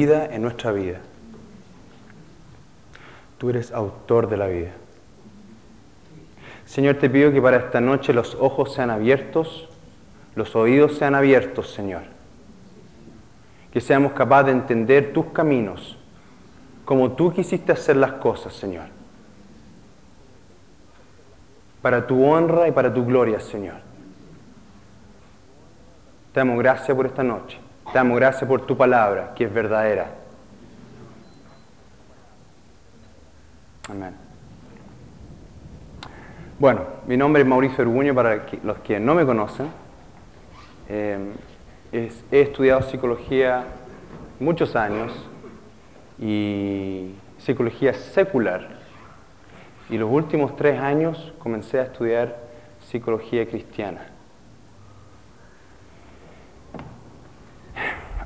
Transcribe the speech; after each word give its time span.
en 0.00 0.40
nuestra 0.40 0.72
vida. 0.72 1.00
Tú 3.38 3.50
eres 3.50 3.72
autor 3.72 4.28
de 4.28 4.36
la 4.36 4.46
vida. 4.46 4.70
Señor, 6.64 6.96
te 6.96 7.10
pido 7.10 7.30
que 7.30 7.42
para 7.42 7.58
esta 7.58 7.80
noche 7.80 8.14
los 8.14 8.34
ojos 8.40 8.72
sean 8.72 8.90
abiertos, 8.90 9.68
los 10.34 10.56
oídos 10.56 10.96
sean 10.96 11.14
abiertos, 11.14 11.70
Señor. 11.70 12.04
Que 13.70 13.80
seamos 13.80 14.12
capaces 14.12 14.46
de 14.46 14.52
entender 14.52 15.12
tus 15.12 15.26
caminos, 15.26 15.98
como 16.86 17.12
tú 17.12 17.32
quisiste 17.32 17.72
hacer 17.72 17.96
las 17.96 18.12
cosas, 18.12 18.54
Señor. 18.54 18.86
Para 21.82 22.06
tu 22.06 22.24
honra 22.24 22.68
y 22.68 22.72
para 22.72 22.94
tu 22.94 23.04
gloria, 23.04 23.40
Señor. 23.40 23.76
Te 26.32 26.40
damos 26.40 26.58
gracias 26.58 26.96
por 26.96 27.04
esta 27.04 27.22
noche. 27.22 27.58
Te 27.90 27.98
damos 27.98 28.18
gracias 28.18 28.48
por 28.48 28.64
tu 28.66 28.76
palabra, 28.76 29.32
que 29.34 29.44
es 29.44 29.52
verdadera. 29.52 30.10
Amén. 33.90 34.14
Bueno, 36.58 36.82
mi 37.06 37.16
nombre 37.16 37.42
es 37.42 37.48
Mauricio 37.48 37.82
Orguño, 37.82 38.14
para 38.14 38.46
los 38.62 38.78
que 38.78 39.00
no 39.00 39.14
me 39.14 39.26
conocen. 39.26 39.68
Eh, 40.88 41.32
he 41.92 42.40
estudiado 42.40 42.82
psicología 42.82 43.64
muchos 44.38 44.76
años 44.76 45.12
y 46.18 47.14
psicología 47.38 47.92
secular. 47.94 48.68
Y 49.90 49.98
los 49.98 50.10
últimos 50.10 50.54
tres 50.56 50.80
años 50.80 51.32
comencé 51.38 51.80
a 51.80 51.82
estudiar 51.82 52.36
psicología 52.80 53.46
cristiana. 53.46 54.11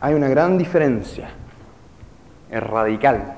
Hay 0.01 0.15
una 0.15 0.29
gran 0.29 0.59
diferencia, 0.59 1.31
es 2.51 2.63
radical. 2.63 3.35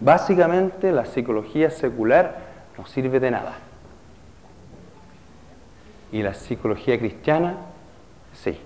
Básicamente 0.00 0.92
la 0.92 1.04
psicología 1.04 1.70
secular 1.70 2.38
no 2.76 2.86
sirve 2.86 3.20
de 3.20 3.30
nada. 3.30 3.54
Y 6.12 6.22
la 6.22 6.34
psicología 6.34 6.98
cristiana, 6.98 7.56
sí. 8.32 8.58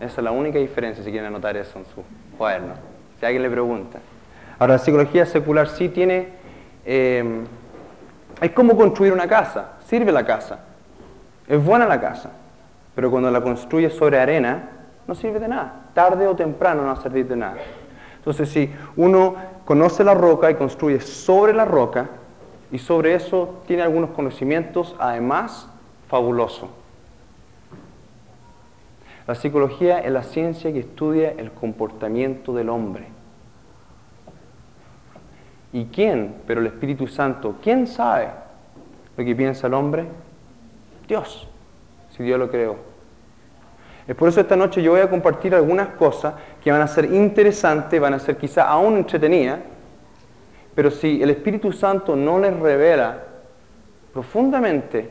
Esa 0.00 0.20
es 0.20 0.24
la 0.24 0.32
única 0.32 0.58
diferencia, 0.58 1.02
si 1.02 1.10
quieren 1.10 1.28
anotar 1.28 1.56
eso 1.56 1.78
en 1.78 1.86
su 1.86 2.02
cuaderno. 2.36 2.74
Si 3.18 3.26
alguien 3.26 3.42
le 3.42 3.50
pregunta. 3.50 3.98
Ahora, 4.58 4.74
la 4.74 4.78
psicología 4.78 5.26
secular 5.26 5.68
sí 5.68 5.88
tiene... 5.88 6.28
Eh, 6.84 7.44
es 8.40 8.50
como 8.50 8.76
construir 8.76 9.12
una 9.12 9.26
casa. 9.26 9.72
Sirve 9.86 10.12
la 10.12 10.24
casa. 10.24 10.60
Es 11.48 11.62
buena 11.62 11.86
la 11.86 12.00
casa. 12.00 12.30
Pero 12.94 13.10
cuando 13.10 13.30
la 13.30 13.40
construye 13.40 13.90
sobre 13.90 14.18
arena, 14.18 14.75
no 15.06 15.14
sirve 15.14 15.38
de 15.38 15.48
nada. 15.48 15.90
Tarde 15.94 16.26
o 16.26 16.36
temprano 16.36 16.82
no 16.82 16.88
va 16.88 16.94
a 16.94 17.02
servir 17.02 17.26
de 17.26 17.36
nada. 17.36 17.56
Entonces, 18.18 18.48
si 18.48 18.70
uno 18.96 19.36
conoce 19.64 20.02
la 20.04 20.14
roca 20.14 20.50
y 20.50 20.54
construye 20.54 21.00
sobre 21.00 21.52
la 21.52 21.64
roca, 21.64 22.08
y 22.70 22.78
sobre 22.78 23.14
eso 23.14 23.62
tiene 23.66 23.82
algunos 23.82 24.10
conocimientos, 24.10 24.96
además, 24.98 25.68
fabuloso. 26.08 26.68
La 29.26 29.34
psicología 29.34 29.98
es 30.00 30.12
la 30.12 30.22
ciencia 30.22 30.72
que 30.72 30.80
estudia 30.80 31.30
el 31.30 31.52
comportamiento 31.52 32.54
del 32.54 32.68
hombre. 32.68 33.08
¿Y 35.72 35.86
quién? 35.86 36.36
Pero 36.46 36.60
el 36.60 36.68
Espíritu 36.68 37.06
Santo. 37.06 37.56
¿Quién 37.62 37.86
sabe 37.86 38.28
lo 39.16 39.24
que 39.24 39.34
piensa 39.34 39.66
el 39.66 39.74
hombre? 39.74 40.06
Dios, 41.08 41.48
si 42.10 42.22
Dios 42.22 42.38
lo 42.38 42.50
creó. 42.50 42.76
Es 44.06 44.14
por 44.14 44.28
eso 44.28 44.40
esta 44.40 44.56
noche 44.56 44.82
yo 44.82 44.92
voy 44.92 45.00
a 45.00 45.10
compartir 45.10 45.54
algunas 45.54 45.88
cosas 45.88 46.34
que 46.62 46.70
van 46.70 46.80
a 46.80 46.86
ser 46.86 47.06
interesantes, 47.06 48.00
van 48.00 48.14
a 48.14 48.18
ser 48.18 48.36
quizá 48.36 48.68
aún 48.68 48.96
entretenidas, 48.96 49.58
pero 50.74 50.90
si 50.90 51.22
el 51.22 51.30
Espíritu 51.30 51.72
Santo 51.72 52.14
no 52.14 52.38
les 52.38 52.56
revela 52.56 53.24
profundamente 54.12 55.10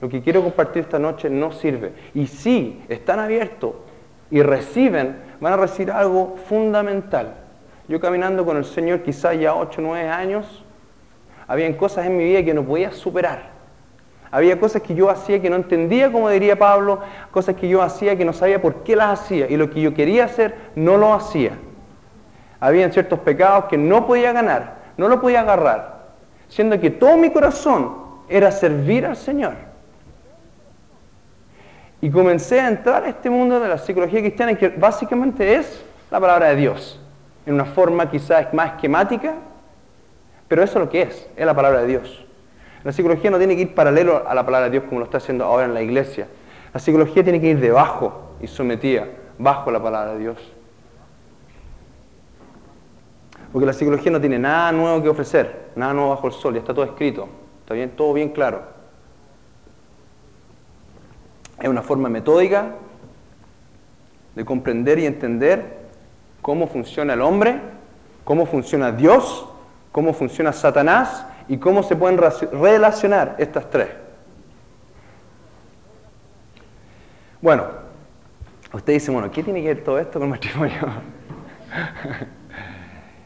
lo 0.00 0.08
que 0.08 0.20
quiero 0.20 0.42
compartir 0.42 0.82
esta 0.82 0.98
noche, 0.98 1.30
no 1.30 1.50
sirve. 1.50 1.92
Y 2.14 2.26
si 2.26 2.82
están 2.88 3.18
abiertos 3.18 3.72
y 4.30 4.42
reciben, 4.42 5.16
van 5.40 5.54
a 5.54 5.56
recibir 5.56 5.90
algo 5.90 6.36
fundamental. 6.48 7.34
Yo 7.88 7.98
caminando 8.00 8.44
con 8.44 8.56
el 8.58 8.64
Señor 8.64 9.02
quizá 9.02 9.34
ya 9.34 9.54
8 9.54 9.80
o 9.80 9.84
9 9.84 10.08
años, 10.08 10.62
habían 11.46 11.72
cosas 11.74 12.06
en 12.06 12.16
mi 12.16 12.24
vida 12.24 12.44
que 12.44 12.54
no 12.54 12.64
podía 12.64 12.92
superar. 12.92 13.53
Había 14.34 14.58
cosas 14.58 14.82
que 14.82 14.96
yo 14.96 15.10
hacía 15.10 15.40
que 15.40 15.48
no 15.48 15.54
entendía, 15.54 16.10
como 16.10 16.28
diría 16.28 16.58
Pablo, 16.58 16.98
cosas 17.30 17.54
que 17.54 17.68
yo 17.68 17.80
hacía 17.80 18.18
que 18.18 18.24
no 18.24 18.32
sabía 18.32 18.60
por 18.60 18.82
qué 18.82 18.96
las 18.96 19.20
hacía. 19.20 19.48
Y 19.48 19.56
lo 19.56 19.70
que 19.70 19.80
yo 19.80 19.94
quería 19.94 20.24
hacer, 20.24 20.56
no 20.74 20.96
lo 20.96 21.14
hacía. 21.14 21.52
Habían 22.58 22.90
ciertos 22.90 23.20
pecados 23.20 23.66
que 23.66 23.78
no 23.78 24.08
podía 24.08 24.32
ganar, 24.32 24.78
no 24.96 25.06
lo 25.06 25.20
podía 25.20 25.42
agarrar, 25.42 26.06
siendo 26.48 26.80
que 26.80 26.90
todo 26.90 27.16
mi 27.16 27.30
corazón 27.30 27.94
era 28.28 28.50
servir 28.50 29.06
al 29.06 29.16
Señor. 29.16 29.54
Y 32.00 32.10
comencé 32.10 32.58
a 32.58 32.66
entrar 32.66 33.04
a 33.04 33.10
este 33.10 33.30
mundo 33.30 33.60
de 33.60 33.68
la 33.68 33.78
psicología 33.78 34.18
cristiana, 34.18 34.56
que 34.56 34.68
básicamente 34.68 35.54
es 35.54 35.84
la 36.10 36.18
palabra 36.18 36.48
de 36.48 36.56
Dios, 36.56 37.00
en 37.46 37.54
una 37.54 37.66
forma 37.66 38.10
quizás 38.10 38.52
más 38.52 38.72
esquemática, 38.72 39.34
pero 40.48 40.64
eso 40.64 40.80
es 40.80 40.84
lo 40.86 40.90
que 40.90 41.02
es, 41.02 41.28
es 41.36 41.46
la 41.46 41.54
palabra 41.54 41.82
de 41.82 41.86
Dios. 41.86 42.24
La 42.84 42.92
psicología 42.92 43.30
no 43.30 43.38
tiene 43.38 43.56
que 43.56 43.62
ir 43.62 43.74
paralelo 43.74 44.28
a 44.28 44.34
la 44.34 44.44
palabra 44.44 44.66
de 44.66 44.72
Dios 44.72 44.84
como 44.84 45.00
lo 45.00 45.06
está 45.06 45.16
haciendo 45.16 45.44
ahora 45.44 45.64
en 45.64 45.72
la 45.72 45.82
iglesia. 45.82 46.28
La 46.72 46.78
psicología 46.78 47.24
tiene 47.24 47.40
que 47.40 47.48
ir 47.48 47.58
debajo 47.58 48.34
y 48.42 48.46
sometida, 48.46 49.06
bajo 49.38 49.70
la 49.70 49.82
palabra 49.82 50.12
de 50.12 50.18
Dios. 50.18 50.36
Porque 53.52 53.64
la 53.64 53.72
psicología 53.72 54.12
no 54.12 54.20
tiene 54.20 54.38
nada 54.38 54.70
nuevo 54.72 55.02
que 55.02 55.08
ofrecer, 55.08 55.70
nada 55.76 55.94
nuevo 55.94 56.10
bajo 56.10 56.26
el 56.26 56.32
sol, 56.34 56.54
ya 56.54 56.60
está 56.60 56.74
todo 56.74 56.84
escrito, 56.84 57.28
está 57.60 57.72
bien, 57.72 57.90
todo 57.90 58.12
bien 58.12 58.30
claro. 58.30 58.62
Es 61.58 61.68
una 61.68 61.82
forma 61.82 62.10
metódica 62.10 62.72
de 64.34 64.44
comprender 64.44 64.98
y 64.98 65.06
entender 65.06 65.84
cómo 66.42 66.66
funciona 66.66 67.14
el 67.14 67.22
hombre, 67.22 67.60
cómo 68.24 68.44
funciona 68.44 68.92
Dios, 68.92 69.46
cómo 69.92 70.12
funciona 70.12 70.52
Satanás 70.52 71.24
y 71.48 71.58
cómo 71.58 71.82
se 71.82 71.96
pueden 71.96 72.18
relacionar 72.52 73.36
estas 73.38 73.68
tres. 73.70 73.88
Bueno, 77.40 77.64
usted 78.72 78.94
dice, 78.94 79.10
bueno, 79.10 79.30
¿qué 79.30 79.42
tiene 79.42 79.60
que 79.60 79.68
ver 79.68 79.84
todo 79.84 79.98
esto 79.98 80.18
con 80.18 80.22
el 80.22 80.30
matrimonio? 80.30 80.80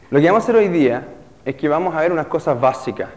Lo 0.09 0.19
que 0.19 0.25
vamos 0.25 0.41
a 0.41 0.43
hacer 0.43 0.55
hoy 0.55 0.67
día 0.67 1.07
es 1.45 1.55
que 1.55 1.69
vamos 1.69 1.95
a 1.95 2.01
ver 2.01 2.11
unas 2.11 2.27
cosas 2.27 2.59
básicas. 2.59 3.09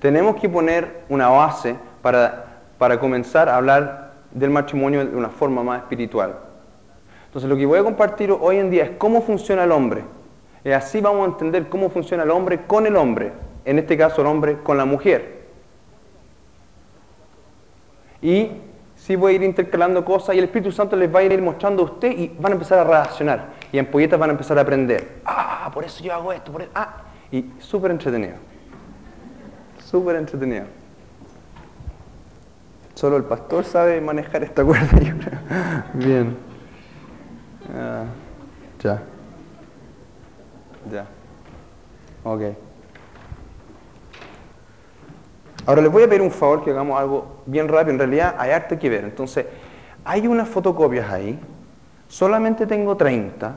Tenemos 0.00 0.36
que 0.36 0.48
poner 0.48 1.02
una 1.08 1.28
base 1.28 1.76
para, 2.00 2.62
para 2.76 2.98
comenzar 2.98 3.48
a 3.48 3.56
hablar 3.56 4.14
del 4.32 4.50
matrimonio 4.50 5.06
de 5.06 5.16
una 5.16 5.28
forma 5.28 5.62
más 5.62 5.82
espiritual. 5.82 6.36
Entonces 7.26 7.48
lo 7.48 7.56
que 7.56 7.64
voy 7.64 7.78
a 7.78 7.84
compartir 7.84 8.32
hoy 8.32 8.56
en 8.56 8.70
día 8.70 8.84
es 8.84 8.90
cómo 8.98 9.22
funciona 9.22 9.64
el 9.64 9.72
hombre. 9.72 10.02
Y 10.64 10.70
así 10.70 11.00
vamos 11.00 11.22
a 11.22 11.32
entender 11.32 11.68
cómo 11.68 11.88
funciona 11.88 12.24
el 12.24 12.30
hombre 12.30 12.66
con 12.66 12.86
el 12.86 12.96
hombre. 12.96 13.32
En 13.64 13.78
este 13.78 13.96
caso 13.96 14.20
el 14.20 14.26
hombre 14.26 14.58
con 14.62 14.76
la 14.76 14.84
mujer. 14.84 15.42
Y 18.20 18.50
sí 18.96 19.16
voy 19.16 19.32
a 19.32 19.36
ir 19.36 19.42
intercalando 19.42 20.04
cosas 20.04 20.34
y 20.34 20.38
el 20.38 20.44
Espíritu 20.44 20.70
Santo 20.70 20.94
les 20.96 21.12
va 21.12 21.20
a 21.20 21.22
ir 21.24 21.42
mostrando 21.42 21.82
a 21.82 21.86
usted 21.86 22.16
y 22.16 22.28
van 22.38 22.52
a 22.52 22.54
empezar 22.54 22.78
a 22.78 22.84
relacionar 22.84 23.48
y 23.72 23.78
en 23.78 23.86
polletas 23.86 24.18
van 24.18 24.30
a 24.30 24.32
empezar 24.32 24.58
a 24.58 24.60
aprender. 24.60 25.20
Ah, 25.24 25.70
por 25.72 25.84
eso 25.84 26.04
yo 26.04 26.12
hago 26.12 26.32
esto, 26.32 26.52
por 26.52 26.62
eso. 26.62 26.70
Ah, 26.74 27.02
y 27.30 27.50
súper 27.58 27.90
entretenido. 27.90 28.34
Súper 29.84 30.16
entretenido. 30.16 30.66
Solo 32.94 33.16
el 33.16 33.24
pastor 33.24 33.64
sabe 33.64 34.00
manejar 34.00 34.44
esta 34.44 34.64
cuerda, 34.64 35.00
yo 35.00 35.14
creo. 35.18 35.40
Bien. 35.94 36.36
Ah, 37.74 38.04
ya. 38.80 39.02
Ya. 40.92 41.06
Ok. 42.24 42.42
Ahora 45.66 45.82
les 45.82 45.92
voy 45.92 46.02
a 46.02 46.08
pedir 46.08 46.22
un 46.22 46.30
favor 46.30 46.64
que 46.64 46.70
hagamos 46.70 46.98
algo 46.98 47.42
bien 47.46 47.68
rápido. 47.68 47.92
En 47.92 47.98
realidad 47.98 48.34
hay 48.38 48.50
arte 48.50 48.78
que 48.78 48.88
ver. 48.88 49.04
Entonces, 49.04 49.46
hay 50.04 50.26
unas 50.26 50.48
fotocopias 50.48 51.10
ahí 51.10 51.38
solamente 52.12 52.66
tengo 52.66 52.94
30. 52.94 53.56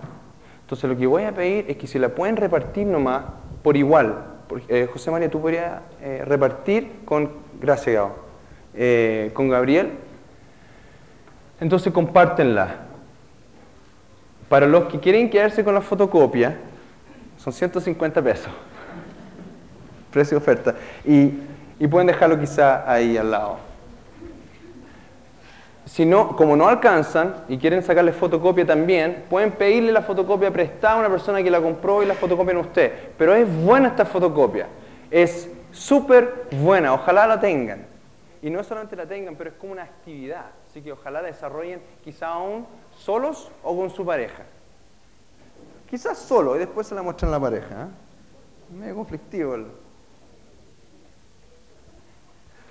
Entonces 0.61 0.89
lo 0.89 0.95
que 0.95 1.05
voy 1.05 1.23
a 1.23 1.33
pedir 1.33 1.65
es 1.67 1.75
que 1.75 1.87
si 1.87 1.99
la 1.99 2.09
pueden 2.09 2.37
repartir 2.37 2.87
nomás 2.87 3.23
por 3.61 3.75
igual. 3.75 4.23
Eh, 4.69 4.87
José 4.91 5.11
María, 5.11 5.29
tú 5.29 5.41
podrías 5.41 5.81
eh, 6.01 6.23
repartir 6.25 7.01
con, 7.03 7.29
gracias 7.59 8.05
eh, 8.73 9.31
con 9.33 9.49
Gabriel. 9.49 9.91
Entonces 11.59 11.91
compártenla. 11.91 12.77
Para 14.47 14.67
los 14.67 14.85
que 14.85 15.01
quieren 15.01 15.29
quedarse 15.29 15.63
con 15.65 15.73
la 15.73 15.81
fotocopia, 15.81 16.57
son 17.37 17.51
150 17.51 18.21
pesos. 18.21 18.51
Precio 20.11 20.37
oferta. 20.37 20.75
Y, 21.03 21.33
y 21.79 21.87
pueden 21.87 22.07
dejarlo 22.07 22.39
quizá 22.39 22.89
ahí 22.89 23.17
al 23.17 23.31
lado. 23.31 23.57
Si 25.85 26.05
no, 26.05 26.35
como 26.35 26.55
no 26.55 26.67
alcanzan 26.67 27.45
y 27.47 27.57
quieren 27.57 27.83
sacarle 27.83 28.11
fotocopia 28.11 28.65
también, 28.65 29.25
pueden 29.29 29.51
pedirle 29.51 29.91
la 29.91 30.01
fotocopia 30.01 30.51
prestada 30.51 30.95
a 30.95 30.99
una 30.99 31.09
persona 31.09 31.43
que 31.43 31.51
la 31.51 31.61
compró 31.61 32.01
y 32.01 32.07
la 32.07 32.15
fotocopian 32.15 32.57
usted. 32.57 33.11
Pero 33.17 33.35
es 33.35 33.47
buena 33.63 33.89
esta 33.89 34.03
fotocopia. 34.03 34.67
Es 35.11 35.49
súper 35.71 36.47
buena. 36.51 36.93
Ojalá 36.93 37.27
la 37.27 37.39
tengan. 37.39 37.85
Y 38.41 38.49
no 38.49 38.63
solamente 38.63 38.95
la 38.95 39.05
tengan, 39.05 39.35
pero 39.35 39.51
es 39.51 39.55
como 39.57 39.73
una 39.73 39.83
actividad. 39.83 40.45
Así 40.69 40.81
que 40.81 40.91
ojalá 40.91 41.21
la 41.21 41.27
desarrollen 41.27 41.81
quizá 42.03 42.29
aún 42.29 42.65
solos 42.97 43.51
o 43.63 43.77
con 43.77 43.89
su 43.91 44.03
pareja. 44.03 44.43
Quizás 45.89 46.17
solo 46.17 46.55
y 46.55 46.59
después 46.59 46.87
se 46.87 46.95
la 46.95 47.03
muestran 47.03 47.29
a 47.29 47.33
la 47.33 47.39
pareja. 47.39 47.83
¿eh? 47.83 48.73
Medio 48.75 48.95
conflictivo. 48.95 49.55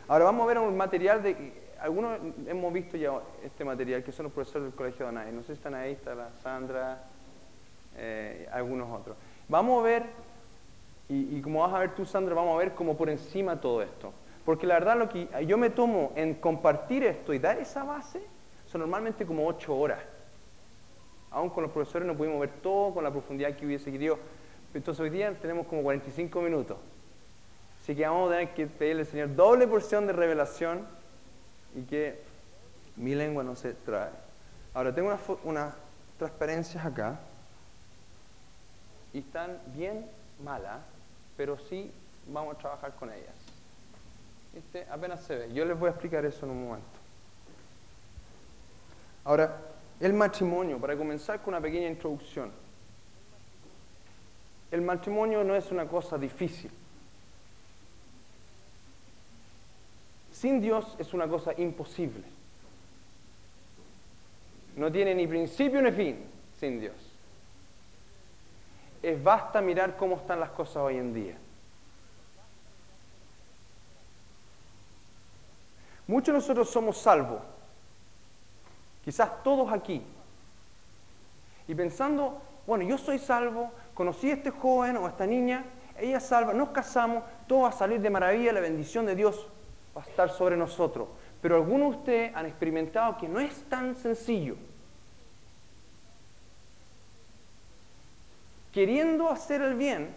Ahora 0.09 0.25
vamos 0.25 0.45
a 0.45 0.47
ver 0.47 0.59
un 0.59 0.77
material 0.77 1.23
de 1.23 1.65
algunos 1.85 2.19
hemos 2.47 2.73
visto 2.73 2.97
ya 2.97 3.21
este 3.45 3.63
material, 3.63 4.03
que 4.03 4.11
son 4.11 4.25
los 4.25 4.33
profesores 4.33 4.69
del 4.69 4.75
Colegio 4.75 5.07
de. 5.07 5.33
No 5.33 5.43
sé 5.43 5.49
si 5.49 5.53
están 5.53 5.75
ahí, 5.75 5.93
está 5.93 6.15
la 6.15 6.31
Sandra, 6.43 7.05
eh, 7.97 8.49
algunos 8.53 8.91
otros. 8.91 9.19
Vamos 9.49 9.81
a 9.81 9.83
ver, 9.83 10.05
y, 11.11 11.43
como 11.43 11.61
vas 11.61 11.75
a 11.75 11.81
ver 11.81 11.95
tú, 11.95 12.07
Sandra, 12.07 12.35
vamos 12.35 12.55
a 12.55 12.59
ver 12.59 12.73
como 12.73 12.97
por 12.97 13.11
encima 13.11 13.61
todo 13.61 13.83
esto. 13.83 14.15
Porque 14.47 14.67
la 14.67 14.75
verdad 14.75 14.97
lo 14.99 15.11
que 15.11 15.29
yo 15.47 15.59
me 15.59 15.69
tomo 15.69 16.13
en 16.17 16.35
compartir 16.35 17.05
esto 17.05 17.35
y 17.35 17.39
dar 17.39 17.59
esa 17.59 17.85
base 17.85 18.23
son 18.67 18.81
normalmente 18.81 19.27
como 19.27 19.47
ocho 19.47 19.77
horas. 19.77 20.01
Aún 21.31 21.51
con 21.51 21.65
los 21.65 21.73
profesores 21.73 22.07
no 22.09 22.15
pudimos 22.15 22.41
ver 22.41 22.51
todo 22.63 22.95
con 22.95 23.05
la 23.05 23.11
profundidad 23.11 23.55
que 23.57 23.67
hubiese 23.67 23.93
querido. 23.93 24.19
Entonces 24.73 25.01
hoy 25.03 25.11
día 25.11 25.35
tenemos 25.39 25.67
como 25.67 25.83
45 25.83 26.41
minutos. 26.41 26.79
Así 27.85 27.95
que 27.95 28.07
vamos 28.07 28.31
a 28.31 28.37
tener 28.39 28.55
que 28.55 28.67
pedirle 28.67 29.03
al 29.03 29.09
Señor 29.09 29.37
doble 29.37 29.67
porción 29.67 30.07
de 30.07 30.15
revelación 30.15 30.87
y 31.77 31.83
que 31.83 32.19
mi 32.97 33.15
lengua 33.15 33.45
no 33.45 33.55
se 33.57 33.75
trae. 33.75 34.09
Ahora, 34.73 34.95
tengo 34.95 35.15
unas, 35.45 35.75
transparencias 36.19 36.83
acá 36.83 37.21
y 39.13 39.19
están 39.19 39.59
bien 39.75 40.07
malas, 40.43 40.81
pero 41.37 41.59
sí 41.59 41.93
vamos 42.27 42.55
a 42.55 42.59
trabajar 42.59 42.95
con 42.95 43.13
ellas. 43.13 43.35
Este 44.57 44.87
apenas 44.91 45.23
se 45.23 45.37
ve. 45.37 45.53
Yo 45.53 45.67
les 45.67 45.79
voy 45.79 45.89
a 45.89 45.91
explicar 45.91 46.25
eso 46.25 46.47
en 46.47 46.53
un 46.53 46.65
momento. 46.65 46.87
Ahora, 49.25 49.61
el 50.01 50.15
matrimonio, 50.15 50.79
para 50.79 50.97
comenzar 50.97 51.43
con 51.43 51.53
una 51.53 51.61
pequeña 51.61 51.89
introducción. 51.89 52.51
El 54.71 54.81
matrimonio 54.81 55.45
no 55.45 55.55
es 55.55 55.71
una 55.71 55.87
cosa 55.87 56.17
difícil. 56.17 56.71
Sin 60.35 60.61
Dios 60.61 60.97
es 60.99 61.15
una 61.15 61.29
cosa 61.29 61.53
imposible. 61.57 62.25
No 64.77 64.91
tiene 64.91 65.15
ni 65.15 65.27
principio 65.27 65.81
ni 65.81 65.93
fin 65.93 66.25
sin 66.59 66.81
Dios. 66.81 66.95
Es 69.01 69.23
basta 69.23 69.61
mirar 69.61 69.97
cómo 69.97 70.17
están 70.17 70.41
las 70.41 70.51
cosas 70.51 70.77
hoy 70.77 70.97
en 70.97 71.15
día. 71.15 71.37
Muchos 76.09 76.27
de 76.27 76.33
nosotros 76.35 76.69
somos 76.69 76.99
salvos, 76.99 77.41
quizás 79.05 79.43
todos 79.43 79.73
aquí, 79.73 80.03
y 81.67 81.75
pensando, 81.75 82.43
bueno, 82.67 82.85
yo 82.85 82.99
soy 82.99 83.19
salvo, 83.19 83.71
conocí 83.95 84.31
a 84.31 84.35
este 84.35 84.51
joven 84.51 84.99
o 84.99 85.07
a 85.07 85.11
esta 85.11 85.27
niña, 85.27 85.65
ella 85.97 86.19
es 86.19 86.25
salva, 86.25 86.53
nos 86.53 86.71
casamos, 86.71 87.23
todo 87.47 87.61
va 87.61 87.69
a 87.69 87.73
salir 87.73 88.01
de 88.01 88.11
maravilla, 88.11 88.53
la 88.53 88.61
bendición 88.61 89.07
de 89.07 89.15
Dios 89.15 89.47
va 89.97 90.03
a 90.03 90.05
estar 90.05 90.31
sobre 90.31 90.57
nosotros. 90.57 91.09
Pero 91.41 91.57
algunos 91.57 91.91
de 91.93 91.99
ustedes 91.99 92.37
han 92.37 92.47
experimentado 92.47 93.19
que 93.19 93.29
no 93.29 93.41
es 93.41 93.63
tan 93.69 93.97
sencillo. 93.97 94.57
Queriendo 98.73 99.31
hacer 99.31 99.63
el 99.63 99.75
bien, 99.75 100.15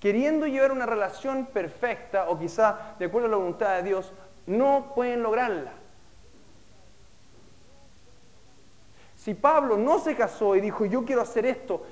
queriendo 0.00 0.46
llevar 0.46 0.72
una 0.72 0.84
relación 0.84 1.46
perfecta 1.46 2.28
o 2.28 2.38
quizá 2.38 2.96
de 2.98 3.06
acuerdo 3.06 3.28
a 3.28 3.30
la 3.30 3.36
voluntad 3.36 3.76
de 3.76 3.82
Dios, 3.84 4.12
no 4.46 4.92
pueden 4.94 5.22
lograrla. 5.22 5.72
Si 9.16 9.32
Pablo 9.32 9.78
no 9.78 10.00
se 10.00 10.14
casó 10.14 10.54
y 10.54 10.60
dijo, 10.60 10.84
yo 10.84 11.06
quiero 11.06 11.22
hacer 11.22 11.46
esto, 11.46 11.82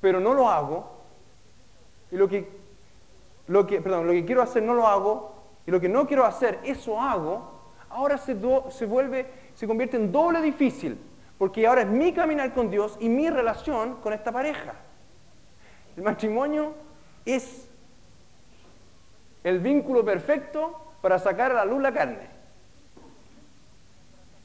pero 0.00 0.18
no 0.18 0.32
lo 0.32 0.48
hago, 0.48 0.90
y 2.10 2.16
lo 2.16 2.26
que 2.26 2.59
lo 3.50 3.66
que, 3.66 3.80
perdón, 3.80 4.06
lo 4.06 4.12
que 4.12 4.24
quiero 4.24 4.42
hacer 4.42 4.62
no 4.62 4.74
lo 4.74 4.86
hago, 4.86 5.34
y 5.66 5.72
lo 5.72 5.80
que 5.80 5.88
no 5.88 6.06
quiero 6.06 6.24
hacer, 6.24 6.60
eso 6.62 7.00
hago, 7.00 7.50
ahora 7.88 8.16
se, 8.16 8.36
se 8.70 8.86
vuelve, 8.86 9.26
se 9.56 9.66
convierte 9.66 9.96
en 9.96 10.12
doble 10.12 10.40
difícil, 10.40 10.96
porque 11.36 11.66
ahora 11.66 11.82
es 11.82 11.88
mi 11.88 12.12
caminar 12.12 12.54
con 12.54 12.70
Dios 12.70 12.96
y 13.00 13.08
mi 13.08 13.28
relación 13.28 13.96
con 13.96 14.12
esta 14.12 14.30
pareja. 14.30 14.74
El 15.96 16.04
matrimonio 16.04 16.74
es 17.24 17.68
el 19.42 19.58
vínculo 19.58 20.04
perfecto 20.04 20.92
para 21.02 21.18
sacar 21.18 21.50
a 21.50 21.54
la 21.54 21.64
luz 21.64 21.82
la 21.82 21.92
carne. 21.92 22.28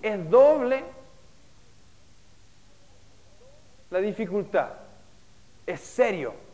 Es 0.01 0.27
doble 0.31 0.83
la 3.91 3.99
dificultad. 3.99 4.69
Es 5.67 5.79
serio 5.81 6.44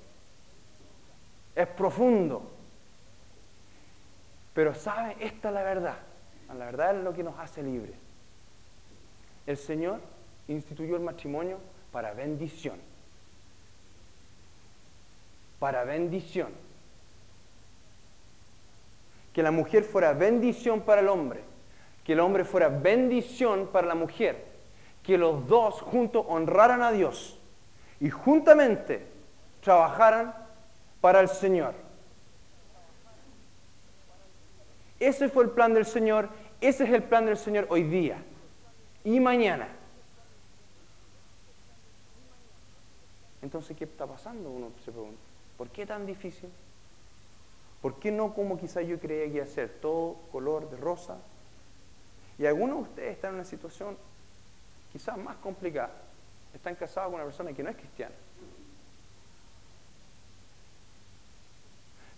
es 1.56 1.68
profundo. 1.68 2.52
Pero 4.54 4.74
sabe, 4.76 5.16
esta 5.20 5.50
es 5.50 5.54
la 5.54 5.64
verdad. 5.64 5.98
La 6.58 6.66
verdad 6.66 6.98
es 6.98 7.04
lo 7.04 7.14
que 7.14 7.24
nos 7.24 7.40
hace 7.40 7.64
libres. 7.64 7.96
El 9.48 9.58
Señor 9.58 10.00
instituyó 10.48 10.96
el 10.98 11.02
matrimonio 11.02 11.58
para 11.92 12.14
bendición. 12.14 12.76
Para 15.60 15.84
bendición. 15.84 16.50
Que 19.34 19.44
la 19.44 19.52
mujer 19.52 19.84
fuera 19.84 20.14
bendición 20.14 20.82
para 20.82 21.02
el 21.02 21.08
hombre. 21.08 21.42
Que 22.04 22.14
el 22.14 22.20
hombre 22.20 22.44
fuera 22.44 22.68
bendición 22.68 23.70
para 23.72 23.88
la 23.88 23.96
mujer. 23.96 24.46
Que 25.04 25.18
los 25.18 25.48
dos 25.48 25.82
juntos 25.82 26.26
honraran 26.28 26.82
a 26.82 26.92
Dios. 26.92 27.40
Y 28.02 28.10
juntamente 28.10 29.08
trabajaran 29.62 30.36
para 31.02 31.20
el 31.20 31.28
Señor. 31.28 31.74
Ese 35.00 35.30
fue 35.30 35.44
el 35.44 35.50
plan 35.50 35.74
del 35.74 35.86
Señor, 35.86 36.30
ese 36.62 36.84
es 36.84 36.92
el 36.92 37.04
plan 37.04 37.26
del 37.26 37.38
Señor 37.38 37.66
hoy 37.70 37.84
día 37.84 38.24
y 39.04 39.20
mañana. 39.20 39.68
Entonces, 43.42 43.76
¿qué 43.76 43.86
está 43.86 44.06
pasando? 44.06 44.50
Uno 44.52 44.72
se 44.86 44.92
pregunta. 44.92 45.20
¿Por 45.58 45.70
qué 45.70 45.88
tan 45.88 46.06
difícil? 46.06 46.50
¿Por 47.82 47.96
qué 47.96 48.12
no 48.12 48.36
como 48.36 48.60
quizá 48.60 48.84
yo 48.84 49.00
creía 49.00 49.26
que 49.26 49.38
iba 49.38 49.44
a 49.44 49.48
ser 49.48 49.70
todo 49.82 50.18
color 50.32 50.70
de 50.70 50.78
rosa? 50.78 51.18
Y 52.38 52.46
algunos 52.46 52.78
de 52.78 52.84
ustedes 52.84 53.16
están 53.16 53.30
en 53.32 53.36
una 53.36 53.46
situación 53.46 53.98
quizás 54.94 55.18
más 55.18 55.36
complicada. 55.38 55.92
Están 56.54 56.76
casados 56.76 57.10
con 57.10 57.16
una 57.16 57.26
persona 57.26 57.54
que 57.54 57.64
no 57.64 57.72
es 57.72 57.76
cristiana. 57.76 58.14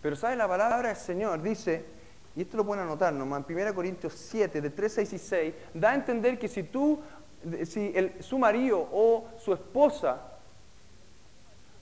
Pero 0.04 0.18
¿sabe 0.18 0.36
la 0.36 0.50
palabra 0.50 0.90
del 0.90 0.98
Señor? 0.98 1.42
Dice, 1.42 1.86
y 2.36 2.42
esto 2.42 2.58
lo 2.58 2.66
pueden 2.66 2.84
anotar 2.84 3.14
nomás, 3.14 3.50
en 3.50 3.56
1 3.56 3.74
Corintios 3.74 4.14
7, 4.14 4.60
de 4.60 4.70
3, 4.70 4.94
6 4.94 5.14
y 5.14 5.18
6, 5.18 5.54
da 5.74 5.92
a 5.92 5.96
entender 5.96 6.38
que 6.38 6.50
si 6.50 6.64
tú, 6.64 7.00
si 7.66 7.96
su 8.20 8.38
marido 8.38 8.88
o 8.92 9.30
su 9.40 9.54
esposa 9.54 10.22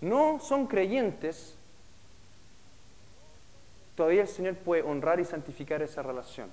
no 0.02 0.40
son 0.40 0.68
creyentes, 0.68 1.58
todavía 3.96 4.22
el 4.22 4.28
Señor 4.28 4.56
puede 4.58 4.84
honrar 4.84 5.20
y 5.20 5.26
santificar 5.26 5.82
esa 5.82 6.04
relación. 6.04 6.50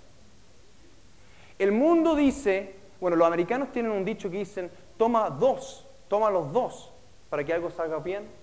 El 1.58 1.72
mundo 1.72 2.14
dice, 2.14 2.76
bueno, 2.98 3.14
los 3.16 3.26
americanos 3.26 3.72
tienen 3.72 3.92
un 3.92 4.06
dicho 4.06 4.30
que 4.30 4.38
dicen, 4.38 4.70
toma 4.96 5.28
dos, 5.28 5.86
toma 6.08 6.30
los 6.30 6.50
dos 6.50 6.92
para 7.28 7.44
que 7.44 7.52
algo 7.52 7.70
salga 7.70 7.98
bien. 7.98 8.37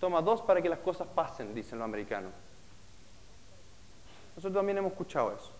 Toma 0.00 0.22
dos 0.22 0.42
para 0.42 0.62
que 0.62 0.68
las 0.68 0.78
cosas 0.78 1.08
pasen, 1.08 1.54
dicen 1.54 1.78
los 1.78 1.84
americanos. 1.84 2.32
Nosotros 4.36 4.60
también 4.60 4.78
hemos 4.78 4.92
escuchado 4.92 5.32
eso. 5.32 5.52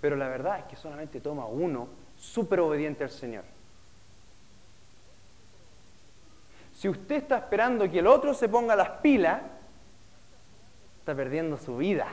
Pero 0.00 0.16
la 0.16 0.28
verdad 0.28 0.58
es 0.58 0.64
que 0.66 0.76
solamente 0.76 1.20
toma 1.20 1.46
uno 1.46 1.88
súper 2.18 2.60
obediente 2.60 3.04
al 3.04 3.10
Señor. 3.10 3.44
Si 6.74 6.88
usted 6.88 7.16
está 7.16 7.38
esperando 7.38 7.88
que 7.90 8.00
el 8.00 8.06
otro 8.06 8.34
se 8.34 8.48
ponga 8.48 8.74
las 8.74 8.90
pilas, 9.00 9.40
está 10.98 11.14
perdiendo 11.14 11.56
su 11.56 11.76
vida. 11.76 12.08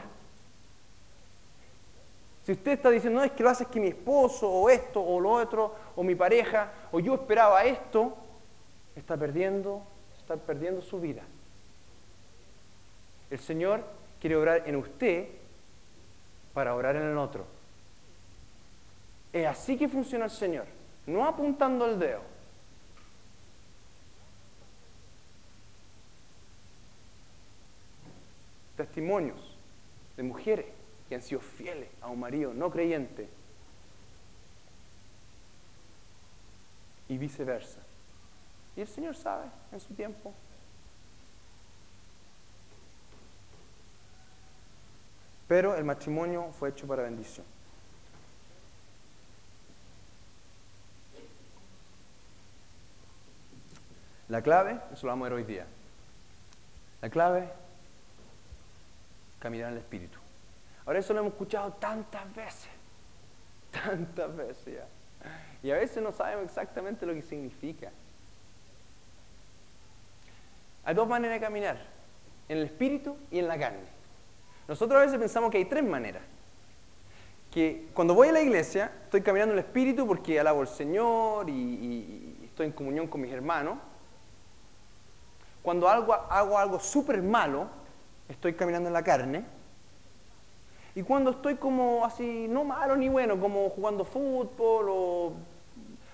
Si 2.46 2.54
usted 2.54 2.72
está 2.74 2.90
diciendo, 2.90 3.20
no, 3.20 3.26
es 3.26 3.32
que 3.32 3.44
lo 3.44 3.50
hace 3.50 3.66
que 3.66 3.80
mi 3.80 3.88
esposo, 3.90 4.50
o 4.50 4.70
esto, 4.70 5.02
o 5.02 5.20
lo 5.20 5.32
otro, 5.32 5.76
o 5.96 6.04
mi 6.04 6.16
pareja, 6.16 6.72
o 6.92 7.00
yo 7.00 7.16
esperaba 7.16 7.64
esto, 7.64 8.16
está 9.00 9.18
perdiendo, 9.18 9.82
está 10.20 10.36
perdiendo 10.36 10.82
su 10.82 11.00
vida. 11.00 11.24
El 13.30 13.40
Señor 13.40 13.84
quiere 14.20 14.36
obrar 14.36 14.64
en 14.68 14.76
usted 14.76 15.28
para 16.54 16.76
orar 16.76 16.96
en 16.96 17.04
el 17.04 17.18
otro. 17.18 17.46
Es 19.32 19.46
así 19.48 19.78
que 19.78 19.88
funciona 19.88 20.26
el 20.26 20.32
Señor, 20.32 20.66
no 21.06 21.26
apuntando 21.26 21.86
el 21.86 22.00
dedo. 22.00 22.22
Testimonios 28.76 29.56
de 30.18 30.24
mujeres 30.24 30.66
que 31.08 31.16
han 31.16 31.22
sido 31.22 31.42
fieles 31.42 31.90
a 32.02 32.08
un 32.08 32.20
marido 32.20 32.54
no 32.54 32.72
creyente 32.72 33.30
y 37.08 37.18
viceversa. 37.18 37.89
Y 38.80 38.82
el 38.82 38.88
Señor 38.88 39.14
sabe 39.14 39.44
en 39.74 39.80
su 39.82 39.94
tiempo. 39.94 40.34
Pero 45.50 45.76
el 45.76 45.84
matrimonio 45.84 46.54
fue 46.58 46.70
hecho 46.70 46.88
para 46.88 47.04
bendición. 47.04 47.46
La 54.30 54.42
clave, 54.42 54.80
eso 54.94 55.08
lo 55.08 55.12
vamos 55.12 55.26
a 55.26 55.30
ver 55.30 55.40
hoy 55.40 55.44
día. 55.44 55.66
La 57.02 57.10
clave, 57.10 57.50
caminar 59.42 59.72
en 59.72 59.74
el 59.74 59.80
Espíritu. 59.80 60.18
Ahora 60.86 61.00
eso 61.00 61.14
lo 61.14 61.20
hemos 61.20 61.34
escuchado 61.34 61.74
tantas 61.74 62.34
veces, 62.34 62.70
tantas 63.74 64.34
veces 64.38 64.76
ya. 64.78 64.88
Y 65.64 65.72
a 65.72 65.76
veces 65.76 66.02
no 66.02 66.14
sabemos 66.14 66.46
exactamente 66.46 67.06
lo 67.06 67.14
que 67.14 67.24
significa. 67.24 67.92
Hay 70.90 70.96
dos 70.96 71.08
maneras 71.08 71.36
de 71.36 71.46
caminar, 71.46 71.78
en 72.48 72.58
el 72.58 72.64
espíritu 72.64 73.16
y 73.30 73.38
en 73.38 73.48
la 73.48 73.60
carne. 73.60 73.86
Nosotros 74.68 75.00
a 75.00 75.06
veces 75.06 75.20
pensamos 75.20 75.52
que 75.52 75.60
hay 75.60 75.66
tres 75.66 75.84
maneras. 75.84 76.24
Que 77.52 77.90
cuando 77.94 78.16
voy 78.16 78.30
a 78.30 78.32
la 78.32 78.42
iglesia 78.42 78.92
estoy 79.04 79.22
caminando 79.22 79.54
en 79.54 79.60
el 79.60 79.66
espíritu 79.66 80.08
porque 80.08 80.40
alabo 80.40 80.62
al 80.62 80.68
Señor 80.68 81.48
y, 81.48 82.40
estoy 82.44 82.66
en 82.66 82.72
comunión 82.72 83.06
con 83.06 83.22
mis 83.22 83.32
hermanos. 83.32 83.78
Cuando 85.62 85.88
hago, 85.88 86.12
hago 86.12 86.58
algo 86.58 86.80
súper 86.80 87.22
malo, 87.22 87.68
estoy 88.28 88.56
caminando 88.56 88.90
en 88.90 88.94
la 88.94 89.04
carne. 89.04 89.46
Y 90.96 91.04
cuando 91.04 91.30
estoy 91.30 91.58
como 91.58 92.04
así, 92.04 92.48
no 92.50 92.64
malo 92.64 92.96
ni 92.96 93.10
bueno, 93.10 93.40
como 93.40 93.70
jugando 93.70 94.04
fútbol 94.04 94.88
o 94.90 95.34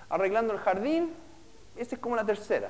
arreglando 0.10 0.52
el 0.52 0.60
jardín, 0.60 1.14
esa 1.78 1.96
es 1.96 2.02
como 2.02 2.18
la 2.18 2.26
tercera. 2.26 2.70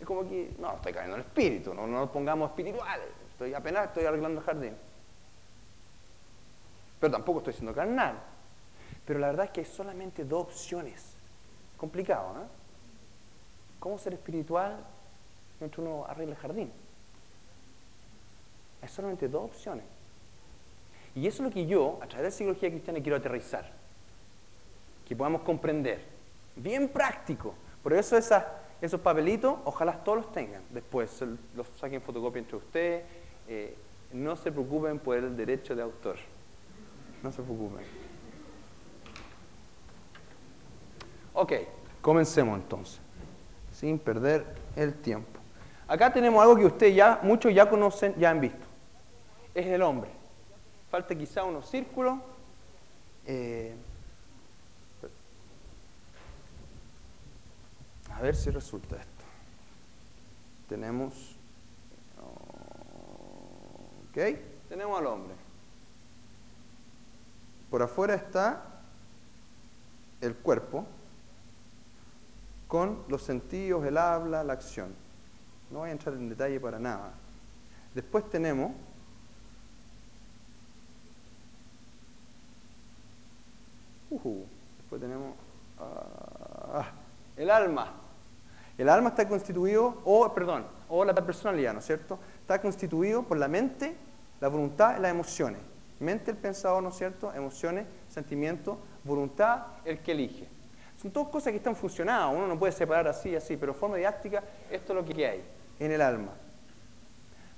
Es 0.00 0.06
como 0.06 0.26
que, 0.26 0.54
no, 0.58 0.74
estoy 0.76 0.92
cayendo 0.92 1.16
en 1.16 1.20
el 1.20 1.26
espíritu, 1.26 1.74
no, 1.74 1.86
nos 1.86 2.10
pongamos 2.10 2.50
espirituales, 2.50 3.06
estoy 3.32 3.52
apenas 3.52 3.88
estoy 3.88 4.06
arreglando 4.06 4.40
el 4.40 4.46
jardín. 4.46 4.74
Pero 6.98 7.12
tampoco 7.12 7.38
estoy 7.40 7.54
siendo 7.54 7.74
carnal. 7.74 8.18
Pero 9.06 9.18
la 9.18 9.28
verdad 9.28 9.46
es 9.46 9.50
que 9.50 9.60
hay 9.60 9.66
solamente 9.66 10.24
dos 10.24 10.42
opciones. 10.44 11.14
Complicado, 11.76 12.42
¿eh? 12.42 12.46
¿Cómo 13.78 13.98
ser 13.98 14.12
espiritual 14.12 14.84
mientras 15.58 15.78
uno 15.78 16.04
arregla 16.06 16.34
el 16.34 16.40
jardín? 16.40 16.72
Hay 18.82 18.88
solamente 18.88 19.28
dos 19.28 19.44
opciones. 19.44 19.84
Y 21.14 21.26
eso 21.26 21.42
es 21.42 21.48
lo 21.48 21.54
que 21.54 21.66
yo, 21.66 21.98
a 22.02 22.06
través 22.06 22.18
de 22.18 22.22
la 22.24 22.30
psicología 22.30 22.70
cristiana, 22.70 23.00
quiero 23.00 23.16
aterrizar. 23.16 23.72
Que 25.08 25.16
podamos 25.16 25.42
comprender. 25.42 26.04
Bien 26.54 26.88
práctico. 26.88 27.54
Por 27.82 27.94
eso 27.94 28.16
esos 28.80 29.00
papelitos, 29.00 29.58
ojalá 29.64 29.92
todos 30.04 30.18
los 30.18 30.32
tengan. 30.32 30.62
Después 30.70 31.22
los 31.54 31.66
saquen 31.76 32.00
fotocopia 32.00 32.40
entre 32.40 32.56
ustedes. 32.56 33.04
Eh, 33.48 33.76
no 34.12 34.36
se 34.36 34.50
preocupen 34.50 34.98
por 34.98 35.16
el 35.16 35.36
derecho 35.36 35.74
de 35.74 35.82
autor. 35.82 36.16
No 37.22 37.30
se 37.30 37.42
preocupen. 37.42 37.84
Ok, 41.34 41.52
comencemos 42.00 42.58
entonces. 42.58 43.00
Sin 43.72 43.98
perder 43.98 44.44
el 44.76 44.94
tiempo. 44.94 45.38
Acá 45.86 46.12
tenemos 46.12 46.42
algo 46.42 46.56
que 46.56 46.66
ustedes 46.66 46.94
ya, 46.94 47.20
muchos 47.22 47.52
ya 47.52 47.68
conocen, 47.68 48.14
ya 48.16 48.30
han 48.30 48.40
visto 48.40 48.70
es 49.54 49.66
el 49.66 49.82
hombre. 49.82 50.10
Falta 50.90 51.14
quizá 51.14 51.44
unos 51.44 51.68
círculos. 51.68 52.18
Eh, 53.26 53.74
a 58.20 58.22
ver 58.22 58.36
si 58.36 58.50
resulta 58.50 58.96
esto. 58.96 59.24
Tenemos, 60.68 61.14
ok, 64.10 64.18
tenemos 64.68 64.98
al 64.98 65.06
hombre. 65.06 65.34
Por 67.70 67.82
afuera 67.82 68.14
está 68.14 68.62
el 70.20 70.36
cuerpo 70.36 70.84
con 72.68 73.04
los 73.08 73.22
sentidos, 73.22 73.86
el 73.86 73.96
habla, 73.96 74.44
la 74.44 74.52
acción. 74.52 74.94
No 75.70 75.78
voy 75.78 75.88
a 75.88 75.92
entrar 75.92 76.14
en 76.14 76.28
detalle 76.28 76.60
para 76.60 76.78
nada. 76.78 77.12
Después 77.94 78.28
tenemos 78.28 78.72
después 84.10 85.00
tenemos 85.00 85.34
ah, 85.78 86.90
el 87.36 87.48
alma. 87.48 87.99
El 88.80 88.88
alma 88.88 89.10
está 89.10 89.28
constituido, 89.28 90.00
o 90.06 90.32
perdón, 90.32 90.64
o 90.88 91.04
la 91.04 91.14
personalidad, 91.14 91.74
¿no 91.74 91.80
es 91.80 91.84
cierto? 91.84 92.18
Está 92.40 92.62
constituido 92.62 93.22
por 93.22 93.36
la 93.36 93.46
mente, 93.46 93.94
la 94.40 94.48
voluntad 94.48 94.96
y 94.96 95.02
las 95.02 95.10
emociones. 95.10 95.60
Mente, 95.98 96.30
el 96.30 96.38
pensador, 96.38 96.82
¿no 96.82 96.88
es 96.88 96.96
cierto? 96.96 97.30
Emociones, 97.34 97.84
sentimientos, 98.08 98.78
voluntad, 99.04 99.66
el 99.84 99.98
que 99.98 100.12
elige. 100.12 100.48
Son 100.96 101.10
todas 101.10 101.28
cosas 101.28 101.50
que 101.50 101.58
están 101.58 101.76
funcionadas, 101.76 102.34
uno 102.34 102.46
no 102.46 102.58
puede 102.58 102.72
separar 102.72 103.06
así, 103.06 103.36
así, 103.36 103.58
pero 103.58 103.74
forma 103.74 103.96
didáctica, 103.96 104.42
esto 104.70 104.94
es 104.94 104.96
lo 104.96 105.04
que 105.04 105.26
hay 105.26 105.44
en 105.78 105.92
el 105.92 106.00
alma. 106.00 106.32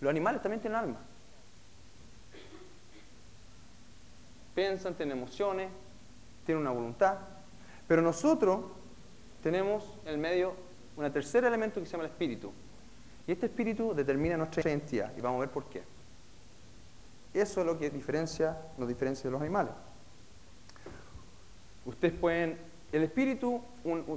Los 0.01 0.11
animales 0.11 0.43
también 0.43 0.61
tienen 0.61 0.81
alma. 0.81 0.99
Piensan, 4.57 4.95
tienen 4.95 5.19
emociones, 5.19 5.71
tiene 6.45 6.61
una 6.61 6.73
voluntad, 6.73 7.15
pero 7.87 8.03
nosotros 8.03 8.65
tenemos 9.41 9.85
en 10.05 10.15
el 10.15 10.19
medio 10.19 10.55
un 10.97 11.11
tercer 11.13 11.45
elemento 11.45 11.81
que 11.81 11.87
se 11.87 11.93
llama 11.93 12.05
el 12.05 12.11
espíritu. 12.11 12.53
Y 13.27 13.33
este 13.33 13.47
espíritu 13.47 13.95
determina 13.95 14.37
nuestra 14.37 14.63
identidad 14.69 15.13
y 15.17 15.21
vamos 15.21 15.39
a 15.39 15.41
ver 15.41 15.51
por 15.51 15.65
qué. 15.65 15.83
Eso 17.35 17.61
es 17.61 17.67
lo 17.67 17.79
que 17.79 17.89
diferencia, 17.91 18.59
nos 18.77 18.89
diferencia 18.89 19.25
de 19.25 19.31
los 19.31 19.41
animales. 19.41 19.73
Ustedes 21.87 22.15
pueden, 22.15 22.59
el 22.93 23.03
espíritu, 23.03 23.61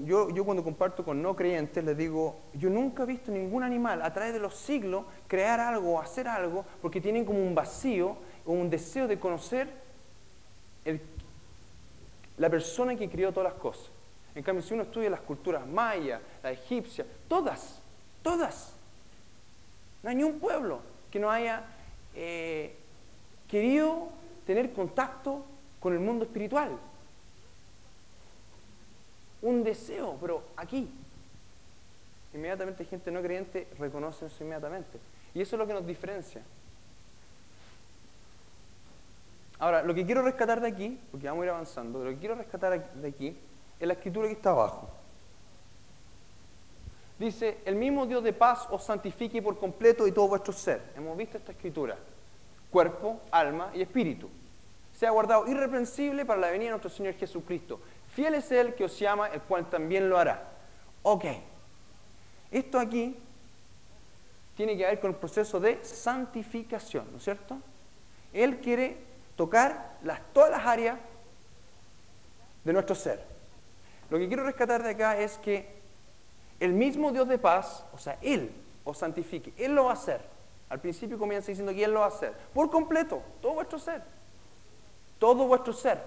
yo, 0.05 0.29
yo 0.29 0.43
cuando 0.43 0.63
comparto 0.63 1.05
con 1.05 1.21
no 1.21 1.35
creyentes 1.35 1.83
les 1.83 1.97
digo, 1.97 2.37
yo 2.53 2.69
nunca 2.69 3.03
he 3.03 3.05
visto 3.05 3.31
ningún 3.31 3.63
animal 3.63 4.01
a 4.01 4.13
través 4.13 4.33
de 4.33 4.39
los 4.39 4.55
siglos 4.55 5.05
crear 5.27 5.59
algo 5.59 5.93
o 5.93 6.01
hacer 6.01 6.27
algo 6.27 6.65
porque 6.81 6.99
tienen 6.99 7.25
como 7.25 7.39
un 7.39 7.55
vacío 7.55 8.17
o 8.45 8.51
un 8.51 8.69
deseo 8.69 9.07
de 9.07 9.17
conocer 9.17 9.69
la 12.37 12.49
persona 12.49 12.95
que 12.95 13.09
crió 13.09 13.31
todas 13.31 13.53
las 13.53 13.61
cosas. 13.61 13.94
En 14.35 14.43
cambio, 14.43 14.61
si 14.61 14.73
uno 14.73 14.83
estudia 14.83 15.09
las 15.09 15.21
culturas 15.21 15.65
mayas, 15.65 16.21
la 16.43 16.51
egipcia, 16.51 17.05
todas, 17.29 17.79
todas, 18.21 18.73
no 20.03 20.09
hay 20.09 20.15
ni 20.17 20.23
un 20.23 20.39
pueblo 20.39 20.81
que 21.09 21.19
no 21.19 21.31
haya 21.31 21.63
eh, 22.13 22.75
querido 23.47 24.09
tener 24.45 24.73
contacto 24.73 25.45
con 25.79 25.93
el 25.93 25.99
mundo 25.99 26.25
espiritual. 26.25 26.77
Un 29.41 29.63
deseo, 29.63 30.17
pero 30.19 30.43
aquí. 30.57 30.89
Inmediatamente 32.33 32.83
gente 32.83 33.11
no 33.11 33.21
creyente 33.21 33.67
reconoce 33.79 34.25
eso 34.25 34.43
inmediatamente. 34.43 34.99
Y 35.33 35.41
eso 35.41 35.55
es 35.55 35.59
lo 35.59 35.65
que 35.65 35.73
nos 35.73 35.87
diferencia. 35.87 36.41
Ahora, 39.59 39.83
lo 39.83 39.93
que 39.95 40.05
quiero 40.05 40.21
rescatar 40.21 40.59
de 40.59 40.67
aquí, 40.67 40.99
porque 41.11 41.27
vamos 41.27 41.43
a 41.43 41.45
ir 41.45 41.51
avanzando, 41.51 42.03
lo 42.03 42.09
que 42.09 42.17
quiero 42.17 42.35
rescatar 42.35 42.93
de 42.93 43.07
aquí 43.07 43.37
es 43.79 43.87
la 43.87 43.93
escritura 43.93 44.27
que 44.27 44.33
está 44.33 44.51
abajo. 44.51 44.89
Dice, 47.17 47.59
el 47.65 47.75
mismo 47.75 48.05
Dios 48.05 48.23
de 48.23 48.33
paz 48.33 48.67
os 48.69 48.83
santifique 48.83 49.41
por 49.41 49.57
completo 49.57 50.05
y 50.05 50.11
todo 50.11 50.27
vuestro 50.27 50.53
ser. 50.53 50.81
Hemos 50.95 51.15
visto 51.15 51.37
esta 51.37 51.53
escritura. 51.53 51.97
Cuerpo, 52.69 53.21
alma 53.31 53.71
y 53.73 53.81
espíritu. 53.81 54.29
Sea 54.93 55.11
guardado 55.11 55.47
irreprensible 55.47 56.25
para 56.25 56.41
la 56.41 56.49
venida 56.49 56.65
de 56.65 56.71
nuestro 56.71 56.89
Señor 56.89 57.13
Jesucristo. 57.13 57.79
Fiel 58.09 58.35
es 58.35 58.51
Él 58.51 58.75
que 58.75 58.85
os 58.85 58.99
llama, 58.99 59.27
el 59.27 59.41
cual 59.41 59.69
también 59.69 60.09
lo 60.09 60.17
hará. 60.17 60.43
Ok. 61.03 61.25
Esto 62.51 62.79
aquí 62.79 63.15
tiene 64.55 64.77
que 64.77 64.85
ver 64.85 64.99
con 64.99 65.11
el 65.11 65.17
proceso 65.17 65.59
de 65.59 65.83
santificación, 65.83 67.07
¿no 67.11 67.17
es 67.17 67.23
cierto? 67.23 67.57
Él 68.33 68.59
quiere 68.59 68.97
tocar 69.35 69.97
las, 70.03 70.21
todas 70.33 70.51
las 70.51 70.65
áreas 70.65 70.97
de 72.63 72.73
nuestro 72.73 72.95
ser. 72.95 73.34
Lo 74.09 74.17
que 74.17 74.27
quiero 74.27 74.43
rescatar 74.43 74.83
de 74.83 74.91
acá 74.91 75.17
es 75.17 75.37
que 75.37 75.67
el 76.59 76.73
mismo 76.73 77.11
Dios 77.11 77.27
de 77.27 77.37
paz, 77.37 77.85
o 77.93 77.97
sea, 77.97 78.17
Él 78.21 78.51
os 78.83 78.97
santifique, 78.97 79.53
Él 79.57 79.73
lo 79.73 79.85
va 79.85 79.91
a 79.91 79.93
hacer. 79.93 80.21
Al 80.69 80.79
principio 80.79 81.17
comienza 81.17 81.47
diciendo 81.47 81.73
quién 81.73 81.93
lo 81.93 81.99
va 81.99 82.05
a 82.05 82.09
hacer. 82.09 82.33
Por 82.53 82.69
completo, 82.69 83.21
todo 83.41 83.53
vuestro 83.53 83.79
ser. 83.79 84.01
Todo 85.19 85.47
vuestro 85.47 85.73
ser. 85.73 86.01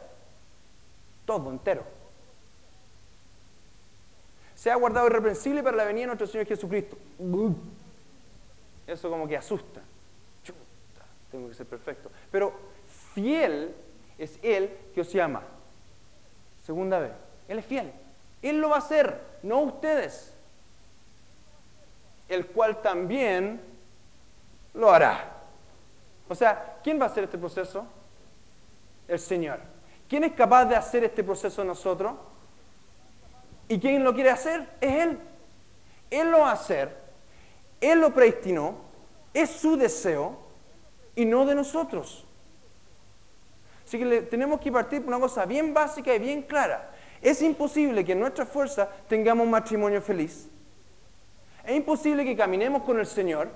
Todo 1.25 1.51
entero. 1.51 1.85
Sea 4.55 4.75
guardado 4.75 5.07
irreprensible 5.07 5.63
para 5.63 5.77
la 5.77 5.85
venida 5.85 6.03
de 6.03 6.07
nuestro 6.09 6.27
Señor 6.27 6.47
Jesucristo. 6.47 6.99
Eso 8.87 9.11
como 9.11 9.29
que 9.29 9.37
asusta. 9.37 9.81
Chuta, 10.43 10.59
tengo 11.31 11.49
que 11.49 11.55
ser 11.55 11.67
perfecto. 11.67 12.11
Pero 12.33 12.53
fiel 13.15 13.75
es 14.19 14.39
Él 14.43 14.77
que 14.95 15.03
os 15.03 15.13
llama. 15.13 15.43
Segunda 16.65 16.99
vez. 16.99 17.28
Él 17.49 17.59
es 17.59 17.65
fiel. 17.65 17.93
Él 18.43 18.61
lo 18.61 18.69
va 18.69 18.77
a 18.77 18.79
hacer, 18.79 19.21
no 19.43 19.61
ustedes. 19.61 20.33
El 22.29 22.47
cual 22.47 22.83
también 22.83 23.61
lo 24.75 24.91
hará. 24.91 25.33
O 26.29 26.35
sea, 26.35 26.77
¿quién 26.85 27.01
va 27.01 27.05
a 27.05 27.09
hacer 27.09 27.25
este 27.25 27.39
proceso? 27.39 27.87
El 29.09 29.19
Señor. 29.19 29.61
¿Quién 30.09 30.25
es 30.25 30.33
capaz 30.33 30.67
de 30.67 30.77
hacer 30.77 31.05
este 31.05 31.25
proceso 31.25 31.65
nosotros? 31.65 32.15
¿Y 33.67 33.79
quién 33.79 34.05
lo 34.05 34.15
quiere 34.15 34.31
hacer? 34.31 34.69
Es 34.81 34.95
Él. 34.95 35.19
Él 36.11 36.31
lo 36.31 36.41
va 36.41 36.51
a 36.51 36.55
hacer. 36.55 36.97
Él 37.81 38.01
lo 38.01 38.13
predestinó. 38.13 38.77
Es 39.33 39.51
su 39.51 39.77
deseo 39.77 40.39
y 41.15 41.25
no 41.25 41.45
de 41.45 41.55
nosotros. 41.55 42.25
Así 43.87 43.99
que 43.99 44.23
tenemos 44.23 44.61
que 44.61 44.71
partir 44.71 45.01
por 45.01 45.09
una 45.09 45.21
cosa 45.21 45.47
bien 45.47 45.73
básica 45.73 46.15
y 46.15 46.19
bien 46.19 46.43
clara. 46.43 46.91
Es 47.21 47.43
imposible 47.43 48.05
que 48.05 48.13
en 48.13 48.21
nuestra 48.21 48.47
fuerza 48.47 48.89
tengamos 49.09 49.45
un 49.45 49.51
matrimonio 49.51 50.01
feliz. 50.01 50.49
Es 51.65 51.77
imposible 51.77 52.25
que 52.25 52.37
caminemos 52.37 52.83
con 52.83 52.99
el 52.99 53.07
Señor. 53.07 53.51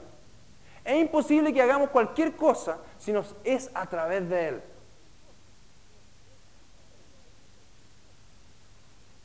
Es 0.85 1.01
imposible 1.01 1.53
que 1.53 1.63
hagamos 1.63 1.91
cualquier 1.91 2.35
cosa 2.35 2.79
si 2.99 3.13
nos 3.13 3.35
es 3.45 3.71
a 3.75 3.87
través 3.87 4.29
de 4.29 4.49
Él. 4.49 4.63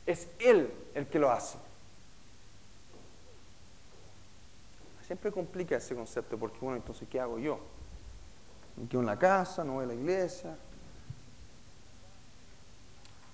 Es 0.06 0.28
Él 0.38 0.72
el 0.94 1.06
que 1.06 1.18
lo 1.18 1.30
hace. 1.30 1.58
Siempre 5.06 5.32
complica 5.32 5.76
ese 5.76 5.94
concepto 5.94 6.38
porque, 6.38 6.58
bueno, 6.60 6.76
entonces, 6.76 7.08
¿qué 7.10 7.18
hago 7.18 7.38
yo? 7.38 7.58
Me 8.76 8.86
quedo 8.88 9.00
en 9.00 9.06
la 9.06 9.18
casa, 9.18 9.64
no 9.64 9.74
voy 9.74 9.84
a 9.84 9.88
la 9.88 9.94
iglesia, 9.94 10.56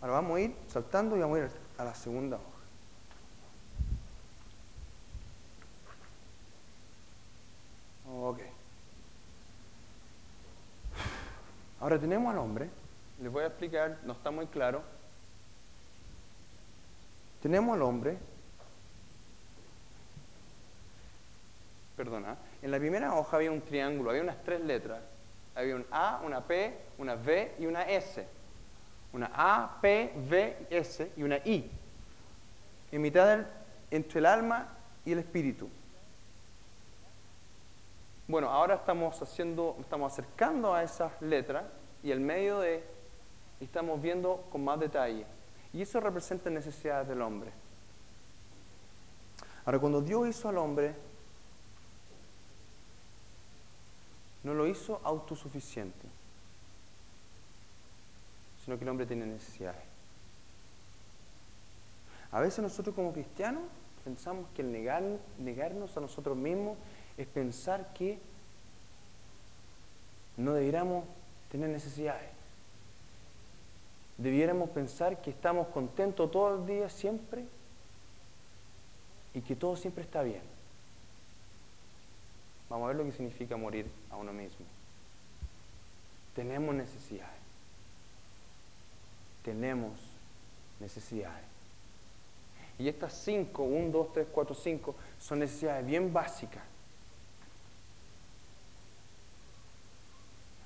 Ahora 0.05 0.17
vamos 0.17 0.37
a 0.37 0.41
ir 0.43 0.55
saltando 0.69 1.17
y 1.17 1.21
vamos 1.21 1.39
a 1.39 1.45
ir 1.45 1.51
a 1.79 1.85
la 1.85 1.95
segunda 1.95 2.37
hoja. 2.37 2.45
Ok. 8.15 8.41
Ahora 11.81 11.99
tenemos 11.99 12.31
al 12.31 12.39
hombre. 12.39 12.69
Les 13.23 13.33
voy 13.33 13.45
a 13.45 13.47
explicar, 13.47 13.97
no 14.05 14.13
está 14.13 14.31
muy 14.31 14.47
claro. 14.49 14.83
Tenemos 17.41 17.75
al 17.75 17.81
hombre. 17.81 18.19
Perdona. 21.97 22.37
En 22.61 22.71
la 22.71 22.79
primera 22.79 23.15
hoja 23.15 23.39
había 23.39 23.51
un 23.51 23.63
triángulo, 23.63 24.11
había 24.11 24.23
unas 24.23 24.45
tres 24.45 24.61
letras. 24.61 25.01
Había 25.55 25.77
un 25.77 25.87
A, 25.91 26.21
una 26.23 26.43
P, 26.43 26.79
una 26.99 27.15
V 27.15 27.55
y 27.59 27.65
una 27.65 27.85
S 27.85 28.34
una 29.15 29.31
A, 29.33 29.79
P, 29.81 30.13
V, 30.29 30.67
S 30.71 31.13
y 31.17 31.23
una 31.23 31.39
I, 31.39 31.71
en 32.91 33.01
mitad 33.01 33.47
entre 33.91 34.19
el 34.19 34.27
alma 34.27 34.69
y 35.05 35.13
el 35.13 35.21
espíritu. 35.21 35.71
Bueno, 38.27 38.51
ahora 38.51 38.75
estamos 38.75 39.21
haciendo, 39.23 39.77
estamos 39.81 40.13
acercando 40.13 40.75
a 40.75 40.83
esas 40.83 41.13
letras 41.23 41.65
y 42.03 42.11
el 42.11 42.19
medio 42.19 42.59
de 42.59 42.83
estamos 43.61 44.03
viendo 44.03 44.45
con 44.51 44.65
más 44.65 44.81
detalle. 44.81 45.25
Y 45.73 45.83
eso 45.83 46.01
representa 46.01 46.51
necesidades 46.51 47.07
del 47.07 47.23
hombre. 47.23 47.51
Ahora, 49.65 49.79
cuando 49.79 50.01
Dios 50.01 50.29
hizo 50.29 50.49
al 50.49 50.59
hombre, 50.59 50.95
no 54.43 54.55
lo 54.55 54.67
hizo 54.67 55.01
autosuficiente 55.05 56.14
sino 58.65 58.79
que 58.79 58.85
el 58.85 58.89
hombre 58.89 59.07
tiene 59.07 59.27
necesidades. 59.27 59.83
A 62.33 62.41
veces 62.41 62.61
nosotros 62.61 62.95
como 62.95 63.13
cristianos 63.13 63.63
pensamos 64.05 64.47
que 64.55 64.63
el 64.63 64.73
negar, 64.73 65.03
negarnos 65.39 65.97
a 65.97 66.01
nosotros 66.01 66.37
mismos 66.37 66.77
es 67.17 67.27
pensar 67.27 67.93
que 67.95 68.19
no 70.37 70.55
debiéramos 70.55 71.05
tener 71.51 71.69
necesidades. 71.69 72.31
Debiéramos 74.19 74.71
pensar 74.71 75.21
que 75.21 75.31
estamos 75.31 75.69
contentos 75.69 76.31
todo 76.31 76.57
el 76.57 76.67
día 76.67 76.89
siempre 76.89 77.45
y 79.35 79.41
que 79.41 79.55
todo 79.57 79.77
siempre 79.77 80.05
está 80.05 80.23
bien. 80.23 80.43
Vamos 82.71 82.87
a 82.87 82.89
ver 82.89 82.97
lo 82.97 83.05
que 83.05 83.13
significa 83.13 83.57
morir 83.57 83.87
a 84.11 84.17
uno 84.17 84.33
mismo. 84.33 84.65
Tenemos 86.35 86.75
necesidades 86.75 87.44
tenemos 89.45 89.93
necesidades. 90.81 91.45
Y 92.79 92.89
estas 92.89 93.13
cinco, 93.13 93.63
1, 93.63 93.91
2, 93.91 94.13
3, 94.13 94.27
4, 94.33 94.55
5, 94.55 94.95
son 95.21 95.39
necesidades 95.39 95.87
bien 95.87 96.13
básicas. 96.13 96.63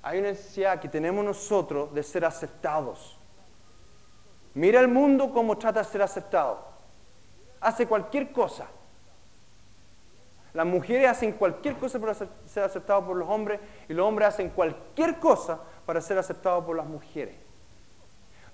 Hay 0.02 0.20
una 0.20 0.28
necesidad 0.28 0.80
que 0.80 0.88
tenemos 0.88 1.22
nosotros 1.22 1.92
de 1.92 2.02
ser 2.02 2.24
aceptados. 2.24 3.18
Mira 4.54 4.80
el 4.80 4.88
mundo 4.88 5.32
como 5.32 5.58
trata 5.58 5.82
de 5.82 5.88
ser 5.88 6.00
aceptado. 6.00 6.66
Hace 7.60 7.86
cualquier 7.86 8.32
cosa. 8.32 8.66
Las 10.54 10.66
mujeres 10.66 11.10
hacen 11.10 11.32
cualquier 11.32 11.76
cosa 11.76 11.98
para 12.00 12.14
ser 12.14 12.62
aceptados 12.64 13.04
por 13.04 13.16
los 13.16 13.28
hombres 13.28 13.60
y 13.88 13.92
los 13.92 14.06
hombres 14.06 14.28
hacen 14.28 14.48
cualquier 14.48 15.18
cosa 15.18 15.60
para 15.84 16.00
ser 16.00 16.16
aceptados 16.16 16.64
por 16.64 16.76
las 16.76 16.86
mujeres. 16.86 17.47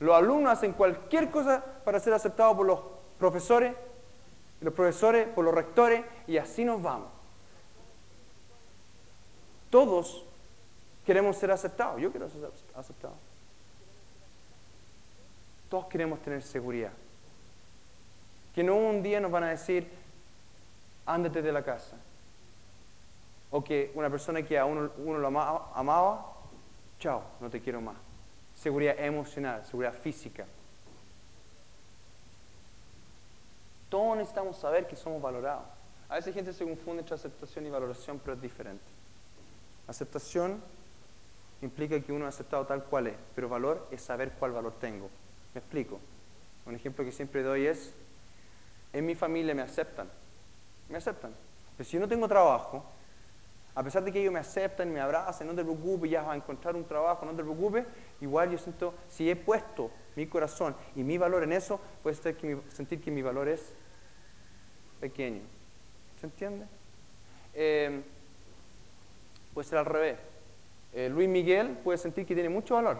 Los 0.05 0.15
alumnos 0.15 0.53
hacen 0.53 0.75
cualquier 0.75 1.31
cosa 1.31 1.65
para 1.83 1.99
ser 1.99 2.13
aceptados 2.13 2.55
por 2.59 2.67
los 2.67 2.79
profesores, 3.19 3.75
los 4.61 4.75
profesores 4.75 5.27
por 5.29 5.47
los 5.47 5.55
rectores, 5.55 6.05
y 6.27 6.37
así 6.37 6.63
nos 6.63 6.83
vamos. 6.83 7.09
Todos 9.71 10.23
queremos 11.07 11.39
ser 11.39 11.51
aceptados. 11.51 12.03
Yo 12.03 12.11
quiero 12.11 12.29
ser 12.29 12.51
aceptado. 12.75 13.15
Todos 15.71 15.87
queremos 15.87 16.21
tener 16.21 16.43
seguridad. 16.43 16.93
Que 18.55 18.63
no 18.63 18.77
un 18.77 19.03
día 19.03 19.21
nos 19.21 19.31
van 19.31 19.45
a 19.45 19.49
decir, 19.49 19.91
ándate 21.07 21.41
de 21.41 21.51
la 21.51 21.65
casa. 21.65 21.97
O 23.51 23.65
que 23.65 23.91
una 23.95 24.11
persona 24.11 24.43
que 24.43 24.59
a 24.59 24.67
uno, 24.67 24.91
uno 24.99 25.19
lo 25.19 25.29
amaba, 25.29 26.27
chao, 26.99 27.23
no 27.41 27.49
te 27.49 27.63
quiero 27.63 27.81
más 27.81 28.04
seguridad 28.65 28.99
emocional, 28.99 29.63
seguridad 29.67 29.93
física. 29.93 30.47
Todos 33.91 34.17
necesitamos 34.17 34.57
saber 34.57 34.87
que 34.87 34.97
somos 34.97 35.21
valorados. 35.21 35.67
A 36.09 36.15
veces 36.15 36.35
gente 36.35 36.55
se 36.55 36.65
confunde 36.65 37.01
entre 37.03 37.15
aceptación 37.15 37.67
y 37.67 37.71
valoración, 37.71 38.19
pero 38.19 38.33
es 38.33 38.41
diferente. 38.41 38.83
Aceptación 39.87 40.63
implica 41.61 42.01
que 42.01 42.11
uno 42.11 42.27
es 42.27 42.35
aceptado 42.35 42.65
tal 42.65 42.85
cual 42.85 43.09
es, 43.09 43.17
pero 43.35 43.51
valor 43.51 43.87
es 43.91 44.01
saber 44.01 44.33
cuál 44.33 44.53
valor 44.53 44.73
tengo. 44.81 45.11
Me 45.53 45.61
explico. 45.61 46.01
Un 46.65 46.75
ejemplo 46.75 47.05
que 47.05 47.13
siempre 47.13 47.43
doy 47.43 47.67
es, 47.67 47.93
en 48.95 49.05
mi 49.05 49.15
familia 49.15 49.55
me 49.55 49.61
aceptan, 49.61 50.09
me 50.89 50.97
aceptan. 50.97 51.35
Pero 51.77 51.87
si 51.87 51.97
yo 51.99 52.01
no 52.01 52.09
tengo 52.09 52.27
trabajo, 52.27 52.83
a 53.75 53.83
pesar 53.83 54.05
de 54.05 54.13
que 54.13 54.21
ellos 54.21 54.33
me 54.33 54.39
aceptan, 54.39 54.93
me 54.93 55.01
abrazan, 55.01 55.49
no 55.49 55.55
te 55.55 55.65
preocupes, 55.65 56.11
ya 56.11 56.23
vas 56.23 56.33
a 56.33 56.37
encontrar 56.37 56.77
un 56.77 56.85
trabajo, 56.85 57.27
no 57.27 57.33
te 57.33 57.43
preocupes, 57.43 57.85
igual 58.21 58.51
yo 58.51 58.59
siento, 58.59 58.95
si 59.09 59.29
he 59.29 59.35
puesto 59.35 59.91
mi 60.15 60.27
corazón 60.27 60.77
y 60.95 61.03
mi 61.03 61.19
valor 61.19 61.43
en 61.43 61.53
eso, 61.53 61.81
puede 62.03 62.15
ser 62.15 62.37
que 62.37 62.59
sentir 62.69 63.01
que 63.01 63.11
mi 63.11 63.21
valor 63.21 63.49
es 63.49 63.75
pequeño. 65.01 65.43
¿Se 66.21 66.27
entiende? 66.27 66.67
Eh, 67.53 68.03
puede 69.53 69.69
ser 69.69 69.79
al 69.79 69.87
revés. 69.87 70.19
Eh, 70.93 71.09
Luis 71.09 71.29
Miguel 71.29 71.77
puede 71.83 71.99
sentir 71.99 72.25
que 72.25 72.35
tiene 72.35 72.49
mucho 72.49 72.77
valor. 72.77 72.99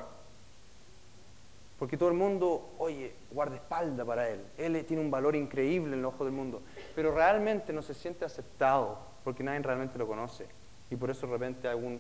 Porque 1.79 1.97
todo 1.97 2.09
el 2.09 2.15
mundo, 2.15 2.75
oye, 2.79 3.15
guarda 3.31 3.57
espalda 3.57 4.05
para 4.05 4.29
él. 4.29 4.41
Él 4.59 4.85
tiene 4.87 5.03
un 5.03 5.11
valor 5.11 5.37
increíble 5.37 5.93
en 5.93 6.01
el 6.01 6.05
ojo 6.05 6.25
del 6.25 6.33
mundo. 6.33 6.63
Pero 6.95 7.15
realmente 7.15 7.73
no 7.73 7.83
se 7.83 7.95
siente 7.95 8.25
aceptado 8.25 8.99
porque 9.23 9.43
nadie 9.43 9.61
realmente 9.61 9.99
lo 9.99 10.07
conoce. 10.07 10.47
Y 10.95 10.97
por 10.97 11.11
eso 11.11 11.27
de 11.27 11.33
repente 11.33 11.67
alguna 11.67 11.99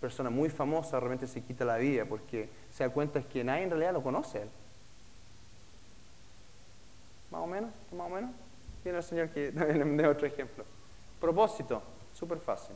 persona 0.00 0.30
muy 0.30 0.48
famosa 0.48 0.96
de 0.96 1.00
repente 1.00 1.26
se 1.26 1.42
quita 1.42 1.62
la 1.66 1.76
vida 1.76 2.06
porque 2.06 2.48
se 2.72 2.82
da 2.82 2.90
cuenta 2.90 3.22
que 3.22 3.44
nadie 3.44 3.64
en 3.64 3.70
realidad 3.70 3.92
lo 3.92 4.02
conoce. 4.02 4.46
Más 7.30 7.42
o 7.42 7.46
menos, 7.46 7.70
más 7.92 8.06
o 8.06 8.14
menos. 8.14 8.30
Tiene 8.82 8.96
el 8.96 9.04
Señor 9.04 9.28
que 9.28 9.52
también 9.52 9.94
me 9.94 10.06
otro 10.06 10.26
ejemplo. 10.26 10.64
Propósito, 11.20 11.82
súper 12.14 12.38
fácil. 12.38 12.74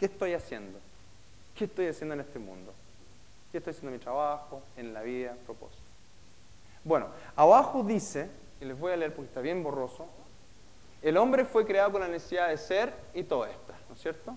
¿Qué 0.00 0.06
estoy 0.06 0.32
haciendo? 0.32 0.78
¿Qué 1.54 1.66
estoy 1.66 1.88
haciendo 1.88 2.14
en 2.14 2.20
este 2.20 2.38
mundo? 2.38 2.72
¿Qué 3.52 3.58
estoy 3.58 3.72
haciendo 3.72 3.90
en 3.90 3.98
mi 3.98 4.02
trabajo, 4.02 4.62
en 4.78 4.94
la 4.94 5.02
vida, 5.02 5.36
propósito? 5.44 5.82
Bueno, 6.82 7.08
abajo 7.36 7.82
dice, 7.82 8.30
y 8.58 8.64
les 8.64 8.78
voy 8.78 8.92
a 8.92 8.96
leer 8.96 9.14
porque 9.14 9.28
está 9.28 9.42
bien 9.42 9.62
borroso, 9.62 10.06
el 11.02 11.18
hombre 11.18 11.44
fue 11.44 11.66
creado 11.66 11.92
con 11.92 12.00
la 12.00 12.08
necesidad 12.08 12.48
de 12.48 12.56
ser 12.56 12.94
y 13.12 13.22
todo 13.24 13.44
esto, 13.44 13.74
¿no 13.90 13.94
es 13.94 14.00
cierto? 14.00 14.34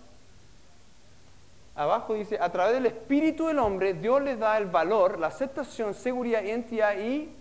Abajo 1.75 2.13
dice, 2.13 2.37
a 2.39 2.51
través 2.51 2.73
del 2.73 2.85
espíritu 2.85 3.47
del 3.47 3.59
hombre, 3.59 3.93
Dios 3.93 4.21
le 4.21 4.35
da 4.35 4.57
el 4.57 4.65
valor, 4.65 5.17
la 5.19 5.27
aceptación, 5.27 5.93
seguridad, 5.93 6.43
identidad 6.43 6.97
y 6.97 7.33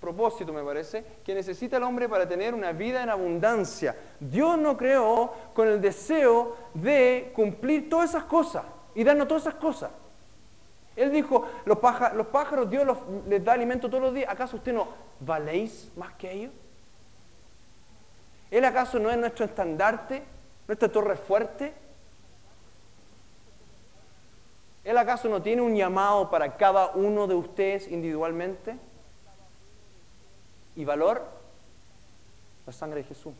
propósito, 0.00 0.52
me 0.52 0.62
parece, 0.62 1.04
que 1.24 1.34
necesita 1.34 1.78
el 1.78 1.82
hombre 1.82 2.08
para 2.08 2.28
tener 2.28 2.54
una 2.54 2.72
vida 2.72 3.02
en 3.02 3.08
abundancia. 3.08 3.96
Dios 4.20 4.58
no 4.58 4.76
creó 4.76 5.32
con 5.54 5.68
el 5.68 5.80
deseo 5.80 6.56
de 6.74 7.32
cumplir 7.34 7.88
todas 7.88 8.10
esas 8.10 8.24
cosas 8.24 8.64
y 8.94 9.02
darnos 9.02 9.28
todas 9.28 9.44
esas 9.44 9.54
cosas. 9.54 9.90
Él 10.96 11.10
dijo, 11.10 11.46
los, 11.64 11.78
pájaros, 11.78 12.70
Dios 12.70 12.86
les 13.26 13.44
da 13.44 13.54
alimento 13.54 13.88
todos 13.88 14.02
los 14.02 14.14
días. 14.14 14.30
¿Acaso 14.30 14.56
usted 14.56 14.72
no 14.72 14.88
valéis 15.20 15.90
más 15.96 16.12
que 16.14 16.30
ellos? 16.30 16.52
¿Él 18.50 18.64
acaso 18.64 18.98
no 18.98 19.10
es 19.10 19.16
nuestro 19.16 19.44
estandarte, 19.46 20.22
nuestra 20.68 20.88
torre 20.90 21.16
fuerte? 21.16 21.74
¿Él 24.84 24.98
acaso 24.98 25.28
no 25.28 25.40
tiene 25.40 25.62
un 25.62 25.74
llamado 25.74 26.30
para 26.30 26.56
cada 26.56 26.90
uno 26.90 27.26
de 27.26 27.34
ustedes 27.34 27.88
individualmente? 27.88 28.76
¿Y 30.76 30.84
valor? 30.84 31.26
La 32.66 32.72
sangre 32.72 33.02
de 33.02 33.08
Jesús. 33.08 33.32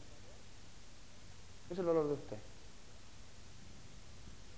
Es 1.70 1.78
el 1.78 1.84
valor 1.84 2.08
de 2.08 2.14
usted. 2.14 2.36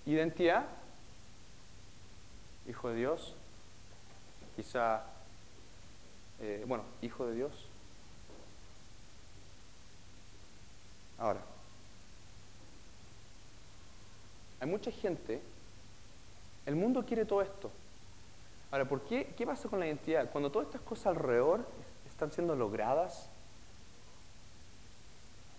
Identidad, 0.06 0.64
hijo 2.68 2.90
de 2.90 2.96
Dios, 2.96 3.34
quizá, 4.54 5.02
eh, 6.40 6.64
bueno, 6.68 6.84
hijo 7.02 7.26
de 7.26 7.34
Dios. 7.34 7.52
Ahora, 11.18 11.40
hay 14.60 14.68
mucha 14.68 14.92
gente 14.92 15.40
el 16.66 16.76
mundo 16.76 17.04
quiere 17.06 17.24
todo 17.24 17.42
esto. 17.42 17.70
Ahora, 18.70 18.84
¿por 18.84 19.02
qué? 19.02 19.32
¿Qué 19.36 19.46
pasa 19.46 19.68
con 19.68 19.78
la 19.80 19.86
identidad? 19.86 20.30
Cuando 20.30 20.50
todas 20.50 20.66
estas 20.66 20.82
cosas 20.82 21.06
alrededor 21.06 21.66
están 22.08 22.32
siendo 22.32 22.56
logradas, 22.56 23.30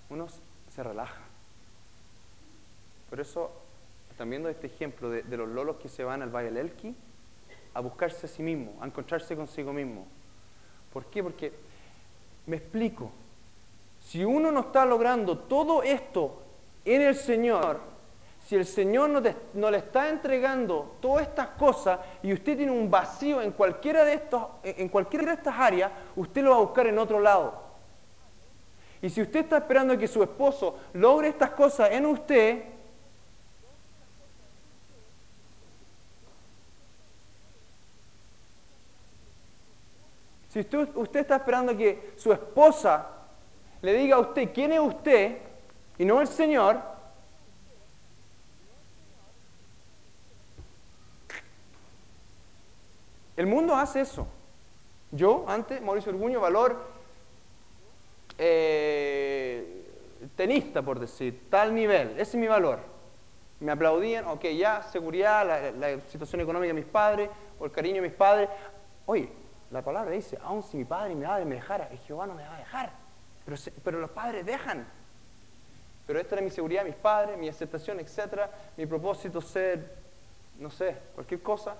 uno 0.09 0.27
se 0.73 0.83
relaja. 0.83 1.21
Por 3.09 3.19
eso, 3.19 3.51
están 4.11 4.29
viendo 4.29 4.49
este 4.49 4.67
ejemplo 4.67 5.09
de, 5.09 5.37
los 5.37 5.47
lolos 5.47 5.77
que 5.77 5.89
se 5.89 6.03
van 6.03 6.21
al 6.21 6.29
Valle 6.29 6.51
del 6.51 6.57
Elqui 6.57 6.95
a 7.73 7.79
buscarse 7.79 8.25
a 8.25 8.29
sí 8.29 8.43
mismo, 8.43 8.75
a 8.81 8.87
encontrarse 8.87 9.35
consigo 9.35 9.71
mismo. 9.71 10.05
¿Por 10.91 11.05
qué? 11.05 11.23
Porque, 11.23 11.53
me 12.47 12.57
explico, 12.57 13.11
si 14.03 14.25
uno 14.25 14.51
no 14.51 14.61
está 14.61 14.85
logrando 14.85 15.37
todo 15.37 15.83
esto 15.83 16.41
en 16.83 17.01
el 17.01 17.15
Señor, 17.15 17.79
si 18.47 18.55
el 18.55 18.65
Señor 18.65 19.09
no, 19.09 19.69
le 19.69 19.77
está 19.77 20.07
entregando 20.07 20.95
todas 21.01 21.27
estas 21.27 21.49
cosas 21.49 21.99
y 22.23 22.31
usted 22.31 22.55
tiene 22.55 22.71
un 22.71 22.89
vacío 22.89 23.41
en 23.41 23.51
cualquiera 23.51 24.05
de 24.05 24.13
estos, 24.13 24.41
en 24.63 24.87
cualquiera 24.87 25.25
de 25.25 25.33
estas 25.33 25.53
áreas, 25.59 25.91
usted 26.15 26.43
lo 26.43 26.51
va 26.51 26.55
a 26.55 26.61
buscar 26.61 26.87
en 26.87 26.97
otro 26.97 27.19
lado. 27.19 27.61
Y 29.01 29.09
si 29.09 29.21
usted 29.21 29.41
está 29.41 29.57
esperando 29.57 29.97
que 29.97 30.07
su 30.07 30.23
esposo 30.23 30.77
logre 30.93 31.27
estas 31.27 31.49
cosas 31.49 31.91
en 31.91 32.05
usted, 32.05 32.63
si 40.47 40.61
usted, 40.61 40.87
usted 40.95 41.19
está 41.19 41.35
esperando 41.35 41.75
que 41.75 42.13
su 42.15 42.31
esposa 42.31 43.07
le 43.81 43.93
diga 43.93 44.15
a 44.15 44.19
usted 44.19 44.53
quién 44.53 44.71
es 44.71 44.79
usted 44.79 45.37
y 45.97 46.05
no 46.05 46.21
el 46.21 46.29
Señor, 46.29 46.95
El 53.37 53.45
mundo 53.45 53.75
hace 53.75 54.01
eso. 54.01 54.27
Yo, 55.11 55.45
antes, 55.47 55.79
Mauricio 55.81 56.11
Orguño, 56.11 56.41
valor 56.41 56.83
eh, 58.39 59.85
tenista, 60.35 60.81
por 60.81 60.99
decir, 60.99 61.47
tal 61.49 61.73
nivel, 61.73 62.11
ese 62.13 62.21
es 62.21 62.35
mi 62.35 62.47
valor. 62.47 62.79
Me 63.59 63.71
aplaudían, 63.71 64.25
ok, 64.25 64.43
ya, 64.57 64.81
seguridad, 64.81 65.73
la, 65.75 66.01
situación 66.01 66.41
económica 66.41 66.73
de 66.73 66.81
mis 66.81 66.89
padres, 66.89 67.29
o 67.59 67.65
el 67.65 67.71
cariño 67.71 68.01
de 68.01 68.09
mis 68.09 68.17
padres. 68.17 68.49
Oye, 69.05 69.29
la 69.69 69.83
palabra 69.83 70.11
dice, 70.11 70.37
aun 70.43 70.63
si 70.63 70.75
mi 70.77 70.85
padre 70.85 71.13
y 71.13 71.15
mi 71.15 71.25
madre 71.25 71.45
me 71.45 71.55
dejara, 71.55 71.87
el 71.91 71.99
Jehová 71.99 72.25
no 72.25 72.33
me 72.33 72.43
va 72.43 72.55
a 72.55 72.59
dejar. 72.59 72.91
Pero, 73.45 73.57
pero 73.83 73.99
los 73.99 74.09
padres 74.09 74.45
dejan. 74.45 74.85
Pero 76.07 76.19
esta 76.19 76.35
era 76.35 76.43
mi 76.43 76.49
seguridad, 76.49 76.83
mis 76.83 76.95
padres, 76.95 77.37
mi 77.37 77.47
aceptación, 77.47 77.99
etc. 77.99 78.49
Mi 78.77 78.87
propósito 78.87 79.41
ser, 79.41 79.95
no 80.57 80.71
sé, 80.71 80.97
cualquier 81.13 81.41
cosa 81.43 81.75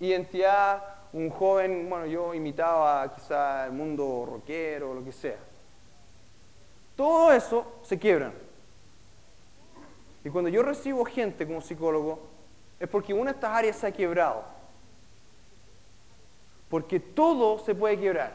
identidad, 0.00 0.82
un 1.14 1.30
joven, 1.30 1.88
bueno, 1.88 2.06
yo 2.06 2.34
imitaba 2.34 3.14
quizá 3.14 3.66
el 3.66 3.72
mundo 3.72 4.26
rockero 4.28 4.90
o 4.90 4.94
lo 4.94 5.04
que 5.04 5.12
sea. 5.12 5.38
Todo 6.96 7.32
eso 7.32 7.64
se 7.82 7.98
quiebra. 7.98 8.32
Y 10.24 10.28
cuando 10.28 10.50
yo 10.50 10.62
recibo 10.62 11.04
gente 11.04 11.46
como 11.46 11.60
psicólogo, 11.60 12.18
es 12.80 12.88
porque 12.88 13.14
una 13.14 13.30
de 13.30 13.36
estas 13.36 13.50
áreas 13.52 13.76
se 13.76 13.86
ha 13.86 13.92
quebrado. 13.92 14.42
Porque 16.68 16.98
todo 16.98 17.60
se 17.60 17.76
puede 17.76 17.96
quebrar. 17.96 18.34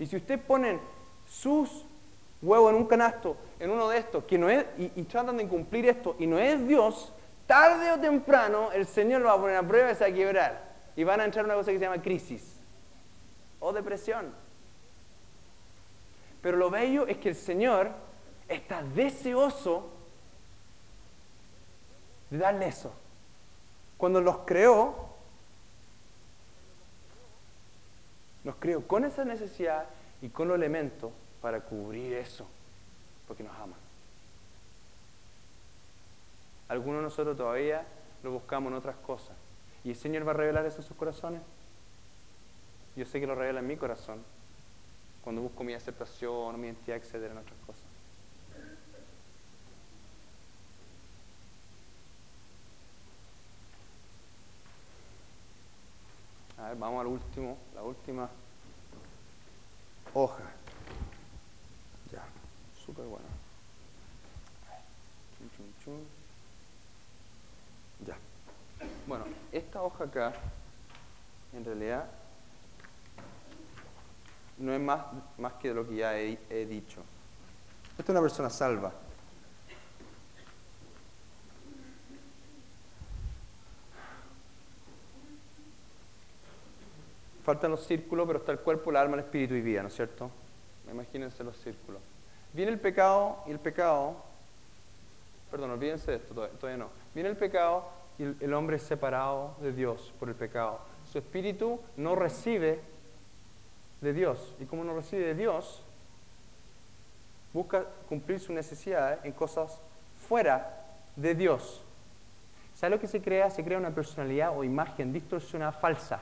Y 0.00 0.06
si 0.06 0.16
usted 0.16 0.40
ponen 0.40 0.80
sus 1.24 1.84
huevos 2.42 2.72
en 2.72 2.78
un 2.78 2.86
canasto, 2.86 3.36
en 3.60 3.70
uno 3.70 3.88
de 3.88 3.98
estos, 3.98 4.24
que 4.24 4.38
no 4.38 4.50
es, 4.50 4.66
y, 4.76 4.90
y 4.96 5.04
tratan 5.04 5.36
de 5.36 5.46
cumplir 5.46 5.86
esto, 5.86 6.16
y 6.18 6.26
no 6.26 6.36
es 6.36 6.66
Dios, 6.66 7.12
tarde 7.46 7.92
o 7.92 8.00
temprano 8.00 8.72
el 8.72 8.86
Señor 8.86 9.20
lo 9.20 9.28
va 9.28 9.34
a 9.34 9.40
poner 9.40 9.56
a 9.56 9.62
prueba 9.62 9.92
y 9.92 9.94
se 9.94 10.00
va 10.02 10.10
a 10.10 10.12
quebrar. 10.12 10.67
Y 10.98 11.04
van 11.04 11.20
a 11.20 11.24
entrar 11.24 11.44
una 11.44 11.54
cosa 11.54 11.70
que 11.70 11.78
se 11.78 11.84
llama 11.84 12.02
crisis 12.02 12.42
o 13.60 13.72
depresión. 13.72 14.34
Pero 16.42 16.56
lo 16.56 16.70
bello 16.70 17.06
es 17.06 17.18
que 17.18 17.28
el 17.28 17.36
Señor 17.36 17.92
está 18.48 18.82
deseoso 18.82 19.90
de 22.30 22.38
darle 22.38 22.66
eso. 22.66 22.92
Cuando 23.96 24.20
los 24.20 24.38
creó, 24.38 25.06
nos 28.42 28.56
creó 28.56 28.84
con 28.84 29.04
esa 29.04 29.24
necesidad 29.24 29.86
y 30.20 30.30
con 30.30 30.48
los 30.48 30.56
elementos 30.56 31.12
para 31.40 31.60
cubrir 31.60 32.14
eso, 32.14 32.44
porque 33.28 33.44
nos 33.44 33.56
ama. 33.56 33.76
Algunos 36.68 36.98
de 36.98 37.04
nosotros 37.04 37.36
todavía 37.36 37.86
lo 38.24 38.32
buscamos 38.32 38.72
en 38.72 38.78
otras 38.78 38.96
cosas. 38.96 39.36
¿Y 39.84 39.90
el 39.90 39.96
Señor 39.96 40.26
va 40.26 40.32
a 40.32 40.34
revelar 40.34 40.66
eso 40.66 40.78
en 40.78 40.82
sus 40.82 40.96
corazones? 40.96 41.42
Yo 42.96 43.04
sé 43.06 43.20
que 43.20 43.26
lo 43.26 43.34
revela 43.34 43.60
en 43.60 43.66
mi 43.66 43.76
corazón, 43.76 44.22
cuando 45.22 45.40
busco 45.42 45.62
mi 45.62 45.72
aceptación, 45.72 46.60
mi 46.60 46.66
identidad, 46.66 46.96
etcétera, 46.96 47.32
en 47.32 47.38
otras 47.38 47.58
cosas. 47.66 47.82
A 56.58 56.68
ver, 56.70 56.76
vamos 56.76 57.00
al 57.00 57.06
último, 57.06 57.56
la 57.74 57.82
última 57.82 58.28
hoja. 60.12 60.42
Ya, 62.10 62.24
súper 62.84 63.04
chun, 65.56 65.74
chun. 65.84 66.18
Bueno, 69.08 69.24
esta 69.52 69.82
hoja 69.82 70.04
acá, 70.04 70.34
en 71.54 71.64
realidad, 71.64 72.04
no 74.58 74.74
es 74.74 74.80
más, 74.80 75.00
más 75.38 75.54
que 75.54 75.72
lo 75.72 75.88
que 75.88 75.96
ya 75.96 76.18
he, 76.18 76.66
dicho. 76.66 77.00
Esta 77.92 78.02
es 78.02 78.08
una 78.10 78.20
persona 78.20 78.50
salva. 78.50 78.92
Faltan 87.44 87.70
los 87.70 87.86
círculos, 87.86 88.26
pero 88.26 88.40
está 88.40 88.52
el 88.52 88.58
cuerpo, 88.58 88.90
el 88.90 88.96
alma, 88.96 89.14
el 89.14 89.20
espíritu 89.20 89.54
y 89.54 89.62
vida, 89.62 89.80
¿no 89.80 89.88
es 89.88 89.94
cierto? 89.94 90.30
Imagínense 90.92 91.42
los 91.42 91.56
círculos. 91.56 92.02
Viene 92.52 92.72
el 92.72 92.78
pecado 92.78 93.42
y 93.46 93.52
el 93.52 93.58
pecado, 93.58 94.16
perdón, 95.50 95.70
olvídense 95.70 96.10
de 96.10 96.16
esto, 96.18 96.34
todavía 96.34 96.76
no. 96.76 96.90
Viene 97.14 97.30
el 97.30 97.38
pecado 97.38 97.96
y 98.18 98.44
el 98.44 98.54
hombre 98.54 98.76
es 98.76 98.82
separado 98.82 99.54
de 99.60 99.72
Dios 99.72 100.12
por 100.18 100.28
el 100.28 100.34
pecado. 100.34 100.80
Su 101.10 101.18
espíritu 101.18 101.80
no 101.96 102.14
recibe 102.16 102.80
de 104.00 104.12
Dios. 104.12 104.54
Y 104.60 104.64
como 104.64 104.84
no 104.84 104.94
recibe 104.94 105.26
de 105.26 105.34
Dios, 105.34 105.82
busca 107.52 107.84
cumplir 108.08 108.40
sus 108.40 108.50
necesidades 108.50 109.18
en 109.24 109.32
cosas 109.32 109.80
fuera 110.28 110.84
de 111.16 111.34
Dios. 111.34 111.82
¿Sabe 112.74 112.94
lo 112.94 113.00
que 113.00 113.08
se 113.08 113.20
crea? 113.20 113.50
Se 113.50 113.64
crea 113.64 113.78
una 113.78 113.90
personalidad 113.90 114.56
o 114.56 114.62
imagen 114.62 115.12
distorsionada 115.12 115.72
falsa. 115.72 116.20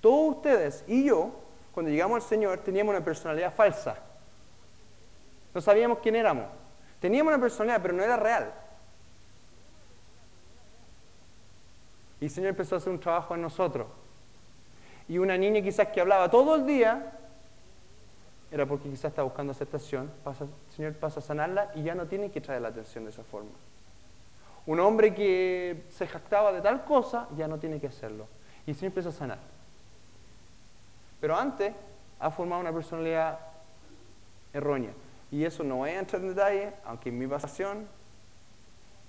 Todos 0.00 0.36
ustedes 0.36 0.84
y 0.88 1.04
yo, 1.04 1.32
cuando 1.72 1.90
llegamos 1.90 2.16
al 2.16 2.28
Señor, 2.28 2.58
teníamos 2.58 2.94
una 2.94 3.04
personalidad 3.04 3.54
falsa. 3.54 3.96
No 5.54 5.60
sabíamos 5.60 5.98
quién 5.98 6.16
éramos. 6.16 6.46
Teníamos 7.00 7.32
una 7.32 7.40
personalidad, 7.40 7.80
pero 7.80 7.94
no 7.94 8.02
era 8.02 8.16
real. 8.16 8.52
Y 12.20 12.26
el 12.26 12.30
Señor 12.30 12.50
empezó 12.50 12.74
a 12.74 12.78
hacer 12.78 12.92
un 12.92 13.00
trabajo 13.00 13.34
en 13.34 13.42
nosotros. 13.42 13.86
Y 15.08 15.18
una 15.18 15.36
niña 15.36 15.60
quizás 15.62 15.88
que 15.88 16.00
hablaba 16.00 16.30
todo 16.30 16.56
el 16.56 16.66
día, 16.66 17.12
era 18.50 18.66
porque 18.66 18.88
quizás 18.88 19.06
estaba 19.06 19.24
buscando 19.24 19.52
aceptación, 19.52 20.10
pasa, 20.24 20.44
el 20.44 20.74
Señor 20.74 20.94
pasa 20.94 21.20
a 21.20 21.22
sanarla 21.22 21.70
y 21.74 21.82
ya 21.82 21.94
no 21.94 22.06
tiene 22.06 22.30
que 22.30 22.40
traer 22.40 22.62
la 22.62 22.68
atención 22.68 23.04
de 23.04 23.10
esa 23.10 23.22
forma. 23.22 23.50
Un 24.66 24.80
hombre 24.80 25.14
que 25.14 25.84
se 25.90 26.06
jactaba 26.06 26.52
de 26.52 26.60
tal 26.60 26.84
cosa, 26.84 27.28
ya 27.36 27.46
no 27.46 27.58
tiene 27.58 27.80
que 27.80 27.86
hacerlo. 27.86 28.26
Y 28.66 28.70
el 28.70 28.76
Señor 28.76 28.90
empieza 28.90 29.10
a 29.10 29.12
sanar. 29.12 29.38
Pero 31.20 31.36
antes 31.36 31.72
ha 32.18 32.30
formado 32.30 32.60
una 32.62 32.72
personalidad 32.72 33.38
errónea. 34.52 34.90
Y 35.30 35.44
eso 35.44 35.62
no 35.62 35.76
voy 35.76 35.90
a 35.90 35.98
entrar 35.98 36.20
en 36.22 36.28
detalle, 36.28 36.72
aunque 36.84 37.10
es 37.10 37.14
mi 37.14 37.26
pasión, 37.26 37.86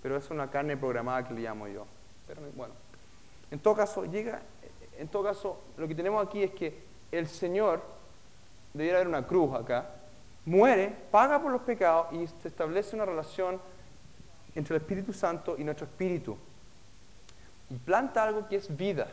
pero 0.02 0.18
es 0.18 0.30
una 0.30 0.50
carne 0.50 0.78
programada 0.78 1.28
que 1.28 1.34
le 1.34 1.42
llamo 1.42 1.68
yo. 1.68 1.86
Pero 2.28 2.42
bueno, 2.56 2.74
en 3.52 3.60
todo 3.60 3.76
caso, 3.76 4.06
llega, 4.06 4.42
en 4.98 5.08
todo 5.08 5.24
caso, 5.24 5.62
lo 5.78 5.88
que 5.88 5.96
tenemos 5.96 6.26
aquí 6.26 6.44
es 6.44 6.52
que 6.52 6.84
el 7.12 7.28
Señor, 7.28 7.82
debiera 8.74 8.98
haber 8.98 9.08
una 9.08 9.26
cruz 9.26 9.56
acá, 9.56 9.90
muere, 10.46 10.94
paga 11.12 11.42
por 11.42 11.52
los 11.52 11.62
pecados 11.62 12.08
y 12.14 12.28
se 12.42 12.48
establece 12.48 12.96
una 12.96 13.06
relación 13.06 13.60
entre 14.56 14.76
el 14.76 14.82
Espíritu 14.82 15.14
Santo 15.14 15.56
y 15.58 15.64
nuestro 15.64 15.86
espíritu. 15.86 16.38
Y 17.70 17.76
planta 17.76 18.24
algo 18.24 18.48
que 18.48 18.56
es 18.56 18.76
vida. 18.76 19.08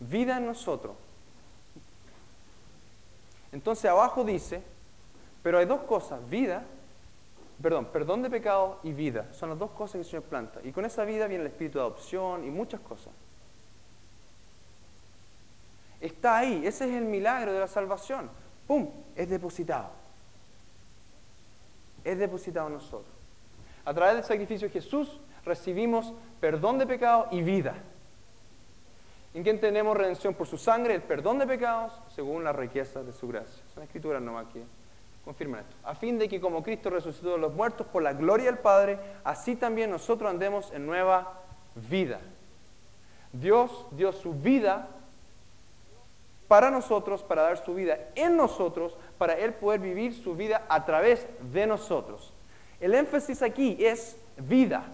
Vida 0.00 0.38
en 0.38 0.46
nosotros. 0.46 0.94
Entonces 3.52 3.90
abajo 3.90 4.24
dice, 4.24 4.62
pero 5.42 5.58
hay 5.58 5.66
dos 5.66 5.82
cosas, 5.82 6.18
vida, 6.28 6.64
perdón, 7.62 7.86
perdón 7.86 8.22
de 8.22 8.30
pecado 8.30 8.80
y 8.82 8.92
vida. 8.92 9.32
Son 9.32 9.48
las 9.48 9.58
dos 9.58 9.70
cosas 9.70 9.92
que 9.92 9.98
el 9.98 10.04
Señor 10.04 10.24
planta. 10.24 10.60
Y 10.62 10.72
con 10.72 10.84
esa 10.84 11.04
vida 11.04 11.26
viene 11.26 11.44
el 11.44 11.50
espíritu 11.50 11.78
de 11.78 11.84
adopción 11.84 12.44
y 12.44 12.50
muchas 12.50 12.80
cosas. 12.80 13.12
Está 16.00 16.38
ahí, 16.38 16.66
ese 16.66 16.84
es 16.88 16.94
el 16.96 17.04
milagro 17.04 17.52
de 17.52 17.60
la 17.60 17.68
salvación. 17.68 18.28
¡Pum! 18.66 18.90
Es 19.16 19.28
depositado. 19.28 19.90
Es 22.04 22.18
depositado 22.18 22.66
en 22.66 22.74
nosotros. 22.74 23.14
A 23.84 23.94
través 23.94 24.16
del 24.16 24.24
sacrificio 24.24 24.68
de 24.68 24.72
Jesús 24.72 25.20
recibimos 25.44 26.12
perdón 26.40 26.78
de 26.78 26.86
pecados 26.86 27.28
y 27.30 27.42
vida. 27.42 27.74
¿En 29.34 29.42
quién 29.42 29.60
tenemos 29.60 29.96
redención 29.96 30.34
por 30.34 30.46
su 30.46 30.56
sangre? 30.56 30.94
El 30.94 31.02
perdón 31.02 31.38
de 31.38 31.46
pecados 31.46 31.92
según 32.14 32.44
la 32.44 32.52
riqueza 32.52 33.02
de 33.02 33.12
su 33.12 33.26
gracia. 33.26 33.62
Son 33.74 33.82
escrituras 33.82 34.22
nomás 34.22 34.46
aquí. 34.46 34.62
Confirmen 35.24 35.60
esto. 35.60 35.74
A 35.84 35.94
fin 35.94 36.18
de 36.18 36.28
que 36.28 36.40
como 36.40 36.62
Cristo 36.62 36.90
resucitó 36.90 37.32
de 37.32 37.38
los 37.38 37.54
muertos 37.54 37.86
por 37.86 38.02
la 38.02 38.12
gloria 38.12 38.46
del 38.46 38.58
Padre, 38.58 38.98
así 39.24 39.56
también 39.56 39.90
nosotros 39.90 40.30
andemos 40.30 40.70
en 40.72 40.84
nueva 40.84 41.40
vida. 41.88 42.20
Dios 43.32 43.86
dio 43.92 44.12
su 44.12 44.34
vida 44.34 44.88
para 46.46 46.70
nosotros, 46.70 47.22
para 47.22 47.42
dar 47.42 47.64
su 47.64 47.74
vida 47.74 47.98
en 48.14 48.36
nosotros, 48.36 48.96
para 49.16 49.32
Él 49.34 49.54
poder 49.54 49.80
vivir 49.80 50.14
su 50.14 50.34
vida 50.34 50.64
a 50.68 50.84
través 50.84 51.26
de 51.52 51.66
nosotros. 51.66 52.32
El 52.80 52.94
énfasis 52.94 53.40
aquí 53.40 53.78
es 53.80 54.16
vida. 54.36 54.84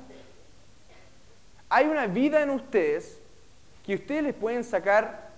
Hay 1.68 1.86
una 1.86 2.06
vida 2.06 2.40
en 2.40 2.50
ustedes 2.50 3.20
que 3.84 3.96
ustedes 3.96 4.22
les 4.22 4.34
pueden 4.34 4.62
sacar 4.62 5.30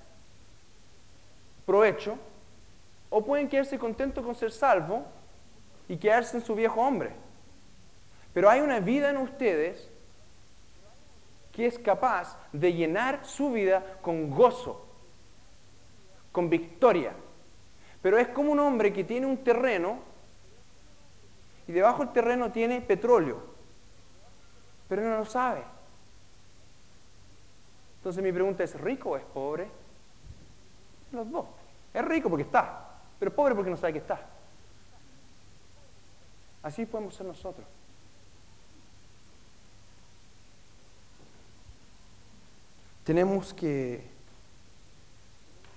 provecho 1.64 2.18
o 3.12 3.22
pueden 3.22 3.46
quedarse 3.48 3.78
contentos 3.78 4.24
con 4.24 4.34
ser 4.34 4.50
salvo 4.50 5.04
y 5.86 5.98
quedarse 5.98 6.38
en 6.38 6.42
su 6.42 6.54
viejo 6.54 6.80
hombre. 6.80 7.12
Pero 8.32 8.48
hay 8.48 8.62
una 8.62 8.80
vida 8.80 9.10
en 9.10 9.18
ustedes 9.18 9.86
que 11.52 11.66
es 11.66 11.78
capaz 11.78 12.38
de 12.52 12.72
llenar 12.72 13.26
su 13.26 13.52
vida 13.52 13.98
con 14.00 14.30
gozo, 14.30 14.86
con 16.32 16.48
victoria. 16.48 17.12
Pero 18.00 18.18
es 18.18 18.28
como 18.28 18.50
un 18.50 18.60
hombre 18.60 18.94
que 18.94 19.04
tiene 19.04 19.26
un 19.26 19.36
terreno 19.44 19.98
y 21.68 21.72
debajo 21.72 22.04
del 22.04 22.14
terreno 22.14 22.50
tiene 22.50 22.80
petróleo, 22.80 23.42
pero 24.88 25.02
no 25.02 25.18
lo 25.18 25.26
sabe. 25.26 25.62
Entonces 27.98 28.22
mi 28.22 28.32
pregunta 28.32 28.64
es, 28.64 28.80
¿rico 28.80 29.10
o 29.10 29.16
es 29.18 29.24
pobre? 29.24 29.68
Los 31.12 31.30
dos. 31.30 31.44
Es 31.92 32.02
rico 32.06 32.30
porque 32.30 32.44
está, 32.44 32.91
pero 33.22 33.32
pobre 33.32 33.54
porque 33.54 33.70
no 33.70 33.76
sabe 33.76 33.92
que 33.92 33.98
está. 34.00 34.20
Así 36.60 36.84
podemos 36.86 37.14
ser 37.14 37.24
nosotros. 37.24 37.64
Tenemos 43.04 43.54
que 43.54 44.04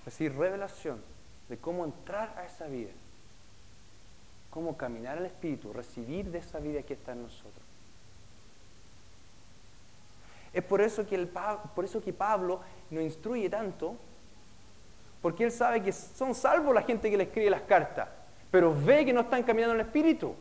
recibir 0.04 0.36
revelación 0.36 1.00
de 1.48 1.56
cómo 1.56 1.84
entrar 1.84 2.34
a 2.36 2.46
esa 2.46 2.66
vida 2.66 2.90
cómo 4.50 4.76
caminar 4.76 5.18
al 5.18 5.26
Espíritu, 5.26 5.72
recibir 5.72 6.32
de 6.32 6.38
esa 6.38 6.58
vida 6.58 6.82
que 6.82 6.94
está 6.94 7.12
en 7.12 7.22
nosotros. 7.22 7.64
Es 10.52 10.64
por 10.64 10.80
eso 10.80 11.06
que, 11.06 11.14
el, 11.14 11.28
por 11.28 11.84
eso 11.84 12.02
que 12.02 12.12
Pablo 12.12 12.60
nos 12.90 13.04
instruye 13.04 13.48
tanto, 13.50 13.96
porque 15.26 15.42
él 15.42 15.50
sabe 15.50 15.82
que 15.82 15.90
son 15.90 16.36
salvos 16.36 16.72
la 16.72 16.82
gente 16.82 17.10
que 17.10 17.16
le 17.16 17.24
escribe 17.24 17.50
las 17.50 17.62
cartas, 17.62 18.08
pero 18.48 18.72
ve 18.72 19.04
que 19.04 19.12
no 19.12 19.22
están 19.22 19.42
caminando 19.42 19.74
en 19.74 19.80
el 19.80 19.86
Espíritu. 19.86 20.36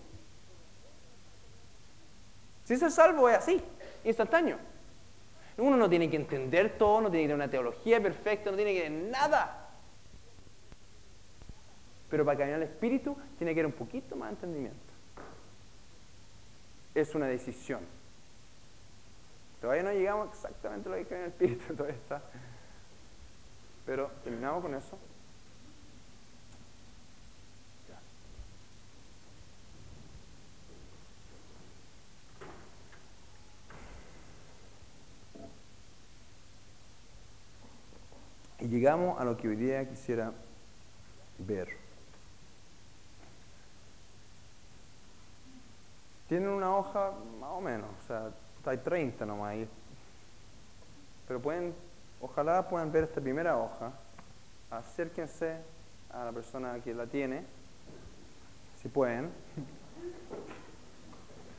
Si 2.66 2.76
es 2.76 2.94
salvo 2.94 3.28
es 3.28 3.36
así, 3.36 3.60
instantáneo. 4.04 4.60
Uno 5.58 5.76
no 5.76 5.90
tiene 5.90 6.08
que 6.08 6.18
entender 6.18 6.78
todo, 6.78 7.02
no 7.02 7.10
tiene 7.10 7.24
que 7.24 7.30
tener 7.30 7.36
una 7.36 7.50
teología 7.50 8.00
perfecta, 8.00 8.52
no 8.52 8.58
tiene 8.58 8.76
que 8.76 8.82
tener 8.84 9.10
nada. 9.10 9.70
Pero 12.12 12.24
para 12.24 12.38
caminar 12.38 12.62
el 12.62 12.68
espíritu 12.68 13.18
tiene 13.40 13.56
que 13.56 13.62
haber 13.62 13.74
un 13.74 13.80
poquito 13.80 14.16
más 14.16 14.30
de 14.30 14.34
entendimiento. 14.36 14.94
Es 16.94 17.16
una 17.16 17.26
decisión. 17.26 17.80
Todavía 19.60 19.82
no 19.82 19.94
llegamos 19.94 20.30
exactamente 20.30 20.88
a 20.90 20.92
lo 20.92 20.98
que 21.00 21.06
caminar 21.06 21.26
el 21.26 21.32
espíritu, 21.32 21.74
todavía 21.76 21.96
está. 21.96 22.22
Pero 23.86 24.12
terminamos 24.24 24.62
con 24.62 24.74
eso. 24.74 24.98
Y 38.60 38.68
llegamos 38.68 39.20
a 39.20 39.24
lo 39.24 39.38
que 39.38 39.48
hoy 39.48 39.56
día 39.56 39.88
quisiera 39.88 40.32
ver. 41.38 41.78
Tienen 46.28 46.50
una 46.50 46.76
hoja 46.76 47.12
más 47.40 47.52
o 47.52 47.62
menos, 47.62 47.88
o 48.04 48.08
sea, 48.08 48.32
hay 48.66 48.78
30 48.80 49.24
nomás 49.28 49.52
ahí. 49.52 49.70
Pero 51.28 51.40
pueden, 51.40 51.76
ojalá 52.22 52.68
puedan 52.68 52.92
ver 52.92 53.06
esta 53.06 53.22
primera 53.22 53.58
hoja. 53.58 53.92
Acérquense 54.70 55.58
a 56.12 56.26
la 56.26 56.32
persona 56.32 56.80
que 56.84 56.94
la 56.94 57.06
tiene, 57.08 57.44
si 58.82 58.90
pueden. 58.90 59.32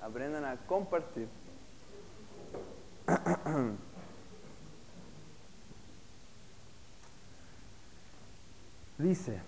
Aprendan 0.02 0.44
a 0.44 0.56
compartir. 0.66 1.28
Dice, 8.98 9.40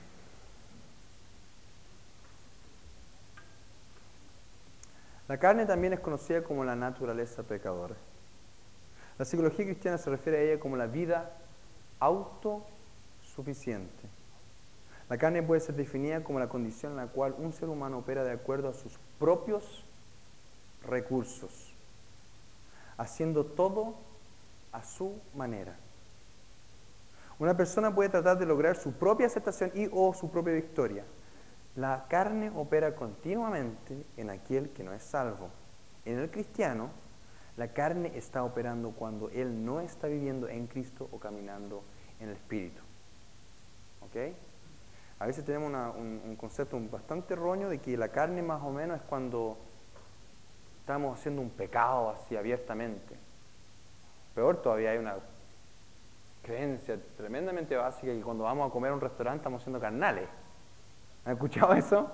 La 5.28 5.36
carne 5.36 5.66
también 5.66 5.92
es 5.92 6.00
conocida 6.00 6.42
como 6.42 6.64
la 6.64 6.74
naturaleza 6.74 7.42
pecadora. 7.42 7.94
La 9.18 9.24
psicología 9.24 9.64
cristiana 9.64 9.98
se 9.98 10.10
refiere 10.10 10.38
a 10.38 10.42
ella 10.42 10.60
como 10.60 10.76
la 10.76 10.86
vida 10.86 11.32
autosuficiente. 11.98 14.08
La 15.08 15.18
carne 15.18 15.42
puede 15.42 15.60
ser 15.60 15.74
definida 15.74 16.22
como 16.22 16.38
la 16.38 16.48
condición 16.48 16.92
en 16.92 16.98
la 16.98 17.06
cual 17.06 17.34
un 17.38 17.52
ser 17.52 17.68
humano 17.68 17.98
opera 17.98 18.22
de 18.22 18.32
acuerdo 18.32 18.68
a 18.68 18.74
sus 18.74 18.92
propios 19.18 19.84
recursos, 20.86 21.72
haciendo 22.96 23.44
todo 23.44 23.94
a 24.70 24.84
su 24.84 25.14
manera. 25.34 25.74
Una 27.38 27.56
persona 27.56 27.94
puede 27.94 28.10
tratar 28.10 28.38
de 28.38 28.46
lograr 28.46 28.76
su 28.76 28.92
propia 28.92 29.26
aceptación 29.26 29.72
y 29.74 29.88
o 29.92 30.12
su 30.12 30.30
propia 30.30 30.54
victoria, 30.54 31.04
la 31.76 32.06
carne 32.08 32.50
opera 32.54 32.94
continuamente 32.94 34.04
en 34.16 34.30
aquel 34.30 34.70
que 34.70 34.82
no 34.82 34.92
es 34.92 35.02
salvo. 35.02 35.48
En 36.04 36.18
el 36.18 36.30
cristiano, 36.30 36.90
La 37.58 37.66
carne 37.66 38.12
está 38.14 38.44
operando 38.44 38.92
cuando 38.92 39.30
él 39.30 39.64
no 39.64 39.80
está 39.80 40.06
viviendo 40.06 40.48
en 40.48 40.68
Cristo 40.68 41.08
o 41.10 41.18
caminando 41.18 41.82
en 42.20 42.28
el 42.28 42.36
Espíritu. 42.36 42.80
¿Ok? 44.00 44.16
A 45.18 45.26
veces 45.26 45.44
tenemos 45.44 45.68
un, 45.96 46.36
concepto 46.36 46.78
bastante 46.88 47.34
erróneo 47.34 47.68
de 47.68 47.78
que 47.78 47.96
la 47.96 48.10
carne 48.10 48.42
más 48.42 48.62
o 48.62 48.70
menos 48.70 48.98
es 48.98 49.02
cuando 49.08 49.58
estamos 50.78 51.18
haciendo 51.18 51.42
un 51.42 51.50
pecado 51.50 52.10
así 52.10 52.36
abiertamente. 52.36 53.16
Peor 54.36 54.62
todavía 54.62 54.92
hay 54.92 54.98
una 54.98 55.16
creencia 56.44 56.96
tremendamente 57.16 57.76
básica 57.76 58.12
que 58.12 58.20
cuando 58.20 58.44
vamos 58.44 58.70
a 58.70 58.72
comer 58.72 58.92
a 58.92 58.94
un 58.94 59.00
restaurante 59.00 59.38
estamos 59.38 59.64
siendo 59.64 59.80
carnales. 59.80 60.28
¿Han 61.24 61.32
escuchado 61.32 61.72
eso? 61.72 62.08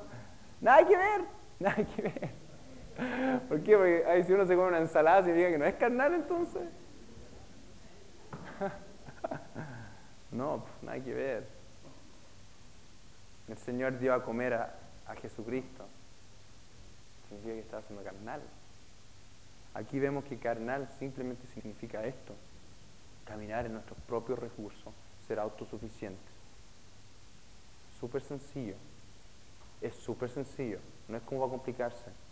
Nada 0.62 0.88
que 0.88 0.96
ver, 0.96 1.20
nada 1.60 1.84
que 1.84 2.00
ver. 2.00 2.43
¿Por 3.48 3.62
qué? 3.62 3.76
Porque 3.76 4.24
si 4.26 4.32
uno 4.32 4.46
se 4.46 4.54
come 4.54 4.68
una 4.68 4.78
ensalada 4.78 5.22
significa 5.24 5.50
que 5.50 5.58
no 5.58 5.64
es 5.64 5.74
carnal 5.74 6.14
entonces. 6.14 6.62
No, 10.30 10.64
pues, 10.64 10.82
nada 10.82 10.98
que 10.98 11.14
ver. 11.14 11.46
El 13.46 13.56
Señor 13.56 14.00
dio 14.00 14.12
a 14.12 14.24
comer 14.24 14.52
a, 14.54 14.74
a 15.06 15.14
Jesucristo. 15.14 15.86
Significa 17.28 17.54
que 17.54 17.60
estaba 17.60 17.82
siendo 17.82 18.02
carnal. 18.02 18.40
Aquí 19.74 20.00
vemos 20.00 20.24
que 20.24 20.36
carnal 20.36 20.88
simplemente 20.98 21.46
significa 21.54 22.04
esto 22.04 22.34
caminar 23.24 23.66
en 23.66 23.72
nuestros 23.72 23.98
propios 24.08 24.38
recursos, 24.38 24.92
ser 25.26 25.38
autosuficiente. 25.38 26.18
Súper 27.98 28.22
sencillo. 28.22 28.74
Es 29.80 29.94
súper 29.96 30.30
sencillo. 30.30 30.78
No 31.08 31.16
es 31.16 31.22
como 31.22 31.40
va 31.40 31.46
a 31.46 31.50
complicarse. 31.50 32.23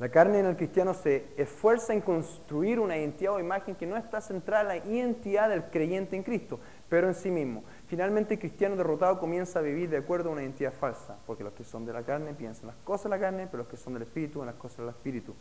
La 0.00 0.08
carne 0.08 0.40
en 0.40 0.46
el 0.46 0.56
cristiano 0.56 0.92
se 0.92 1.24
esfuerza 1.36 1.92
en 1.92 2.00
construir 2.00 2.80
una 2.80 2.96
identidad 2.96 3.34
o 3.34 3.40
imagen 3.40 3.76
que 3.76 3.86
no 3.86 3.96
está 3.96 4.20
centrada 4.20 4.62
en 4.62 4.68
la 4.68 4.92
identidad 4.92 5.48
del 5.48 5.64
creyente 5.64 6.16
en 6.16 6.24
Cristo, 6.24 6.58
pero 6.88 7.06
en 7.06 7.14
sí 7.14 7.30
mismo. 7.30 7.62
Finalmente 7.86 8.34
el 8.34 8.40
cristiano 8.40 8.74
derrotado 8.74 9.20
comienza 9.20 9.60
a 9.60 9.62
vivir 9.62 9.88
de 9.88 9.98
acuerdo 9.98 10.30
a 10.30 10.32
una 10.32 10.42
identidad 10.42 10.72
falsa, 10.72 11.16
porque 11.26 11.44
los 11.44 11.52
que 11.52 11.62
son 11.62 11.86
de 11.86 11.92
la 11.92 12.02
carne 12.02 12.34
piensan 12.34 12.66
las 12.66 12.76
cosas 12.82 13.04
de 13.04 13.10
la 13.10 13.20
carne, 13.20 13.46
pero 13.46 13.62
los 13.62 13.68
que 13.70 13.76
son 13.76 13.92
del 13.94 14.02
espíritu 14.02 14.40
en 14.40 14.46
las 14.46 14.56
cosas 14.56 14.78
del 14.78 14.88
espíritu. 14.88 15.32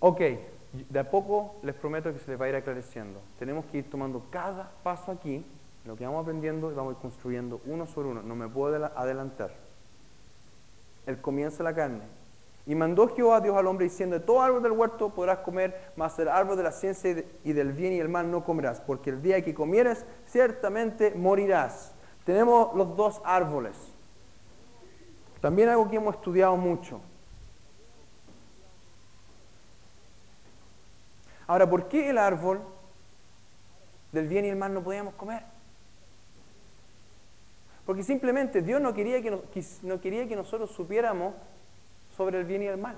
Ok, 0.00 0.20
de 0.90 0.98
a 0.98 1.10
poco 1.10 1.56
les 1.62 1.74
prometo 1.74 2.12
que 2.12 2.18
se 2.18 2.30
les 2.32 2.40
va 2.40 2.44
a 2.44 2.48
ir 2.50 2.56
aclareciendo. 2.56 3.20
Tenemos 3.38 3.64
que 3.66 3.78
ir 3.78 3.88
tomando 3.88 4.26
cada 4.30 4.70
paso 4.82 5.10
aquí, 5.10 5.42
lo 5.86 5.96
que 5.96 6.04
vamos 6.04 6.22
aprendiendo 6.22 6.70
y 6.70 6.74
vamos 6.74 6.94
a 6.94 6.96
ir 6.96 7.00
construyendo 7.00 7.62
uno 7.64 7.86
sobre 7.86 8.08
uno. 8.08 8.22
No 8.22 8.36
me 8.36 8.46
puedo 8.46 8.84
adelantar. 8.94 9.54
El 11.06 11.18
comienzo 11.20 11.58
de 11.58 11.64
la 11.64 11.74
carne. 11.74 12.21
Y 12.66 12.74
mandó 12.74 13.08
Jehová 13.08 13.40
Dios 13.40 13.56
al 13.56 13.66
hombre 13.66 13.84
diciendo, 13.84 14.18
de 14.18 14.24
todo 14.24 14.40
árbol 14.40 14.62
del 14.62 14.72
huerto 14.72 15.10
podrás 15.10 15.38
comer, 15.38 15.92
mas 15.96 16.18
el 16.18 16.28
árbol 16.28 16.56
de 16.56 16.62
la 16.62 16.72
ciencia 16.72 17.24
y 17.42 17.52
del 17.52 17.72
bien 17.72 17.92
y 17.92 17.98
el 17.98 18.08
mal 18.08 18.30
no 18.30 18.44
comerás, 18.44 18.80
porque 18.80 19.10
el 19.10 19.20
día 19.20 19.42
que 19.42 19.52
comieres 19.52 20.04
ciertamente 20.26 21.12
morirás. 21.14 21.92
Tenemos 22.24 22.74
los 22.76 22.96
dos 22.96 23.20
árboles. 23.24 23.76
También 25.40 25.70
algo 25.70 25.90
que 25.90 25.96
hemos 25.96 26.14
estudiado 26.14 26.56
mucho. 26.56 27.00
Ahora, 31.48 31.68
¿por 31.68 31.88
qué 31.88 32.10
el 32.10 32.18
árbol 32.18 32.60
del 34.12 34.28
bien 34.28 34.44
y 34.44 34.48
el 34.48 34.56
mal 34.56 34.72
no 34.72 34.84
podíamos 34.84 35.14
comer? 35.14 35.42
Porque 37.84 38.04
simplemente 38.04 38.62
Dios 38.62 38.80
no 38.80 38.94
quería 38.94 39.20
que, 39.20 39.42
no 39.82 40.00
quería 40.00 40.28
que 40.28 40.36
nosotros 40.36 40.70
supiéramos 40.70 41.34
sobre 42.22 42.38
el 42.38 42.44
bien 42.44 42.62
y 42.62 42.66
el 42.66 42.78
mal. 42.78 42.94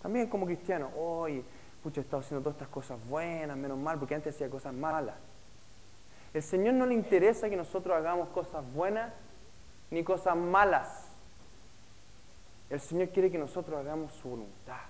También 0.00 0.28
como 0.28 0.46
cristiano, 0.46 0.90
hoy, 0.96 1.44
pucha, 1.82 2.00
he 2.00 2.04
estado 2.04 2.22
haciendo 2.22 2.40
todas 2.40 2.54
estas 2.54 2.68
cosas 2.68 2.98
buenas, 3.08 3.56
menos 3.56 3.76
mal, 3.76 3.98
porque 3.98 4.14
antes 4.14 4.32
hacía 4.32 4.48
cosas 4.48 4.72
malas. 4.72 5.16
El 6.32 6.44
Señor 6.44 6.74
no 6.74 6.86
le 6.86 6.94
interesa 6.94 7.50
que 7.50 7.56
nosotros 7.56 7.96
hagamos 7.96 8.28
cosas 8.28 8.64
buenas 8.74 9.12
ni 9.90 10.04
cosas 10.04 10.36
malas. 10.36 11.08
El 12.70 12.78
Señor 12.78 13.08
quiere 13.08 13.28
que 13.28 13.38
nosotros 13.38 13.76
hagamos 13.80 14.12
su 14.12 14.28
voluntad 14.28 14.82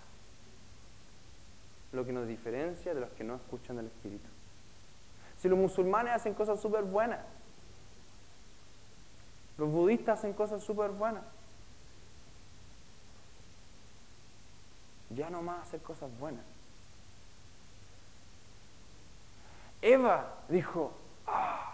lo 1.93 2.05
que 2.05 2.13
nos 2.13 2.29
diferencia 2.29 2.93
de 2.93 3.01
los 3.01 3.09
que 3.13 3.25
no 3.25 3.37
escuchan 3.37 3.79
el 3.79 3.87
Espíritu. 3.87 4.29
Si 5.39 5.49
los 5.49 5.59
musulmanes 5.59 6.13
hacen 6.13 6.35
cosas 6.35 6.61
súper 6.61 6.83
buenas, 6.83 7.21
los 9.57 9.71
budistas 9.71 10.19
hacen 10.19 10.35
cosas 10.35 10.63
súper 10.63 10.91
buenas, 10.91 11.23
ya 15.17 15.31
no 15.31 15.43
más 15.43 15.67
hacer 15.67 15.81
cosas 15.81 16.11
buenas. 16.21 16.45
Eva 19.83 20.35
dijo, 20.49 20.93
ah, 21.27 21.73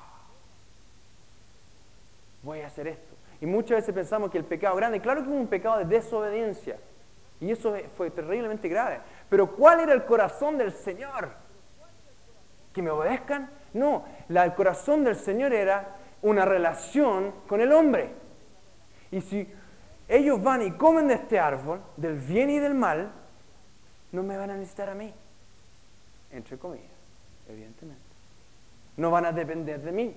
voy 2.42 2.60
a 2.60 2.66
hacer 2.68 2.88
esto. 2.88 3.14
Y 3.40 3.46
muchas 3.46 3.78
veces 3.78 3.94
pensamos 3.94 4.30
que 4.30 4.38
el 4.38 4.44
pecado 4.44 4.76
grande, 4.76 5.00
claro 5.00 5.22
que 5.22 5.28
es 5.28 5.34
un 5.34 5.48
pecado 5.48 5.78
de 5.78 5.84
desobediencia, 5.84 6.78
y 7.40 7.50
eso 7.50 7.74
fue 7.96 8.10
terriblemente 8.10 8.68
grave. 8.68 9.00
Pero 9.28 9.50
¿cuál 9.56 9.80
era 9.80 9.92
el 9.92 10.04
corazón 10.04 10.58
del 10.58 10.72
Señor? 10.72 11.30
¿Que 12.72 12.82
me 12.82 12.90
obedezcan? 12.90 13.50
No, 13.74 14.04
el 14.28 14.54
corazón 14.54 15.02
del 15.02 15.16
Señor 15.16 15.52
era 15.52 15.96
una 16.22 16.44
relación 16.44 17.32
con 17.48 17.60
el 17.60 17.72
hombre. 17.72 18.10
Y 19.10 19.20
si 19.20 19.52
ellos 20.08 20.40
van 20.42 20.62
y 20.62 20.70
comen 20.72 21.08
de 21.08 21.14
este 21.14 21.40
árbol, 21.40 21.80
del 21.96 22.18
bien 22.18 22.48
y 22.50 22.60
del 22.60 22.74
mal, 22.74 23.10
no 24.12 24.22
me 24.22 24.36
van 24.36 24.50
a 24.50 24.56
necesitar 24.56 24.88
a 24.90 24.94
mí. 24.94 25.12
Entre 26.30 26.58
comillas, 26.58 26.86
evidentemente. 27.48 28.02
No 28.96 29.10
van 29.10 29.26
a 29.26 29.32
depender 29.32 29.80
de 29.80 29.92
mí. 29.92 30.14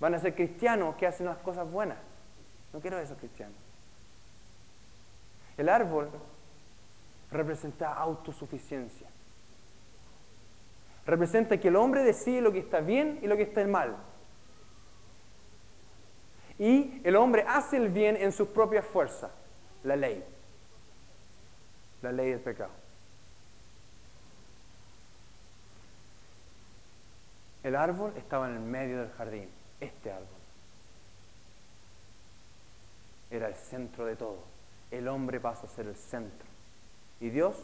Van 0.00 0.14
a 0.14 0.18
ser 0.18 0.34
cristianos 0.34 0.96
que 0.96 1.06
hacen 1.06 1.26
las 1.26 1.38
cosas 1.38 1.70
buenas. 1.70 1.98
No 2.72 2.80
quiero 2.80 2.98
esos 2.98 3.16
cristianos. 3.18 3.56
El 5.56 5.68
árbol 5.68 6.10
representa 7.30 7.94
autosuficiencia. 7.94 9.06
Representa 11.06 11.58
que 11.58 11.68
el 11.68 11.76
hombre 11.76 12.02
decide 12.02 12.40
lo 12.40 12.52
que 12.52 12.60
está 12.60 12.80
bien 12.80 13.18
y 13.22 13.26
lo 13.26 13.36
que 13.36 13.42
está 13.42 13.64
mal. 13.66 13.96
Y 16.58 17.00
el 17.04 17.16
hombre 17.16 17.44
hace 17.46 17.76
el 17.76 17.88
bien 17.88 18.16
en 18.16 18.30
sus 18.30 18.48
propias 18.48 18.84
fuerzas, 18.84 19.30
la 19.84 19.96
ley. 19.96 20.24
La 22.02 22.12
ley 22.12 22.30
del 22.30 22.40
pecado. 22.40 22.70
El 27.62 27.76
árbol 27.76 28.12
estaba 28.16 28.48
en 28.48 28.54
el 28.56 28.60
medio 28.60 28.98
del 28.98 29.12
jardín, 29.12 29.48
este 29.80 30.10
árbol. 30.10 30.42
era 33.32 33.48
el 33.48 33.54
centro 33.54 34.04
de 34.04 34.14
todo. 34.14 34.38
El 34.90 35.08
hombre 35.08 35.40
pasa 35.40 35.66
a 35.66 35.70
ser 35.70 35.86
el 35.86 35.96
centro. 35.96 36.46
¿Y 37.18 37.30
Dios? 37.30 37.56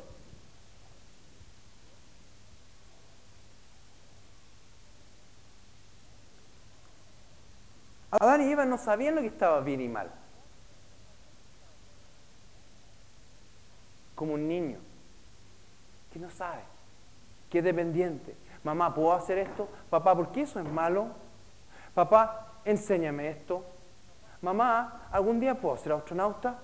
Adán 8.11 8.49
y 8.49 8.51
Eva 8.51 8.65
no 8.65 8.79
sabían 8.79 9.15
lo 9.15 9.21
que 9.21 9.27
estaba 9.27 9.61
bien 9.61 9.83
y 9.83 9.89
mal. 9.89 10.11
Como 14.19 14.35
un 14.35 14.49
niño 14.49 14.81
que 16.13 16.19
no 16.19 16.29
sabe, 16.29 16.63
que 17.49 17.59
es 17.59 17.65
dependiente. 17.65 18.35
Mamá, 18.65 18.93
¿puedo 18.93 19.13
hacer 19.13 19.39
esto? 19.39 19.69
Papá, 19.89 20.17
¿por 20.17 20.33
qué 20.33 20.41
eso 20.41 20.59
es 20.59 20.69
malo? 20.69 21.07
Papá, 21.95 22.49
enséñame 22.65 23.29
esto. 23.29 23.65
Mamá, 24.43 25.07
¿algún 25.13 25.39
día 25.39 25.55
puedo 25.55 25.77
ser 25.77 25.93
astronauta? 25.93 26.59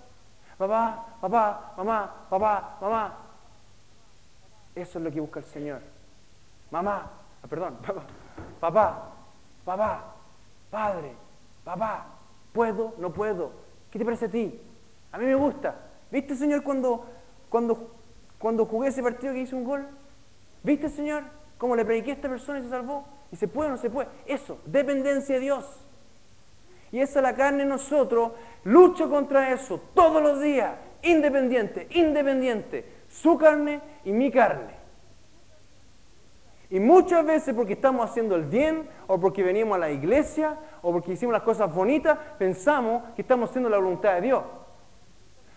Papá, 0.58 1.06
papá, 1.20 1.74
mamá, 1.76 2.26
papá, 2.28 2.76
mamá. 2.80 3.14
Eso 4.74 4.98
es 4.98 5.04
lo 5.04 5.12
que 5.12 5.20
busca 5.20 5.38
el 5.38 5.46
Señor. 5.46 5.80
Mamá, 6.72 7.08
ah, 7.40 7.46
perdón, 7.48 7.78
papá, 7.86 8.02
papá, 8.58 9.02
papá, 9.64 10.04
padre, 10.72 11.12
papá, 11.62 12.06
¿puedo? 12.52 12.94
¿No 12.98 13.12
puedo? 13.12 13.52
¿Qué 13.92 13.98
te 14.00 14.04
parece 14.04 14.24
a 14.24 14.30
ti? 14.30 14.60
A 15.12 15.18
mí 15.18 15.26
me 15.26 15.36
gusta. 15.36 15.76
¿Viste, 16.10 16.36
Señor, 16.36 16.62
cuando, 16.62 17.06
cuando, 17.54 17.88
cuando 18.36 18.66
jugué 18.66 18.88
ese 18.88 19.00
partido 19.00 19.32
que 19.32 19.42
hice 19.42 19.54
un 19.54 19.62
gol? 19.62 19.86
¿Viste, 20.64 20.88
Señor, 20.88 21.22
cómo 21.56 21.76
le 21.76 21.84
prediqué 21.84 22.10
a 22.10 22.14
esta 22.14 22.28
persona 22.28 22.58
y 22.58 22.62
se 22.62 22.68
salvó? 22.68 23.04
¿Y 23.30 23.36
se 23.36 23.46
puede 23.46 23.68
o 23.68 23.72
no 23.74 23.78
se 23.78 23.90
puede? 23.90 24.08
Eso, 24.26 24.58
dependencia 24.66 25.36
de 25.36 25.40
Dios. 25.40 25.64
Y 26.90 26.98
esa 26.98 27.22
la 27.22 27.36
carne 27.36 27.62
en 27.62 27.68
nosotros 27.68 28.32
lucha 28.64 29.06
contra 29.06 29.52
eso 29.52 29.80
todos 29.94 30.20
los 30.20 30.40
días, 30.40 30.72
independiente, 31.04 31.86
independiente, 31.90 32.84
su 33.08 33.38
carne 33.38 33.80
y 34.04 34.10
mi 34.10 34.32
carne. 34.32 34.74
Y 36.70 36.80
muchas 36.80 37.24
veces 37.24 37.54
porque 37.54 37.74
estamos 37.74 38.10
haciendo 38.10 38.34
el 38.34 38.46
bien, 38.46 38.88
o 39.06 39.20
porque 39.20 39.44
venimos 39.44 39.76
a 39.76 39.78
la 39.78 39.92
iglesia, 39.92 40.58
o 40.82 40.90
porque 40.90 41.12
hicimos 41.12 41.32
las 41.32 41.42
cosas 41.42 41.72
bonitas, 41.72 42.18
pensamos 42.36 43.04
que 43.14 43.22
estamos 43.22 43.50
haciendo 43.50 43.70
la 43.70 43.78
voluntad 43.78 44.14
de 44.14 44.22
Dios. 44.22 44.42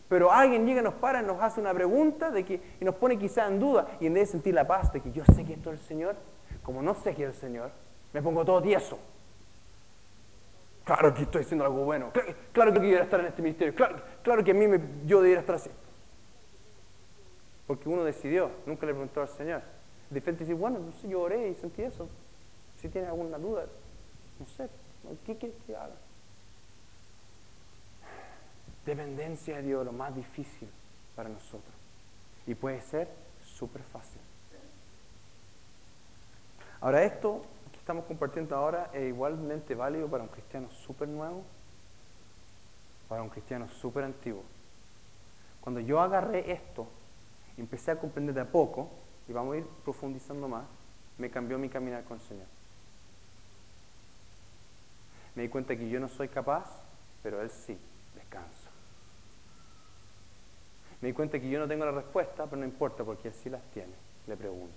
Pero 0.09 0.31
alguien 0.31 0.65
llega, 0.65 0.81
nos 0.81 0.93
para, 0.95 1.21
nos 1.21 1.41
hace 1.41 1.59
una 1.59 1.73
pregunta 1.73 2.31
de 2.31 2.45
que, 2.45 2.61
y 2.79 2.85
nos 2.85 2.95
pone 2.95 3.17
quizá 3.17 3.47
en 3.47 3.59
duda, 3.59 3.97
y 3.99 4.07
en 4.07 4.13
vez 4.13 4.27
de 4.27 4.31
sentir 4.33 4.53
la 4.53 4.65
paz 4.65 4.91
de 4.93 5.01
que 5.01 5.11
yo 5.11 5.23
sé 5.35 5.43
que 5.43 5.53
esto 5.53 5.71
es 5.71 5.79
el 5.79 5.85
Señor, 5.85 6.15
como 6.63 6.81
no 6.81 6.95
sé 6.95 7.13
que 7.13 7.23
es 7.23 7.29
el 7.29 7.35
Señor, 7.35 7.71
me 8.13 8.21
pongo 8.21 8.45
todo 8.45 8.61
tieso. 8.61 8.97
Claro 10.85 11.13
que 11.13 11.23
estoy 11.23 11.41
haciendo 11.41 11.65
algo 11.65 11.83
bueno, 11.83 12.11
claro, 12.53 12.71
que 12.71 12.79
quiero 12.79 13.03
estar 13.03 13.19
en 13.19 13.25
este 13.25 13.41
ministerio, 13.41 13.75
claro, 13.75 13.97
claro 14.23 14.41
que 14.41 14.51
a 14.51 14.53
mí 14.53 14.67
me, 14.67 14.79
yo 15.05 15.17
debería 15.17 15.41
estar 15.41 15.55
así. 15.55 15.69
Porque 17.67 17.89
uno 17.89 18.05
decidió, 18.05 18.49
nunca 18.65 18.85
le 18.85 18.93
preguntó 18.93 19.21
al 19.21 19.27
Señor. 19.27 19.61
De 20.09 20.21
frente 20.21 20.45
dice, 20.45 20.53
bueno, 20.53 20.79
no 20.79 20.93
sé, 20.93 21.09
yo 21.09 21.19
oré 21.19 21.49
y 21.49 21.55
sentí 21.55 21.81
eso. 21.81 22.07
Si 22.77 22.87
tiene 22.87 23.07
alguna 23.07 23.37
duda, 23.37 23.65
no 24.39 24.45
sé, 24.45 24.69
¿qué 25.25 25.35
quieres 25.35 25.57
que 25.65 25.75
haga? 25.75 25.95
Dependencia 28.88 29.57
de 29.57 29.63
Dios, 29.63 29.85
lo 29.85 29.91
más 29.91 30.15
difícil 30.15 30.69
para 31.13 31.27
nosotros. 31.27 31.75
Y 32.45 32.55
puede 32.55 32.79
ser 32.79 33.09
súper 33.43 33.81
fácil. 33.83 34.21
Ahora 36.79 37.03
esto 37.03 37.41
que 37.73 37.79
estamos 37.79 38.05
compartiendo 38.05 38.55
ahora 38.55 38.89
es 38.93 39.09
igualmente 39.09 39.75
válido 39.75 40.07
para 40.07 40.23
un 40.23 40.29
cristiano 40.29 40.69
súper 40.71 41.09
nuevo, 41.09 41.43
para 43.09 43.21
un 43.21 43.27
cristiano 43.27 43.67
súper 43.67 44.05
antiguo. 44.05 44.43
Cuando 45.59 45.81
yo 45.81 45.99
agarré 45.99 46.49
esto 46.49 46.88
y 47.57 47.61
empecé 47.61 47.91
a 47.91 47.99
comprender 47.99 48.35
de 48.35 48.41
a 48.41 48.45
poco, 48.45 48.89
y 49.27 49.33
vamos 49.33 49.55
a 49.55 49.57
ir 49.57 49.65
profundizando 49.83 50.47
más, 50.47 50.63
me 51.17 51.29
cambió 51.29 51.57
mi 51.57 51.67
caminar 51.67 52.05
con 52.05 52.21
el 52.21 52.23
Señor. 52.25 52.47
Me 55.35 55.41
di 55.41 55.49
cuenta 55.49 55.75
que 55.75 55.89
yo 55.89 55.99
no 55.99 56.07
soy 56.07 56.29
capaz, 56.29 56.69
pero 57.21 57.41
Él 57.41 57.49
sí, 57.49 57.77
descansa. 58.15 58.66
Me 61.01 61.09
di 61.09 61.13
cuenta 61.13 61.39
que 61.39 61.49
yo 61.49 61.59
no 61.59 61.67
tengo 61.67 61.85
la 61.85 61.91
respuesta, 61.91 62.45
pero 62.45 62.57
no 62.57 62.65
importa 62.65 63.03
porque 63.03 63.27
Él 63.27 63.33
sí 63.33 63.49
las 63.49 63.61
tiene. 63.73 63.93
Le 64.25 64.35
pregunto. 64.35 64.75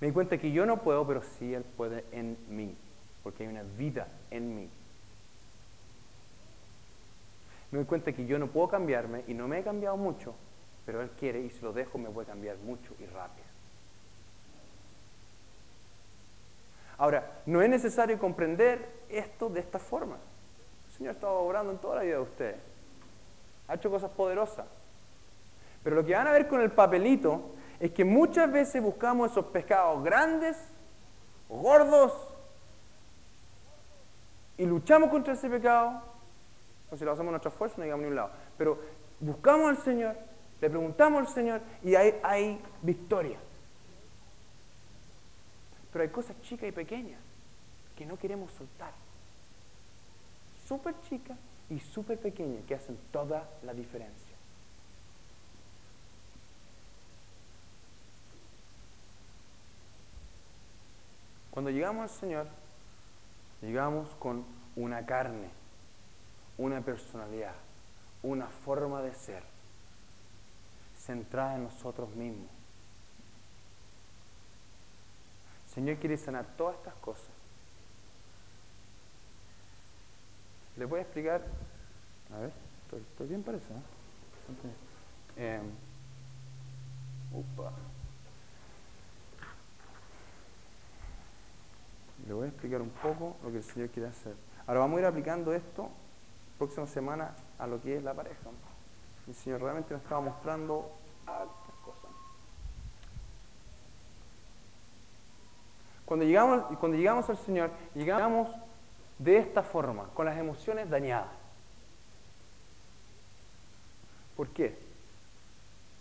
Me 0.00 0.08
di 0.08 0.12
cuenta 0.12 0.38
que 0.38 0.52
yo 0.52 0.66
no 0.66 0.78
puedo, 0.78 1.06
pero 1.06 1.22
sí 1.22 1.54
Él 1.54 1.64
puede 1.76 2.04
en 2.12 2.36
mí, 2.48 2.74
porque 3.22 3.44
hay 3.44 3.48
una 3.48 3.62
vida 3.62 4.08
en 4.30 4.56
mí. 4.56 4.68
Me 7.70 7.78
doy 7.78 7.86
cuenta 7.86 8.12
que 8.12 8.26
yo 8.26 8.38
no 8.38 8.48
puedo 8.48 8.68
cambiarme 8.68 9.24
y 9.26 9.34
no 9.34 9.48
me 9.48 9.58
he 9.58 9.62
cambiado 9.62 9.96
mucho, 9.96 10.34
pero 10.84 11.02
Él 11.02 11.10
quiere 11.18 11.40
y 11.40 11.50
si 11.50 11.60
lo 11.62 11.72
dejo 11.72 11.98
me 11.98 12.10
puede 12.10 12.26
cambiar 12.26 12.56
mucho 12.58 12.94
y 13.00 13.06
rápido. 13.06 13.46
Ahora, 16.98 17.42
no 17.46 17.60
es 17.60 17.68
necesario 17.68 18.18
comprender 18.18 18.88
esto 19.08 19.48
de 19.48 19.60
esta 19.60 19.78
forma. 19.78 20.16
El 20.86 20.92
Señor 20.96 21.10
ha 21.10 21.14
estado 21.14 21.38
obrando 21.40 21.72
en 21.72 21.78
toda 21.78 21.96
la 21.96 22.02
vida 22.02 22.14
de 22.16 22.22
ustedes. 22.22 22.56
Ha 23.68 23.74
hecho 23.74 23.90
cosas 23.90 24.10
poderosas. 24.10 24.66
Pero 25.82 25.96
lo 25.96 26.04
que 26.04 26.14
van 26.14 26.26
a 26.26 26.32
ver 26.32 26.48
con 26.48 26.60
el 26.60 26.70
papelito 26.70 27.50
es 27.78 27.92
que 27.92 28.04
muchas 28.04 28.50
veces 28.50 28.82
buscamos 28.82 29.30
esos 29.30 29.46
pescados 29.46 30.02
grandes, 30.02 30.56
gordos, 31.48 32.12
y 34.58 34.64
luchamos 34.64 35.10
contra 35.10 35.34
ese 35.34 35.48
pecado. 35.48 36.02
O 36.90 36.96
si 36.96 37.04
lo 37.04 37.12
hacemos 37.12 37.28
en 37.28 37.32
nuestra 37.32 37.50
fuerza, 37.50 37.76
no 37.78 37.84
llegamos 37.84 38.02
a 38.02 38.04
ningún 38.04 38.16
lado. 38.16 38.30
Pero 38.56 38.78
buscamos 39.20 39.68
al 39.68 39.78
Señor, 39.78 40.16
le 40.60 40.70
preguntamos 40.70 41.26
al 41.26 41.34
Señor 41.34 41.60
y 41.82 41.94
hay, 41.94 42.18
hay 42.22 42.60
victoria. 42.82 43.38
Pero 45.92 46.02
hay 46.02 46.10
cosas 46.10 46.40
chicas 46.42 46.68
y 46.68 46.72
pequeñas 46.72 47.20
que 47.96 48.06
no 48.06 48.18
queremos 48.18 48.50
soltar. 48.52 48.92
Súper 50.66 50.94
chicas 51.08 51.38
y 51.70 51.80
súper 51.80 52.18
pequeñas 52.18 52.64
que 52.66 52.74
hacen 52.74 52.98
toda 53.10 53.48
la 53.62 53.74
diferencia. 53.74 54.36
Cuando 61.50 61.70
llegamos 61.70 62.02
al 62.02 62.18
Señor, 62.18 62.46
llegamos 63.62 64.08
con 64.18 64.44
una 64.76 65.06
carne, 65.06 65.48
una 66.58 66.82
personalidad, 66.82 67.54
una 68.22 68.46
forma 68.46 69.00
de 69.00 69.14
ser, 69.14 69.42
centrada 70.98 71.54
en 71.54 71.64
nosotros 71.64 72.14
mismos 72.14 72.56
Señor 75.76 75.98
quiere 75.98 76.16
sanar 76.16 76.46
todas 76.56 76.74
estas 76.76 76.94
cosas. 76.94 77.28
Les 80.76 80.88
voy 80.88 80.98
a 80.98 81.02
explicar, 81.02 81.42
a 82.34 82.38
ver, 82.38 82.52
estoy, 83.08 83.26
bien 83.26 83.42
para 83.42 83.58
eso. 83.58 83.66
¿eh? 85.38 85.56
Em, 85.56 85.62
Le 92.26 92.32
voy 92.34 92.46
a 92.46 92.48
explicar 92.48 92.82
un 92.82 92.90
poco 92.90 93.36
lo 93.42 93.50
que 93.50 93.58
el 93.58 93.64
Señor 93.64 93.88
quiere 93.90 94.08
hacer. 94.08 94.34
Ahora 94.66 94.80
vamos 94.80 94.98
a 94.98 95.00
ir 95.00 95.06
aplicando 95.06 95.52
esto 95.54 95.88
próxima 96.58 96.86
semana 96.86 97.34
a 97.58 97.66
lo 97.66 97.80
que 97.80 97.96
es 97.96 98.02
la 98.02 98.14
pareja. 98.14 98.50
El 99.26 99.34
Señor 99.34 99.60
realmente 99.62 99.92
nos 99.94 100.02
estaba 100.02 100.20
mostrando 100.20 100.90
Cuando 106.04 106.24
llegamos, 106.24 106.62
cuando 106.78 106.96
llegamos 106.96 107.28
al 107.28 107.36
Señor, 107.36 107.70
llegamos 107.92 108.48
de 109.18 109.38
esta 109.38 109.62
forma, 109.62 110.08
con 110.14 110.26
las 110.26 110.38
emociones 110.38 110.90
dañadas. 110.90 111.30
¿Por 114.36 114.48
qué? 114.48 114.76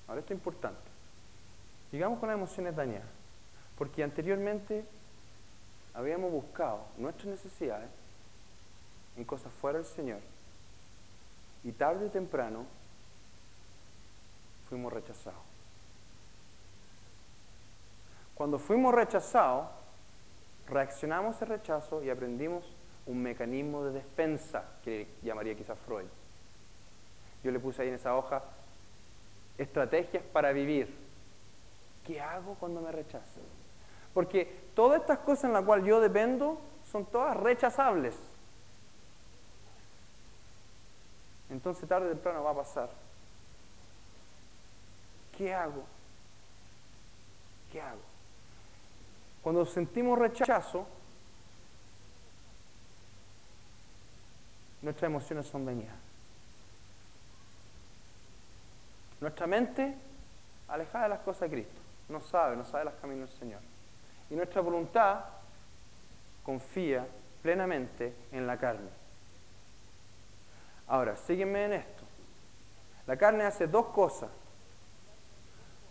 Ahora 0.08 0.20
esto 0.20 0.34
es 0.34 0.38
importante. 0.40 0.82
Llegamos 1.92 2.20
con 2.20 2.28
las 2.28 2.38
emociones 2.38 2.76
dañadas, 2.76 3.08
porque 3.78 4.04
anteriormente 4.04 4.84
habíamos 5.94 6.32
buscado 6.32 6.86
nuestras 6.98 7.28
necesidades 7.28 7.90
en 9.16 9.24
cosas 9.24 9.52
fuera 9.54 9.80
del 9.80 9.88
Señor 9.88 10.20
y 11.64 11.72
tarde 11.72 12.06
o 12.06 12.12
temprano 12.12 12.66
fuimos 14.70 14.92
rechazados. 14.92 15.40
Cuando 18.36 18.60
fuimos 18.60 18.94
rechazados, 18.94 19.68
reaccionamos 20.68 21.42
al 21.42 21.48
rechazo 21.48 22.04
y 22.04 22.10
aprendimos 22.10 22.66
un 23.08 23.22
mecanismo 23.22 23.84
de 23.84 23.94
defensa 23.94 24.64
que 24.84 25.08
llamaría 25.22 25.56
quizás 25.56 25.78
Freud. 25.86 26.08
Yo 27.44 27.52
le 27.52 27.60
puse 27.60 27.82
ahí 27.82 27.90
en 27.90 27.96
esa 27.96 28.16
hoja 28.16 28.42
estrategias 29.58 30.24
para 30.34 30.52
vivir. 30.52 30.94
¿Qué 32.06 32.20
hago 32.20 32.56
cuando 32.56 32.82
me 32.82 32.92
rechazan? 32.92 33.44
Porque 34.14 34.46
todas 34.76 35.02
estas 35.02 35.20
cosas 35.20 35.46
en 35.46 35.54
las 35.54 35.64
cuales 35.64 35.86
yo 35.86 36.00
dependo 36.00 36.60
son 36.92 37.06
todas 37.06 37.36
rechazables. 37.38 38.16
Entonces 41.50 41.88
tarde 41.88 42.08
o 42.08 42.10
temprano 42.10 42.44
va 42.44 42.52
a 42.52 42.56
pasar. 42.56 42.90
¿Qué 45.38 45.54
hago? 45.54 45.84
¿Qué 47.72 47.82
hago? 47.82 48.00
Cuando 49.44 49.66
sentimos 49.66 50.18
rechazo, 50.18 50.88
nuestras 54.86 55.10
emociones 55.10 55.48
son 55.48 55.66
dañadas. 55.66 55.98
Nuestra 59.20 59.48
mente 59.48 59.96
alejada 60.68 61.06
de 61.06 61.10
las 61.10 61.20
cosas 61.20 61.42
de 61.42 61.50
Cristo, 61.50 61.82
no 62.08 62.22
sabe, 62.22 62.56
no 62.56 62.64
sabe 62.64 62.86
las 62.86 62.94
caminos 62.96 63.30
del 63.30 63.40
Señor. 63.40 63.62
Y 64.30 64.36
nuestra 64.36 64.62
voluntad 64.62 65.22
confía 66.44 67.08
plenamente 67.42 68.14
en 68.32 68.46
la 68.46 68.58
carne. 68.58 68.90
Ahora, 70.88 71.18
sígueme 71.18 71.66
en 71.66 71.74
esto. 71.74 72.04
La 73.08 73.18
carne 73.18 73.44
hace 73.44 73.66
dos 73.66 73.88
cosas. 73.88 74.30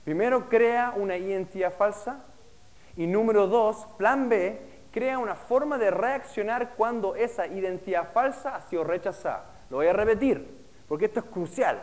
Primero, 0.05 0.49
crea 0.49 0.93
una 0.97 1.17
identidad 1.17 1.73
falsa 1.73 2.21
y 2.97 3.09
número 3.09 3.49
dos, 3.49 3.87
plan 3.99 4.29
B, 4.29 4.74
crea 4.95 5.19
una 5.19 5.35
forma 5.35 5.77
de 5.77 5.91
reaccionar 5.91 6.75
cuando 6.77 7.17
esa 7.17 7.49
identidad 7.49 8.13
falsa 8.13 8.55
ha 8.55 8.61
sido 8.61 8.85
rechazada. 8.85 9.45
Lo 9.69 9.79
voy 9.79 9.89
a 9.89 9.93
repetir, 9.93 10.49
porque 10.87 11.07
esto 11.07 11.19
es 11.19 11.27
crucial. 11.27 11.83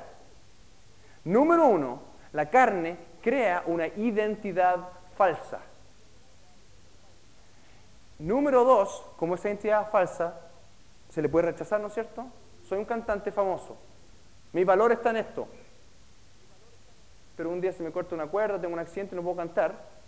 Número 1.26 1.66
uno, 1.66 2.01
la 2.32 2.49
carne 2.49 2.95
crea 3.22 3.64
una 3.66 3.88
identidad 3.88 4.78
falsa. 5.18 5.59
Número 8.18 8.64
dos, 8.64 9.05
como 9.18 9.36
esa 9.36 9.49
identidad 9.49 9.91
falsa 9.91 10.39
se 11.09 11.22
le 11.22 11.28
puede 11.28 11.47
rechazar, 11.47 11.82
¿no 11.82 11.88
es 11.88 11.93
cierto? 11.93 12.28
Soy 12.64 12.78
un 12.80 12.86
cantante 12.86 13.30
famoso. 13.30 13.78
Mi 14.53 14.64
valor 14.64 14.93
está 14.93 15.09
en 15.09 15.18
esto. 15.18 15.49
Pero 17.36 17.49
un 17.49 17.59
día 17.59 17.74
se 17.74 17.84
me 17.84 17.91
corta 17.91 18.16
una 18.16 18.28
cuerda, 18.28 18.62
tengo 18.62 18.74
un 18.74 18.80
accidente 18.80 19.16
y 19.16 19.18
no 19.18 19.22
puedo 19.22 19.36
cantar 19.36 20.01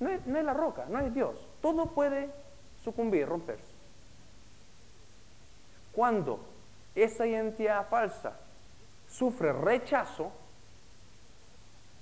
no 0.00 0.10
es, 0.10 0.44
la 0.44 0.54
roca, 0.54 0.86
no 0.88 0.98
es 0.98 1.14
Dios. 1.14 1.36
Todo 1.60 1.86
puede 1.86 2.30
sucumbir, 2.82 3.28
romperse. 3.28 3.72
Cuando 5.92 6.40
esa 6.94 7.26
identidad 7.26 7.88
falsa 7.88 8.36
sufre 9.08 9.52
rechazo, 9.52 10.32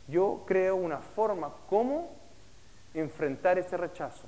yo 0.07 0.45
creo 0.47 0.77
una 0.77 0.99
forma 0.99 1.53
cómo 1.69 2.11
enfrentar 2.95 3.59
ese 3.59 3.77
rechazo. 3.77 4.27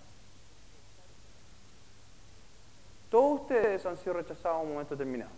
Todos 3.10 3.42
ustedes 3.42 3.84
han 3.86 3.96
sido 3.96 4.14
rechazados 4.14 4.60
en 4.60 4.66
un 4.66 4.72
momento 4.74 4.94
determinado, 4.94 5.32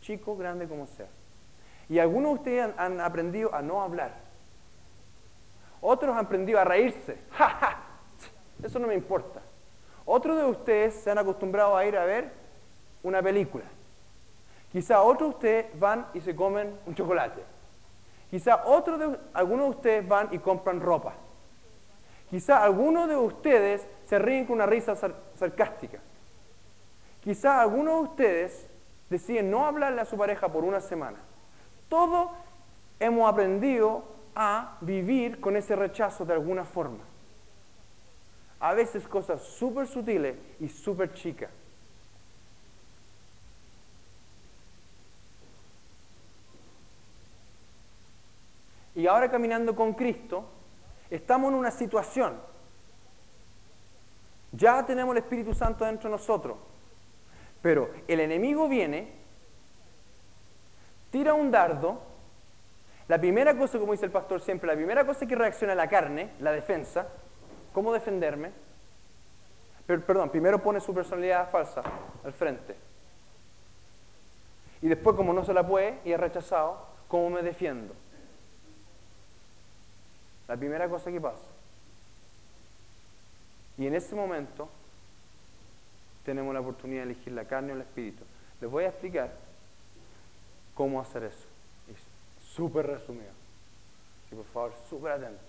chico, 0.00 0.36
grande, 0.36 0.66
como 0.66 0.86
sea. 0.86 1.08
Y 1.88 1.98
algunos 1.98 2.32
de 2.32 2.38
ustedes 2.38 2.74
han, 2.78 3.00
aprendido 3.00 3.54
a 3.54 3.60
no 3.60 3.82
hablar. 3.82 4.14
Otros 5.82 6.12
han 6.16 6.24
aprendido 6.24 6.58
a 6.58 6.64
reírse. 6.64 7.18
¡Ja, 7.32 7.76
Eso 8.62 8.78
no 8.78 8.86
me 8.86 8.94
importa. 8.94 9.42
Otros 10.06 10.36
de 10.38 10.44
ustedes 10.44 10.94
se 10.94 11.10
han 11.10 11.18
acostumbrado 11.18 11.76
a 11.76 11.84
ir 11.84 11.96
a 11.96 12.04
ver 12.04 12.32
una 13.02 13.20
película. 13.20 13.64
Quizá 14.70 15.02
otros 15.02 15.30
de 15.30 15.34
ustedes 15.34 15.78
van 15.78 16.06
y 16.14 16.20
se 16.20 16.34
comen 16.34 16.74
un 16.86 16.94
chocolate. 16.94 17.42
Quizá 18.30 18.62
de, 18.96 19.18
algunos 19.34 19.66
de 19.66 19.70
ustedes 19.70 20.08
van 20.08 20.28
y 20.32 20.38
compran 20.38 20.80
ropa. 20.80 21.12
Quizá 22.30 22.62
algunos 22.62 23.06
de 23.08 23.16
ustedes 23.16 23.86
se 24.06 24.18
ríen 24.18 24.46
con 24.46 24.54
una 24.54 24.66
risa 24.66 24.94
sarcástica. 25.36 25.98
Quizá 27.22 27.60
algunos 27.60 27.96
de 27.96 28.08
ustedes 28.08 28.66
deciden 29.10 29.50
no 29.50 29.66
hablarle 29.66 30.00
a 30.00 30.06
su 30.06 30.16
pareja 30.16 30.48
por 30.48 30.64
una 30.64 30.80
semana. 30.80 31.18
Todos 31.90 32.30
hemos 32.98 33.30
aprendido 33.30 34.04
a 34.34 34.76
vivir 34.80 35.40
con 35.40 35.56
ese 35.56 35.76
rechazo 35.76 36.24
de 36.24 36.32
alguna 36.32 36.64
forma. 36.64 37.04
A 38.60 38.74
veces 38.74 39.06
cosas 39.08 39.42
súper 39.42 39.86
sutiles 39.86 40.36
y 40.60 40.68
súper 40.68 41.12
chicas. 41.14 41.50
Y 48.94 49.06
ahora 49.06 49.30
caminando 49.30 49.74
con 49.74 49.94
Cristo, 49.94 50.44
estamos 51.10 51.50
en 51.50 51.58
una 51.58 51.70
situación. 51.70 52.36
Ya 54.52 54.84
tenemos 54.84 55.16
el 55.16 55.22
Espíritu 55.22 55.54
Santo 55.54 55.84
dentro 55.84 56.10
de 56.10 56.16
nosotros. 56.16 56.58
Pero 57.62 57.90
el 58.06 58.20
enemigo 58.20 58.68
viene, 58.68 59.12
tira 61.10 61.32
un 61.32 61.50
dardo. 61.50 62.11
La 63.12 63.20
primera 63.20 63.54
cosa, 63.54 63.78
como 63.78 63.92
dice 63.92 64.06
el 64.06 64.10
pastor 64.10 64.40
siempre, 64.40 64.66
la 64.66 64.74
primera 64.74 65.04
cosa 65.04 65.26
que 65.26 65.36
reacciona 65.36 65.74
la 65.74 65.86
carne, 65.86 66.30
la 66.40 66.50
defensa, 66.50 67.08
¿cómo 67.74 67.92
defenderme? 67.92 68.52
Pero, 69.86 70.00
perdón, 70.00 70.30
primero 70.30 70.62
pone 70.62 70.80
su 70.80 70.94
personalidad 70.94 71.50
falsa 71.50 71.82
al 72.24 72.32
frente. 72.32 72.74
Y 74.80 74.88
después, 74.88 75.14
como 75.14 75.34
no 75.34 75.44
se 75.44 75.52
la 75.52 75.66
puede 75.66 75.98
y 76.06 76.12
es 76.12 76.18
rechazado, 76.18 76.86
¿cómo 77.08 77.28
me 77.28 77.42
defiendo? 77.42 77.92
La 80.48 80.56
primera 80.56 80.88
cosa 80.88 81.12
que 81.12 81.20
pasa. 81.20 81.44
Y 83.76 83.88
en 83.88 83.94
ese 83.94 84.14
momento 84.14 84.70
tenemos 86.24 86.54
la 86.54 86.60
oportunidad 86.60 87.04
de 87.04 87.12
elegir 87.12 87.34
la 87.34 87.44
carne 87.44 87.72
o 87.72 87.76
el 87.76 87.82
espíritu. 87.82 88.24
Les 88.58 88.70
voy 88.70 88.84
a 88.84 88.88
explicar 88.88 89.30
cómo 90.74 90.98
hacer 90.98 91.24
eso. 91.24 91.51
Súper 92.54 92.86
resumido. 92.86 93.30
Y 94.30 94.34
por 94.34 94.44
favor, 94.46 94.74
súper 94.88 95.12
atento. 95.12 95.40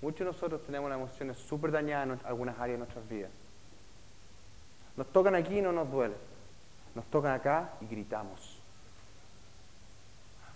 Muchos 0.00 0.20
de 0.20 0.24
nosotros 0.26 0.62
tenemos 0.66 0.90
las 0.90 0.98
emociones 0.98 1.36
súper 1.36 1.70
dañadas 1.70 2.20
en 2.20 2.26
algunas 2.26 2.58
áreas 2.58 2.78
de 2.78 2.78
nuestras 2.78 3.08
vidas. 3.08 3.30
Nos 4.96 5.06
tocan 5.12 5.34
aquí 5.34 5.58
y 5.58 5.62
no 5.62 5.72
nos 5.72 5.90
duele. 5.90 6.14
Nos 6.94 7.04
tocan 7.06 7.32
acá 7.32 7.70
y 7.80 7.86
gritamos. 7.86 8.58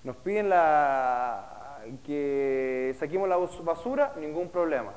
Nos 0.05 0.17
piden 0.17 0.51
que 2.05 2.95
saquemos 2.99 3.29
la 3.29 3.37
basura, 3.37 4.13
ningún 4.19 4.51
problema. 4.51 4.93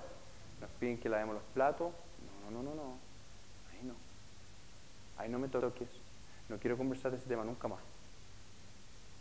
Nos 0.61 0.69
piden 0.79 0.97
que 0.97 1.09
lavemos 1.09 1.35
los 1.35 1.43
platos. 1.53 1.91
No, 2.45 2.51
no, 2.51 2.63
no, 2.63 2.75
no, 2.75 2.83
no. 2.83 2.97
Ahí 3.71 3.83
no. 3.83 3.93
Ahí 5.17 5.29
no 5.29 5.39
me 5.39 5.47
toques. 5.47 5.87
No 6.47 6.57
quiero 6.57 6.77
conversar 6.77 7.11
de 7.11 7.17
ese 7.17 7.27
tema 7.27 7.43
nunca 7.43 7.67
más. 7.67 7.79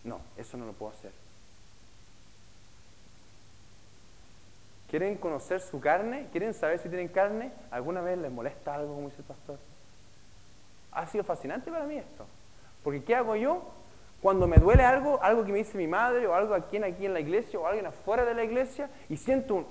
No, 0.04 0.20
eso 0.36 0.56
no 0.56 0.66
lo 0.66 0.72
puedo 0.72 0.92
hacer. 0.92 1.12
¿Quieren 4.90 5.16
conocer 5.16 5.60
su 5.60 5.80
carne? 5.80 6.28
¿Quieren 6.32 6.54
saber 6.54 6.78
si 6.78 6.88
tienen 6.88 7.08
carne? 7.08 7.52
¿Alguna 7.70 8.00
vez 8.00 8.16
les 8.18 8.32
molesta 8.32 8.74
algo, 8.74 8.94
como 8.94 9.08
dice 9.08 9.20
el 9.20 9.26
pastor? 9.26 9.58
Ha 10.92 11.06
sido 11.06 11.24
fascinante 11.24 11.70
para 11.70 11.84
mí 11.84 11.96
esto. 11.96 12.26
Porque 12.82 13.04
¿qué 13.04 13.14
hago 13.14 13.36
yo? 13.36 13.62
Cuando 14.22 14.46
me 14.46 14.56
duele 14.56 14.84
algo, 14.84 15.22
algo 15.22 15.44
que 15.44 15.52
me 15.52 15.58
dice 15.58 15.76
mi 15.76 15.86
madre 15.86 16.26
o 16.26 16.34
algo 16.34 16.54
aquí, 16.54 16.78
aquí 16.78 17.04
en 17.04 17.12
la 17.12 17.20
iglesia 17.20 17.60
o 17.60 17.66
alguien 17.66 17.86
afuera 17.86 18.24
de 18.24 18.34
la 18.34 18.44
iglesia 18.44 18.88
y 19.08 19.16
siento 19.16 19.56
un, 19.56 19.66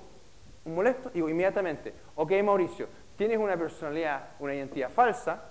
un 0.64 0.74
molesto, 0.74 1.10
digo 1.10 1.28
inmediatamente, 1.28 1.92
ok 2.14 2.32
Mauricio, 2.42 2.88
tienes 3.16 3.38
una 3.38 3.56
personalidad, 3.56 4.28
una 4.38 4.54
identidad 4.54 4.90
falsa 4.90 5.42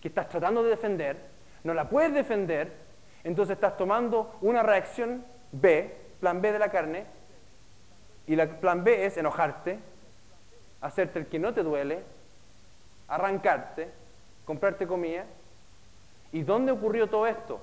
que 0.00 0.08
estás 0.08 0.28
tratando 0.28 0.62
de 0.62 0.70
defender, 0.70 1.16
no 1.64 1.72
la 1.72 1.88
puedes 1.88 2.12
defender, 2.12 2.81
entonces 3.24 3.54
estás 3.54 3.76
tomando 3.76 4.36
una 4.40 4.62
reacción 4.62 5.24
B, 5.52 5.94
plan 6.20 6.40
B 6.40 6.52
de 6.52 6.58
la 6.58 6.70
carne, 6.70 7.06
y 8.26 8.36
la 8.36 8.46
plan 8.46 8.84
B 8.84 9.04
es 9.04 9.16
enojarte, 9.16 9.78
hacerte 10.80 11.18
el 11.18 11.26
que 11.26 11.38
no 11.38 11.54
te 11.54 11.62
duele, 11.62 12.02
arrancarte, 13.08 13.90
comprarte 14.44 14.86
comida. 14.86 15.24
¿Y 16.32 16.42
dónde 16.42 16.72
ocurrió 16.72 17.08
todo 17.08 17.26
esto? 17.26 17.60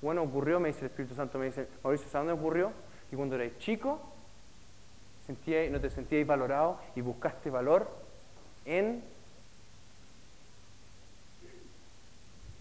Bueno, 0.00 0.22
ocurrió, 0.22 0.60
me 0.60 0.68
dice 0.68 0.80
el 0.80 0.86
Espíritu 0.86 1.14
Santo, 1.14 1.38
me 1.38 1.46
dice, 1.46 1.68
Mauricio, 1.82 2.08
¿sabes 2.08 2.28
dónde 2.28 2.40
ocurrió? 2.40 2.72
Que 3.10 3.16
cuando 3.16 3.34
eres 3.36 3.58
chico, 3.58 4.00
no 5.28 5.80
te 5.80 5.90
sentías 5.90 6.26
valorado 6.26 6.78
y 6.94 7.00
buscaste 7.00 7.50
valor 7.50 7.88
en 8.64 9.02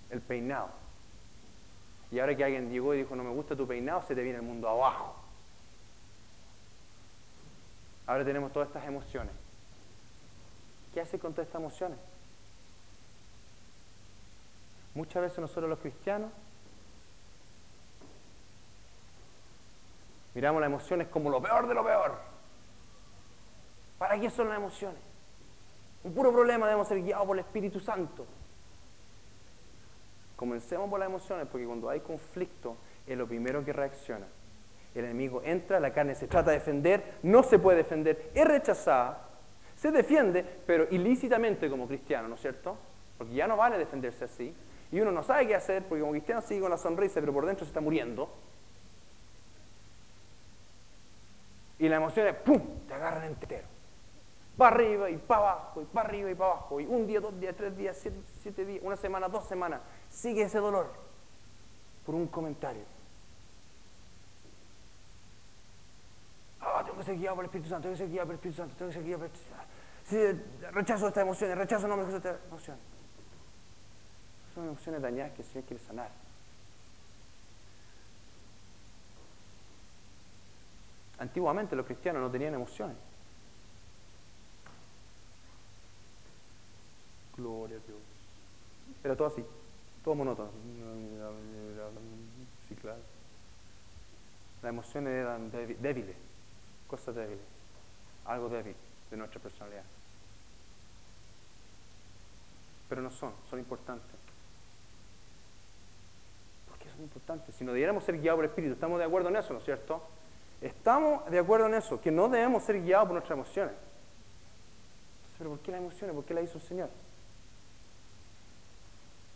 el 0.09 0.21
peinado. 0.21 0.80
Y 2.11 2.19
ahora 2.19 2.35
que 2.35 2.43
alguien 2.43 2.69
llegó 2.69 2.93
y 2.93 2.99
dijo, 2.99 3.15
no 3.15 3.23
me 3.23 3.31
gusta 3.31 3.55
tu 3.55 3.65
peinado, 3.65 4.03
se 4.03 4.13
te 4.13 4.21
viene 4.21 4.39
el 4.39 4.45
mundo 4.45 4.67
abajo. 4.67 5.15
Ahora 8.05 8.25
tenemos 8.25 8.51
todas 8.51 8.67
estas 8.67 8.85
emociones. 8.85 9.31
¿Qué 10.93 10.99
hace 10.99 11.17
con 11.17 11.31
todas 11.31 11.47
estas 11.47 11.61
emociones? 11.61 11.97
Muchas 14.93 15.21
veces 15.21 15.39
nosotros 15.39 15.69
los 15.69 15.79
cristianos 15.79 16.29
miramos 20.33 20.59
las 20.59 20.67
emociones 20.67 21.07
como 21.07 21.29
lo 21.29 21.41
peor 21.41 21.65
de 21.65 21.73
lo 21.73 21.83
peor. 21.85 22.17
¿Para 23.97 24.19
qué 24.19 24.29
son 24.29 24.49
las 24.49 24.57
emociones? 24.57 24.99
Un 26.03 26.13
puro 26.13 26.33
problema 26.33 26.65
debemos 26.65 26.89
ser 26.89 27.01
guiados 27.01 27.25
por 27.25 27.37
el 27.37 27.45
Espíritu 27.45 27.79
Santo. 27.79 28.25
Comencemos 30.41 30.89
por 30.89 30.99
las 30.99 31.07
emociones 31.07 31.45
porque 31.51 31.67
cuando 31.67 31.87
hay 31.87 31.99
conflicto 31.99 32.75
es 33.05 33.15
lo 33.15 33.27
primero 33.27 33.63
que 33.63 33.73
reacciona. 33.73 34.25
El 34.95 35.05
enemigo 35.05 35.43
entra, 35.45 35.79
la 35.79 35.93
carne 35.93 36.15
se 36.15 36.27
trata 36.27 36.49
de 36.49 36.57
defender, 36.57 37.19
no 37.21 37.43
se 37.43 37.59
puede 37.59 37.77
defender, 37.77 38.31
es 38.33 38.43
rechazada, 38.43 39.29
se 39.75 39.91
defiende, 39.91 40.43
pero 40.65 40.87
ilícitamente 40.89 41.69
como 41.69 41.87
cristiano, 41.87 42.27
¿no 42.27 42.33
es 42.33 42.41
cierto? 42.41 42.75
Porque 43.19 43.35
ya 43.35 43.45
no 43.45 43.55
vale 43.55 43.77
defenderse 43.77 44.25
así. 44.25 44.51
Y 44.91 44.99
uno 44.99 45.11
no 45.11 45.21
sabe 45.21 45.45
qué 45.45 45.53
hacer 45.53 45.83
porque 45.83 46.01
como 46.01 46.13
cristiano 46.13 46.41
sigue 46.41 46.61
con 46.61 46.71
la 46.71 46.77
sonrisa, 46.79 47.19
pero 47.19 47.33
por 47.33 47.45
dentro 47.45 47.63
se 47.63 47.69
está 47.69 47.79
muriendo. 47.79 48.27
Y 51.77 51.87
las 51.87 51.97
emociones, 51.97 52.33
¡pum!, 52.37 52.59
te 52.87 52.95
agarran 52.95 53.25
entero. 53.25 53.67
Para 54.57 54.75
arriba 54.75 55.07
y 55.07 55.17
para 55.17 55.41
abajo, 55.51 55.81
y 55.83 55.85
para 55.85 56.09
arriba 56.09 56.31
y 56.31 56.35
para 56.35 56.51
abajo. 56.53 56.79
Y 56.79 56.87
un 56.87 57.05
día, 57.05 57.19
dos 57.19 57.39
días, 57.39 57.55
tres 57.55 57.77
días, 57.77 57.95
siete, 57.95 58.17
siete 58.41 58.65
días, 58.65 58.83
una 58.83 58.95
semana, 58.95 59.27
dos 59.27 59.47
semanas. 59.47 59.81
Sigue 60.11 60.43
ese 60.43 60.59
dolor 60.59 60.91
por 62.05 62.15
un 62.15 62.27
comentario. 62.27 62.83
Ah, 66.59 66.83
tengo 66.85 66.99
que 66.99 67.03
ser 67.03 67.17
guiado 67.17 67.37
por 67.37 67.45
el 67.45 67.47
Espíritu 67.49 67.69
Santo, 67.69 67.83
tengo 67.83 67.93
que 67.93 68.03
ser 68.03 68.09
guiado 68.09 68.27
por 68.27 68.33
el 68.33 68.37
Espíritu 68.37 68.57
Santo, 68.57 68.75
tengo 68.75 68.89
que 68.89 68.93
ser 68.93 69.03
guiado 69.03 69.19
por 69.19 69.27
el 69.27 69.33
Espíritu 69.33 69.55
Santo. 69.55 69.71
Rechazo 70.71 71.07
estas 71.07 71.21
emociones, 71.23 71.57
rechazo 71.57 71.87
no 71.87 71.97
me 71.97 72.03
gusta 72.03 72.17
esta 72.17 72.45
emoción. 72.47 72.77
Son 74.53 74.65
emociones 74.65 75.01
dañadas 75.01 75.31
que 75.33 75.41
el 75.41 75.47
Señor 75.47 75.63
quiere 75.65 75.83
sanar. 75.83 76.09
Antiguamente 81.19 81.75
los 81.75 81.85
cristianos 81.85 82.21
no 82.21 82.29
tenían 82.29 82.53
emociones. 82.53 82.97
Gloria 87.37 87.77
a 87.77 87.87
Dios. 87.87 87.99
Era 89.03 89.15
todo 89.15 89.27
así, 89.27 89.45
todo 90.03 90.15
monótono. 90.15 90.49
Sí, 92.67 92.75
claro. 92.75 92.99
Las 94.61 94.69
emociones 94.69 95.13
eran 95.13 95.51
débiles 95.51 96.15
cosas 96.87 97.15
débiles, 97.15 97.39
algo 98.25 98.49
débil 98.49 98.75
de 99.09 99.17
nuestra 99.17 99.39
personalidad. 99.39 99.83
pero 102.91 103.01
no 103.01 103.09
son, 103.09 103.31
son 103.49 103.57
importantes. 103.57 104.17
¿Por 106.67 106.77
qué 106.77 106.89
son 106.89 107.03
importantes? 107.03 107.55
Si 107.55 107.63
no 107.63 107.71
debiéramos 107.71 108.03
ser 108.03 108.19
guiados 108.19 108.39
por 108.39 108.43
el 108.43 108.49
Espíritu, 108.49 108.73
estamos 108.73 108.99
de 108.99 109.05
acuerdo 109.05 109.29
en 109.29 109.37
eso, 109.37 109.53
¿no 109.53 109.59
es 109.59 109.63
cierto? 109.63 110.03
Estamos 110.59 111.25
de 111.31 111.39
acuerdo 111.39 111.67
en 111.67 111.75
eso, 111.75 112.01
que 112.01 112.11
no 112.11 112.27
debemos 112.27 112.63
ser 112.65 112.83
guiados 112.83 113.05
por 113.05 113.13
nuestras 113.13 113.37
emociones. 113.37 113.75
¿Pero 115.37 115.51
por 115.51 115.59
qué 115.59 115.71
las 115.71 115.79
emociones? 115.79 116.13
¿Por 116.13 116.25
qué 116.25 116.33
las 116.33 116.43
hizo 116.43 116.57
el 116.57 116.63
Señor? 116.65 116.89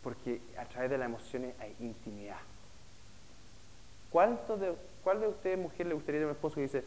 Porque 0.06 0.39
a 0.56 0.66
través 0.66 0.91
de 0.91 0.99
las 0.99 1.08
emociones 1.08 1.56
hay 1.60 1.76
intimidad. 1.80 2.38
¿Cuánto 4.12 4.56
de, 4.56 4.76
¿Cuál 5.03 5.20
de 5.20 5.28
ustedes, 5.28 5.58
mujer, 5.58 5.88
le 5.88 5.95
gustaría 5.95 6.20
tener 6.20 6.28
un 6.28 6.36
esposo 6.36 6.56
que 6.56 6.62
dice, 6.62 6.84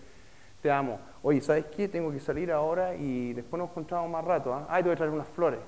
te 0.62 0.70
amo? 0.70 1.00
Oye, 1.24 1.40
¿sabes 1.40 1.64
qué? 1.66 1.88
Tengo 1.88 2.12
que 2.12 2.20
salir 2.20 2.52
ahora 2.52 2.94
y 2.94 3.32
después 3.32 3.58
nos 3.58 3.70
encontramos 3.70 4.08
más 4.08 4.24
rato. 4.24 4.54
¿ah? 4.54 4.68
Ay, 4.70 4.84
te 4.84 4.88
voy 4.88 4.94
a 4.94 4.96
traer 4.96 5.10
unas 5.10 5.26
flores. 5.26 5.58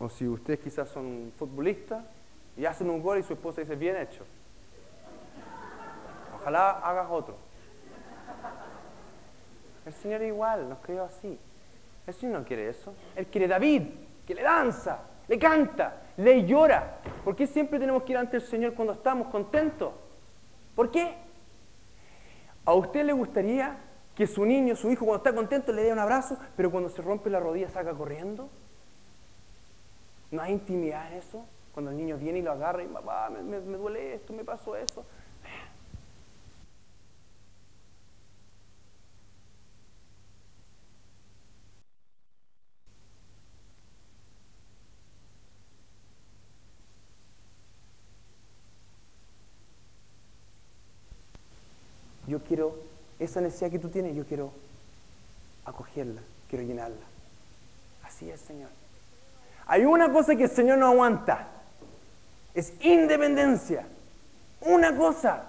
O 0.00 0.08
si 0.08 0.26
ustedes 0.26 0.58
quizás 0.58 0.88
son 0.88 1.32
futbolistas 1.38 2.04
y 2.56 2.64
hacen 2.64 2.90
un 2.90 3.00
gol 3.00 3.20
y 3.20 3.22
su 3.22 3.34
esposa 3.34 3.60
dice, 3.60 3.76
bien 3.76 3.96
hecho. 3.96 4.24
Ojalá 6.44 6.72
hagas 6.72 7.06
otro. 7.10 7.36
El 9.86 9.94
Señor 9.94 10.20
igual, 10.20 10.68
nos 10.68 10.78
creó 10.80 11.04
así. 11.04 11.38
El 12.06 12.12
Señor 12.12 12.40
no 12.40 12.46
quiere 12.46 12.68
eso. 12.68 12.92
Él 13.16 13.28
quiere 13.28 13.48
David, 13.48 13.84
que 14.26 14.34
le 14.34 14.42
danza, 14.42 14.98
le 15.26 15.38
canta, 15.38 16.02
le 16.18 16.44
llora. 16.44 16.98
¿Por 17.24 17.34
qué 17.34 17.46
siempre 17.46 17.78
tenemos 17.78 18.02
que 18.02 18.12
ir 18.12 18.18
ante 18.18 18.36
el 18.36 18.42
Señor 18.42 18.74
cuando 18.74 18.92
estamos 18.92 19.28
contentos? 19.28 19.94
¿Por 20.76 20.90
qué? 20.90 21.14
¿A 22.66 22.74
usted 22.74 23.06
le 23.06 23.14
gustaría 23.14 23.78
que 24.14 24.26
su 24.26 24.44
niño, 24.44 24.76
su 24.76 24.90
hijo, 24.90 25.06
cuando 25.06 25.24
está 25.24 25.34
contento 25.34 25.72
le 25.72 25.84
dé 25.84 25.94
un 25.94 25.98
abrazo, 25.98 26.36
pero 26.58 26.70
cuando 26.70 26.90
se 26.90 27.00
rompe 27.00 27.30
la 27.30 27.40
rodilla 27.40 27.70
saca 27.70 27.94
corriendo? 27.94 28.50
¿No 30.30 30.42
hay 30.42 30.52
intimidad 30.52 31.10
en 31.10 31.18
eso? 31.20 31.46
Cuando 31.72 31.90
el 31.90 31.96
niño 31.96 32.18
viene 32.18 32.40
y 32.40 32.42
lo 32.42 32.52
agarra 32.52 32.82
y 32.82 32.86
papá, 32.86 33.30
me, 33.30 33.60
me 33.60 33.78
duele 33.78 34.16
esto, 34.16 34.34
me 34.34 34.44
pasó 34.44 34.76
eso. 34.76 35.06
Yo 52.34 52.40
quiero, 52.40 52.74
esa 53.20 53.40
necesidad 53.40 53.70
que 53.70 53.78
tú 53.78 53.90
tienes, 53.90 54.16
yo 54.16 54.24
quiero 54.24 54.50
acogerla, 55.64 56.20
quiero 56.50 56.64
llenarla. 56.64 57.06
Así 58.02 58.28
es, 58.28 58.40
Señor. 58.40 58.70
Hay 59.68 59.84
una 59.84 60.12
cosa 60.12 60.34
que 60.34 60.42
el 60.42 60.50
Señor 60.50 60.78
no 60.78 60.88
aguanta. 60.88 61.46
Es 62.52 62.72
independencia. 62.80 63.86
Una 64.62 64.96
cosa. 64.96 65.44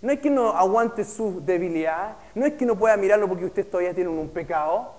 No 0.00 0.12
es 0.12 0.20
que 0.20 0.30
no 0.30 0.50
aguante 0.50 1.04
su 1.04 1.44
debilidad, 1.44 2.14
no 2.36 2.46
es 2.46 2.52
que 2.52 2.64
no 2.64 2.76
pueda 2.76 2.96
mirarlo 2.96 3.26
porque 3.26 3.46
usted 3.46 3.66
todavía 3.66 3.94
tiene 3.94 4.10
un 4.10 4.28
pecado, 4.28 4.94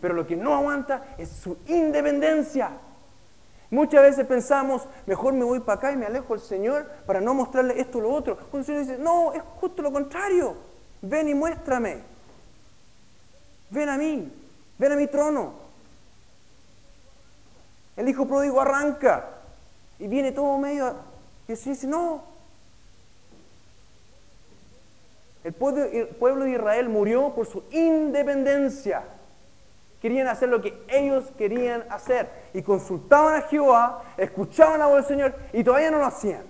pero 0.00 0.14
lo 0.14 0.28
que 0.28 0.36
no 0.36 0.54
aguanta 0.54 1.16
es 1.18 1.28
su 1.28 1.58
independencia. 1.66 2.70
Muchas 3.70 4.02
veces 4.02 4.26
pensamos, 4.26 4.88
mejor 5.06 5.34
me 5.34 5.44
voy 5.44 5.60
para 5.60 5.78
acá 5.78 5.92
y 5.92 5.96
me 5.96 6.06
alejo 6.06 6.34
del 6.34 6.42
Señor 6.42 6.86
para 7.06 7.20
no 7.20 7.34
mostrarle 7.34 7.78
esto 7.78 7.98
o 7.98 8.00
lo 8.00 8.10
otro. 8.12 8.36
Cuando 8.36 8.58
el 8.58 8.64
Señor 8.64 8.80
dice, 8.82 8.98
no, 8.98 9.34
es 9.34 9.42
justo 9.60 9.82
lo 9.82 9.92
contrario. 9.92 10.56
Ven 11.02 11.28
y 11.28 11.34
muéstrame. 11.34 11.98
Ven 13.70 13.88
a 13.88 13.98
mí. 13.98 14.32
Ven 14.78 14.92
a 14.92 14.96
mi 14.96 15.06
trono. 15.06 15.52
El 17.96 18.08
hijo 18.08 18.26
pródigo 18.26 18.60
arranca 18.60 19.28
y 19.98 20.06
viene 20.06 20.32
todo 20.32 20.56
medio. 20.56 20.94
Y 21.46 21.52
el 21.52 21.58
dice, 21.62 21.86
no. 21.86 22.22
El 25.44 25.52
pueblo 25.52 26.44
de 26.44 26.50
Israel 26.50 26.88
murió 26.88 27.34
por 27.34 27.46
su 27.46 27.64
independencia. 27.70 29.02
Querían 30.00 30.28
hacer 30.28 30.48
lo 30.48 30.62
que 30.62 30.80
ellos 30.88 31.24
querían 31.36 31.84
hacer. 31.90 32.30
Y 32.54 32.62
consultaban 32.62 33.34
a 33.34 33.42
Jehová, 33.42 34.02
escuchaban 34.16 34.78
la 34.78 34.86
voz 34.86 34.96
del 34.96 35.06
Señor 35.06 35.34
y 35.52 35.64
todavía 35.64 35.90
no 35.90 35.98
lo 35.98 36.06
hacían. 36.06 36.42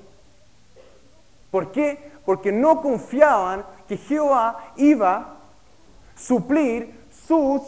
¿Por 1.51 1.73
qué? 1.73 2.13
Porque 2.27 2.53
no 2.53 2.83
confiaban 2.83 3.65
que 3.89 3.97
Jehová 3.97 4.73
iba 4.77 5.17
a 5.17 5.37
suplir 6.15 7.07
sus 7.27 7.63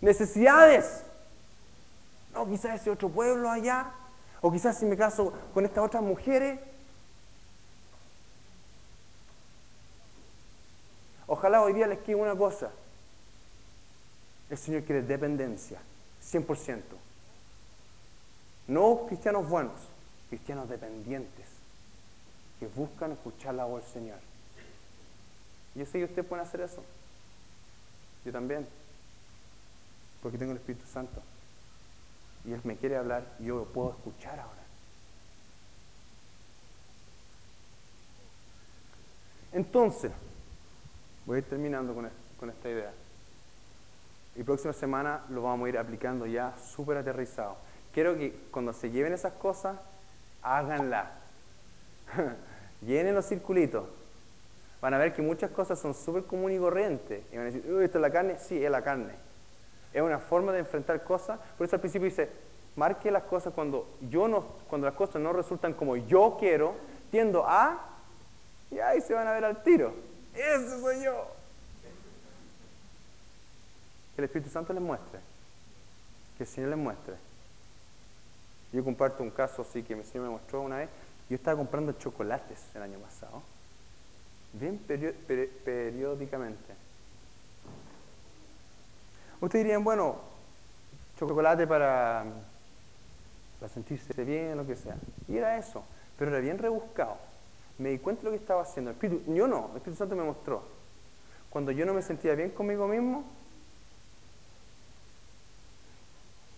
necesidades. 0.00 1.04
No, 2.34 2.46
quizás 2.46 2.80
ese 2.80 2.90
otro 2.90 3.08
pueblo 3.08 3.50
allá, 3.50 3.90
o 4.42 4.52
quizás 4.52 4.78
si 4.78 4.84
me 4.84 4.96
caso 4.96 5.32
con 5.54 5.64
estas 5.64 5.84
otras 5.84 6.02
mujeres. 6.02 6.60
Ojalá 11.26 11.62
hoy 11.62 11.72
día 11.72 11.86
les 11.86 11.98
quede 12.00 12.16
una 12.16 12.36
cosa. 12.36 12.70
El 14.50 14.56
Señor 14.58 14.82
quiere 14.84 15.02
dependencia, 15.02 15.78
100%. 16.22 16.82
No 18.68 19.06
cristianos 19.06 19.48
buenos, 19.48 19.80
cristianos 20.28 20.68
dependientes, 20.68 21.46
que 22.58 22.66
buscan 22.66 23.12
escuchar 23.12 23.54
la 23.54 23.64
voz 23.64 23.82
del 23.84 23.92
Señor. 23.92 24.18
Yo 25.74 25.86
sé 25.86 25.98
que 25.98 26.04
ustedes 26.04 26.26
pueden 26.26 26.46
hacer 26.46 26.60
eso. 26.60 26.82
Yo 28.24 28.32
también. 28.32 28.66
Porque 30.22 30.38
tengo 30.38 30.52
el 30.52 30.58
Espíritu 30.58 30.86
Santo. 30.86 31.22
Y 32.44 32.52
Él 32.52 32.60
me 32.64 32.76
quiere 32.76 32.96
hablar 32.96 33.24
y 33.38 33.44
yo 33.44 33.56
lo 33.58 33.64
puedo 33.66 33.90
escuchar 33.90 34.40
ahora. 34.40 34.62
Entonces, 39.52 40.12
voy 41.24 41.36
a 41.36 41.38
ir 41.38 41.44
terminando 41.44 41.94
con, 41.94 42.08
con 42.38 42.50
esta 42.50 42.68
idea. 42.68 42.92
Y 44.38 44.44
próxima 44.44 44.72
semana 44.72 45.24
lo 45.30 45.42
vamos 45.42 45.66
a 45.66 45.68
ir 45.68 45.78
aplicando 45.78 46.24
ya 46.24 46.54
súper 46.56 46.96
aterrizado. 46.96 47.56
Quiero 47.92 48.16
que 48.16 48.32
cuando 48.52 48.72
se 48.72 48.88
lleven 48.88 49.12
esas 49.12 49.32
cosas, 49.32 49.76
háganla. 50.42 51.10
Llenen 52.86 53.16
los 53.16 53.26
circulitos. 53.26 53.86
Van 54.80 54.94
a 54.94 54.98
ver 54.98 55.12
que 55.12 55.22
muchas 55.22 55.50
cosas 55.50 55.80
son 55.80 55.92
súper 55.92 56.22
comunes 56.22 56.56
y 56.56 56.60
corrientes. 56.60 57.24
Y 57.32 57.36
van 57.36 57.48
a 57.48 57.50
decir, 57.50 57.64
¿esto 57.82 57.98
es 57.98 58.02
la 58.02 58.12
carne? 58.12 58.38
Sí, 58.38 58.64
es 58.64 58.70
la 58.70 58.80
carne. 58.80 59.14
Es 59.92 60.02
una 60.02 60.20
forma 60.20 60.52
de 60.52 60.60
enfrentar 60.60 61.02
cosas. 61.02 61.40
Por 61.56 61.66
eso 61.66 61.74
al 61.74 61.80
principio 61.80 62.04
dice, 62.04 62.28
marque 62.76 63.10
las 63.10 63.24
cosas 63.24 63.52
cuando, 63.52 63.88
yo 64.08 64.28
no, 64.28 64.42
cuando 64.68 64.86
las 64.86 64.94
cosas 64.94 65.20
no 65.20 65.32
resultan 65.32 65.72
como 65.72 65.96
yo 65.96 66.36
quiero, 66.38 66.76
tiendo 67.10 67.44
a, 67.44 67.76
y 68.70 68.78
ahí 68.78 69.00
se 69.00 69.14
van 69.14 69.26
a 69.26 69.32
ver 69.32 69.44
al 69.44 69.64
tiro. 69.64 69.94
Ese 70.32 70.80
soy 70.80 71.02
yo 71.02 71.37
que 74.18 74.22
el 74.22 74.24
Espíritu 74.24 74.50
Santo 74.50 74.72
les 74.72 74.82
muestre, 74.82 75.20
que 76.36 76.42
el 76.42 76.48
Señor 76.48 76.70
les 76.70 76.78
muestre. 76.78 77.14
Yo 78.72 78.82
comparto 78.82 79.22
un 79.22 79.30
caso 79.30 79.62
así 79.62 79.84
que 79.84 79.94
el 79.94 80.04
Señor 80.04 80.26
me 80.26 80.32
mostró 80.32 80.62
una 80.62 80.78
vez. 80.78 80.88
Yo 81.30 81.36
estaba 81.36 81.56
comprando 81.56 81.92
chocolates 81.92 82.58
el 82.74 82.82
año 82.82 82.98
pasado, 82.98 83.42
bien 84.54 84.76
periódicamente. 85.64 86.74
Ustedes 89.40 89.64
dirían, 89.64 89.84
bueno, 89.84 90.16
chocolate 91.16 91.64
para, 91.68 92.24
para 93.60 93.72
sentirse 93.72 94.24
bien, 94.24 94.56
lo 94.56 94.66
que 94.66 94.74
sea. 94.74 94.96
Y 95.28 95.36
era 95.36 95.58
eso, 95.58 95.84
pero 96.18 96.32
era 96.32 96.40
bien 96.40 96.58
rebuscado. 96.58 97.18
Me 97.78 97.90
di 97.90 97.98
cuenta 97.98 98.22
de 98.22 98.24
lo 98.24 98.30
que 98.32 98.38
estaba 98.38 98.62
haciendo. 98.62 98.90
Espíritu, 98.90 99.32
yo 99.32 99.46
no, 99.46 99.68
el 99.70 99.76
Espíritu 99.76 99.98
Santo 99.98 100.16
me 100.16 100.24
mostró. 100.24 100.64
Cuando 101.50 101.70
yo 101.70 101.86
no 101.86 101.94
me 101.94 102.02
sentía 102.02 102.34
bien 102.34 102.50
conmigo 102.50 102.88
mismo, 102.88 103.24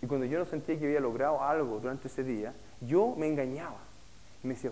cuando 0.11 0.25
yo 0.25 0.39
no 0.39 0.43
sentía 0.43 0.77
que 0.77 0.87
había 0.87 0.99
logrado 0.99 1.41
algo 1.41 1.79
durante 1.79 2.09
ese 2.09 2.21
día, 2.21 2.53
yo 2.81 3.15
me 3.17 3.27
engañaba. 3.27 3.77
Y 4.43 4.47
me 4.47 4.55
decía, 4.55 4.69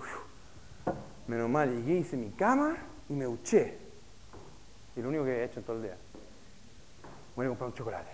menos 1.28 1.50
mal, 1.50 1.70
llegué, 1.70 2.00
hice 2.00 2.18
mi 2.18 2.30
cama 2.32 2.76
y 3.08 3.14
me 3.14 3.24
duché. 3.24 3.78
Y 4.98 5.02
lo 5.02 5.08
único 5.08 5.24
que 5.24 5.32
he 5.32 5.46
hecho 5.46 5.62
en 5.62 5.66
todo 5.66 5.78
el 5.78 5.84
día. 5.84 5.98
Voy 7.38 7.46
a 7.46 7.50
comprar 7.50 7.70
un 7.70 7.74
chocolate. 7.74 8.12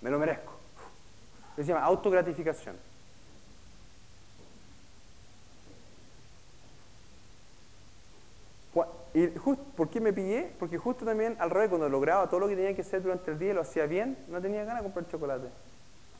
me 0.00 0.10
lo 0.10 0.18
merezco. 0.20 0.52
Se 1.56 1.64
llama 1.64 1.82
autogratificación. 1.82 2.76
¿Y 9.14 9.26
por 9.26 9.90
qué 9.90 10.00
me 10.00 10.12
pillé? 10.12 10.52
Porque 10.58 10.78
justo 10.78 11.04
también 11.04 11.36
al 11.38 11.50
revés, 11.50 11.68
cuando 11.68 11.88
lograba 11.88 12.28
todo 12.28 12.40
lo 12.40 12.48
que 12.48 12.56
tenía 12.56 12.74
que 12.74 12.82
hacer 12.82 13.02
durante 13.02 13.30
el 13.30 13.38
día 13.38 13.50
y 13.50 13.54
lo 13.54 13.60
hacía 13.60 13.86
bien, 13.86 14.16
no 14.28 14.40
tenía 14.40 14.64
ganas 14.64 14.82
de 14.82 14.84
comprar 14.84 15.08
chocolate. 15.08 15.48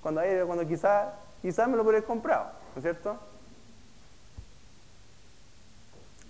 Cuando, 0.03 0.20
cuando 0.47 0.66
quizás 0.66 1.09
quizá 1.40 1.66
me 1.66 1.76
lo 1.76 1.82
hubiera 1.82 2.03
comprado, 2.03 2.51
¿no 2.74 2.78
es 2.78 2.82
cierto? 2.82 3.18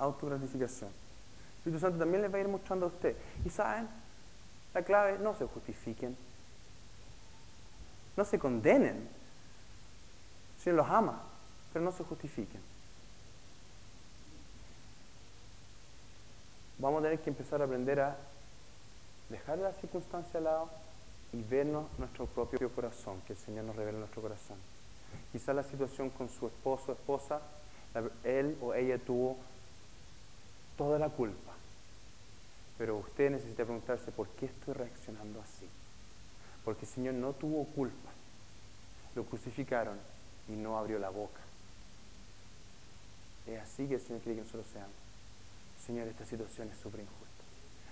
autogratificación. 0.03 0.91
El 0.91 1.59
Espíritu 1.59 1.81
Santo 1.81 1.99
también 1.99 2.23
les 2.23 2.33
va 2.33 2.39
a 2.39 2.41
ir 2.41 2.49
mostrando 2.49 2.87
a 2.87 2.89
usted. 2.89 3.17
Y 3.45 3.51
saben, 3.51 3.89
la 4.75 4.83
clave, 4.83 5.19
no 5.19 5.35
se 5.35 5.47
justifiquen. 5.47 6.17
No 8.17 8.25
se 8.25 8.39
condenen. 8.39 9.09
El 10.57 10.63
Señor 10.63 10.79
los 10.79 10.89
ama, 10.89 11.23
pero 11.73 11.85
no 11.85 11.93
se 11.93 12.05
justifiquen. 12.05 12.61
Vamos 16.83 16.99
a 16.99 17.03
tener 17.05 17.21
que 17.21 17.31
empezar 17.31 17.63
a 17.63 17.65
aprender 17.65 18.01
a 18.01 18.17
dejar 19.29 19.57
la 19.59 19.73
circunstancia 19.75 20.39
al 20.39 20.45
lado 20.45 20.69
y 21.33 21.41
vernos 21.41 21.87
nuestro 21.97 22.27
propio 22.27 22.69
corazón, 22.75 23.23
que 23.25 23.35
el 23.35 23.39
Señor 23.39 23.67
nos 23.67 23.77
revele 23.77 23.99
nuestro 23.99 24.21
corazón. 24.21 24.57
Quizá 25.31 25.53
la 25.53 25.63
situación 25.63 26.11
con 26.11 26.29
su 26.29 26.49
esposo 26.49 26.91
o 26.91 26.95
esposa, 26.97 27.41
él 28.25 28.59
o 28.61 28.75
ella 28.75 28.99
tuvo 28.99 29.37
toda 30.77 30.99
la 30.99 31.09
culpa. 31.09 31.53
Pero 32.79 32.97
usted 32.97 33.31
necesita 33.31 33.63
preguntarse, 33.63 34.11
¿por 34.11 34.27
qué 34.31 34.47
estoy 34.47 34.75
reaccionando 34.75 35.41
así? 35.41 35.69
Porque 36.65 36.85
el 36.85 36.91
Señor 36.91 37.15
no 37.15 37.33
tuvo 37.33 37.65
culpa. 37.65 38.11
Lo 39.15 39.23
crucificaron 39.23 39.99
y 40.49 40.53
no 40.53 40.77
abrió 40.77 40.99
la 40.99 41.11
boca. 41.11 41.43
Es 43.47 43.61
así 43.61 43.87
que 43.87 43.95
el 43.95 44.01
Señor 44.01 44.21
quiere 44.23 44.39
que 44.39 44.45
nosotros 44.47 44.67
seamos. 44.73 45.02
Señor, 45.87 46.07
esta 46.09 46.25
situación 46.25 46.71
es 46.71 46.77
súper 46.79 47.01
injusta. 47.01 47.27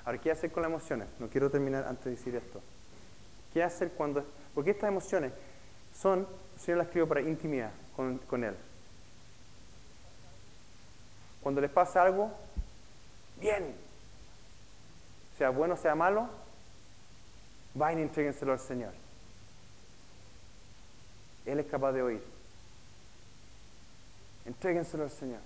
Ahora, 0.04 0.18
¿qué 0.18 0.30
hacer 0.30 0.52
con 0.52 0.62
las 0.62 0.70
emociones? 0.70 1.08
No 1.18 1.28
quiero 1.28 1.50
terminar 1.50 1.86
antes 1.86 2.04
de 2.04 2.10
decir 2.12 2.36
esto. 2.36 2.60
¿Qué 3.52 3.62
hacer 3.62 3.92
cuando.? 3.92 4.24
Porque 4.54 4.70
estas 4.70 4.88
emociones 4.88 5.32
son, 5.92 6.26
el 6.54 6.60
Señor 6.60 6.78
las 6.78 6.86
escribió 6.86 7.08
para 7.08 7.20
intimidad 7.20 7.72
con, 7.96 8.18
con 8.18 8.44
Él. 8.44 8.56
Cuando 11.42 11.60
les 11.60 11.70
pasa 11.70 12.02
algo, 12.02 12.30
bien, 13.40 13.74
sea 15.36 15.50
bueno, 15.50 15.76
sea 15.76 15.94
malo, 15.94 16.28
vayan 17.74 18.00
y 18.00 18.02
entréguenselo 18.02 18.52
al 18.52 18.60
Señor. 18.60 18.92
Él 21.46 21.58
es 21.58 21.66
capaz 21.66 21.92
de 21.92 22.02
oír. 22.02 22.22
Entréguenselo 24.44 25.04
al 25.04 25.10
Señor. 25.10 25.40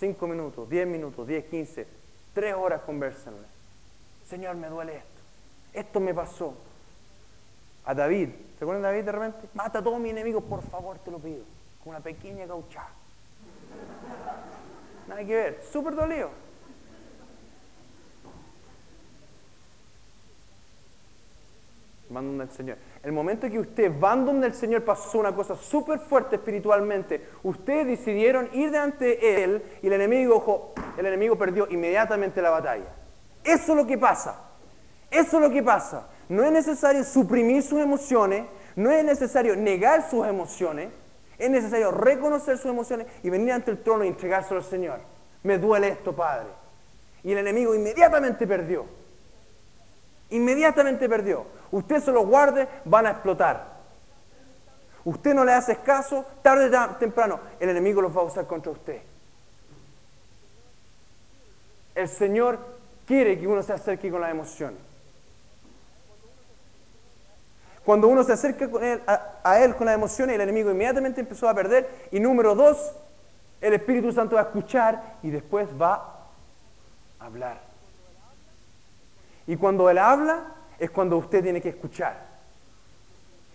Cinco 0.00 0.26
minutos, 0.26 0.66
diez 0.70 0.86
minutos, 0.86 1.26
diez, 1.28 1.44
quince, 1.44 1.86
tres 2.32 2.54
horas 2.54 2.80
conversenle. 2.86 3.46
Señor, 4.26 4.56
me 4.56 4.68
duele 4.68 4.96
esto. 4.96 5.20
Esto 5.74 6.00
me 6.00 6.14
pasó. 6.14 6.54
A 7.84 7.92
David, 7.92 8.30
¿se 8.58 8.64
acuerdan 8.64 8.80
de 8.80 8.88
David 8.88 9.04
de 9.04 9.12
repente? 9.12 9.48
Mata 9.52 9.80
a 9.80 9.82
todos 9.82 10.00
mis 10.00 10.12
enemigos, 10.12 10.42
por 10.44 10.62
favor, 10.62 10.98
te 11.00 11.10
lo 11.10 11.18
pido. 11.18 11.44
Con 11.84 11.90
una 11.90 12.00
pequeña 12.00 12.46
cauchada. 12.46 12.88
Nada 15.06 15.22
que 15.22 15.34
ver, 15.34 15.62
súper 15.70 15.94
dolido. 15.94 16.30
donde 22.08 22.44
el 22.44 22.50
Señor. 22.50 22.78
El 23.02 23.12
momento 23.12 23.48
que 23.48 23.58
ustedes 23.58 23.98
van 23.98 24.26
donde 24.26 24.46
el 24.46 24.54
Señor 24.54 24.84
pasó 24.84 25.18
una 25.18 25.34
cosa 25.34 25.56
súper 25.56 26.00
fuerte 26.00 26.36
espiritualmente. 26.36 27.28
Ustedes 27.42 27.86
decidieron 27.86 28.50
ir 28.52 28.70
delante 28.70 29.04
de 29.06 29.44
Él 29.44 29.62
y 29.82 29.86
el 29.86 29.94
enemigo, 29.94 30.74
el 30.98 31.06
enemigo 31.06 31.36
perdió 31.36 31.66
inmediatamente 31.70 32.42
la 32.42 32.50
batalla. 32.50 32.94
Eso 33.42 33.72
es 33.72 33.76
lo 33.78 33.86
que 33.86 33.96
pasa. 33.96 34.50
Eso 35.10 35.36
es 35.38 35.42
lo 35.42 35.50
que 35.50 35.62
pasa. 35.62 36.08
No 36.28 36.44
es 36.44 36.52
necesario 36.52 37.02
suprimir 37.02 37.62
sus 37.62 37.80
emociones, 37.80 38.44
no 38.76 38.90
es 38.90 39.02
necesario 39.02 39.56
negar 39.56 40.08
sus 40.08 40.26
emociones, 40.26 40.90
es 41.38 41.50
necesario 41.50 41.90
reconocer 41.90 42.58
sus 42.58 42.70
emociones 42.70 43.06
y 43.22 43.30
venir 43.30 43.52
ante 43.52 43.70
el 43.70 43.82
trono 43.82 44.04
y 44.04 44.08
entregárselo 44.08 44.60
al 44.60 44.66
Señor. 44.66 45.00
Me 45.42 45.56
duele 45.58 45.88
esto, 45.88 46.14
Padre. 46.14 46.48
Y 47.24 47.32
el 47.32 47.38
enemigo 47.38 47.74
inmediatamente 47.74 48.46
perdió. 48.46 48.84
Inmediatamente 50.28 51.08
perdió. 51.08 51.46
Usted 51.72 52.02
se 52.02 52.12
los 52.12 52.26
guarde, 52.26 52.68
van 52.84 53.06
a 53.06 53.10
explotar. 53.10 53.80
Usted 55.04 55.34
no 55.34 55.44
le 55.44 55.52
hace 55.52 55.76
caso, 55.76 56.24
tarde 56.42 56.76
o 56.76 56.96
temprano, 56.96 57.40
el 57.58 57.70
enemigo 57.70 58.02
los 58.02 58.14
va 58.14 58.20
a 58.20 58.24
usar 58.24 58.46
contra 58.46 58.72
usted. 58.72 59.00
El 61.94 62.08
Señor 62.08 62.58
quiere 63.06 63.38
que 63.38 63.46
uno 63.46 63.62
se 63.62 63.72
acerque 63.72 64.10
con 64.10 64.20
las 64.20 64.30
emociones. 64.30 64.78
Cuando 67.84 68.08
uno 68.08 68.22
se 68.22 68.32
acerca 68.32 68.68
a, 69.06 69.40
a, 69.42 69.60
Él 69.64 69.74
con 69.74 69.86
las 69.86 69.94
emociones, 69.94 70.34
el 70.34 70.42
enemigo 70.42 70.70
inmediatamente 70.70 71.20
empezó 71.20 71.48
a 71.48 71.54
perder. 71.54 71.88
Y 72.12 72.20
número 72.20 72.54
dos, 72.54 72.92
el 73.60 73.72
Espíritu 73.72 74.12
Santo 74.12 74.36
va 74.36 74.42
a 74.42 74.44
escuchar 74.44 75.16
y 75.22 75.30
después 75.30 75.68
va 75.80 76.26
a 77.18 77.24
hablar. 77.24 77.58
Y 79.46 79.56
cuando 79.56 79.88
Él 79.88 79.98
habla, 79.98 80.44
es 80.80 80.90
cuando 80.90 81.16
usted 81.16 81.42
tiene 81.42 81.60
que 81.60 81.68
escuchar. 81.68 82.28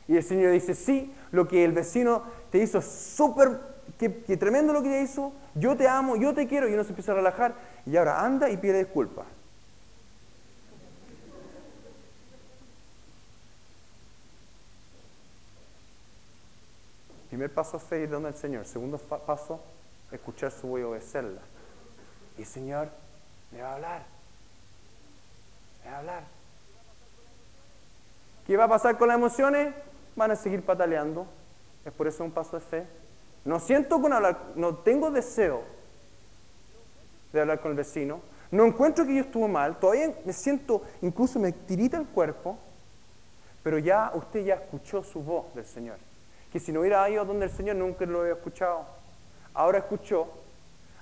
Y 0.08 0.16
el 0.16 0.24
Señor 0.24 0.52
dice, 0.54 0.74
sí, 0.74 1.14
lo 1.32 1.48
que 1.48 1.66
el 1.66 1.74
vecino 1.74 2.24
te 2.52 2.60
hizo 2.60 2.82
súper, 2.82 3.60
que, 4.00 4.10
tremendo 4.38 4.72
lo 4.72 4.82
que 4.82 4.90
te 4.90 5.02
hizo, 5.02 5.34
yo 5.56 5.76
te 5.76 5.88
amo, 5.88 6.16
yo 6.16 6.34
te 6.34 6.48
quiero, 6.48 6.70
y 6.70 6.74
uno 6.74 6.84
se 6.84 6.90
empieza 6.90 7.12
a 7.12 7.16
relajar, 7.16 7.56
y 7.86 7.98
ahora 7.98 8.24
anda 8.24 8.50
y 8.50 8.58
pide 8.58 8.80
disculpas. 8.80 9.26
Primer 17.30 17.52
paso 17.52 17.78
es 17.78 17.84
fe 17.84 18.04
ir 18.04 18.10
donde 18.10 18.30
el 18.30 18.36
Señor. 18.36 18.66
Segundo 18.66 18.98
paso, 18.98 19.60
escuchar 20.10 20.52
su 20.52 20.68
voz 20.68 20.80
y 20.80 20.84
obedecerla. 20.84 21.42
Y 22.38 22.44
el 22.44 22.48
Señor 22.48 22.90
me 23.52 23.62
va 23.62 23.72
a 23.72 23.76
hablar 23.76 24.16
hablar. 25.94 26.35
¿Qué 28.46 28.58
va 28.58 28.66
a 28.66 28.70
pasar 28.70 28.98
con 28.98 29.08
las 29.08 29.18
emociones? 29.18 29.74
Van 30.16 30.32
a 30.32 30.36
seguir 30.36 30.64
pataleando. 30.64 31.26
Es 31.84 31.92
por 31.92 32.08
eso 32.08 32.24
un 32.24 32.32
paso 32.32 32.58
de 32.60 32.66
fe. 32.66 32.88
No 33.44 33.60
siento 33.60 34.02
con 34.02 34.14
hablar, 34.14 34.40
no 34.56 34.76
tengo 34.76 35.12
deseo 35.12 35.64
de 37.32 37.42
hablar 37.42 37.62
con 37.62 37.72
el 37.72 37.78
vecino. 37.78 38.22
No 38.52 38.66
encuentro 38.66 39.06
que 39.06 39.16
yo 39.16 39.22
estuvo 39.22 39.48
mal. 39.48 39.80
Todavía 39.80 40.14
me 40.26 40.34
siento, 40.34 40.84
incluso 41.02 41.40
me 41.40 41.52
tirita 41.52 41.98
el 41.98 42.06
cuerpo. 42.08 42.58
Pero 43.64 43.80
ya 43.80 44.12
usted 44.14 44.46
ya 44.46 44.56
escuchó 44.56 45.04
su 45.04 45.22
voz 45.24 45.54
del 45.56 45.66
Señor. 45.66 45.98
Que 46.52 46.60
si 46.60 46.72
no 46.72 46.82
hubiera 46.82 47.10
ido 47.10 47.26
donde 47.26 47.46
el 47.46 47.52
Señor 47.52 47.76
nunca 47.76 48.06
lo 48.06 48.22
había 48.22 48.34
escuchado. 48.34 48.86
Ahora 49.54 49.80
escuchó, 49.80 50.28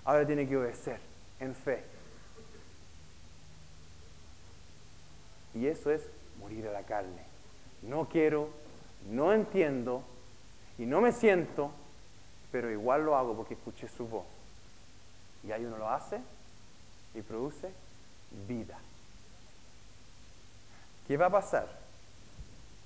ahora 0.05 0.25
tiene 0.25 0.47
que 0.47 0.57
obedecer 0.57 0.99
en 1.39 1.53
fe. 1.53 1.83
Y 5.53 5.67
eso 5.67 5.91
es 5.91 6.01
morir 6.39 6.67
a 6.67 6.71
la 6.71 6.83
carne. 6.83 7.32
No 7.87 8.07
quiero, 8.09 8.49
no 9.09 9.33
entiendo 9.33 10.03
y 10.77 10.85
no 10.85 11.01
me 11.01 11.11
siento, 11.11 11.71
pero 12.51 12.71
igual 12.71 13.05
lo 13.05 13.15
hago 13.15 13.35
porque 13.35 13.53
escuché 13.53 13.87
su 13.87 14.07
voz. 14.07 14.25
Y 15.43 15.51
ahí 15.51 15.65
uno 15.65 15.77
lo 15.77 15.89
hace 15.89 16.19
y 17.13 17.21
produce 17.21 17.69
vida. 18.47 18.77
¿Qué 21.07 21.17
va 21.17 21.27
a 21.27 21.31
pasar? 21.31 21.67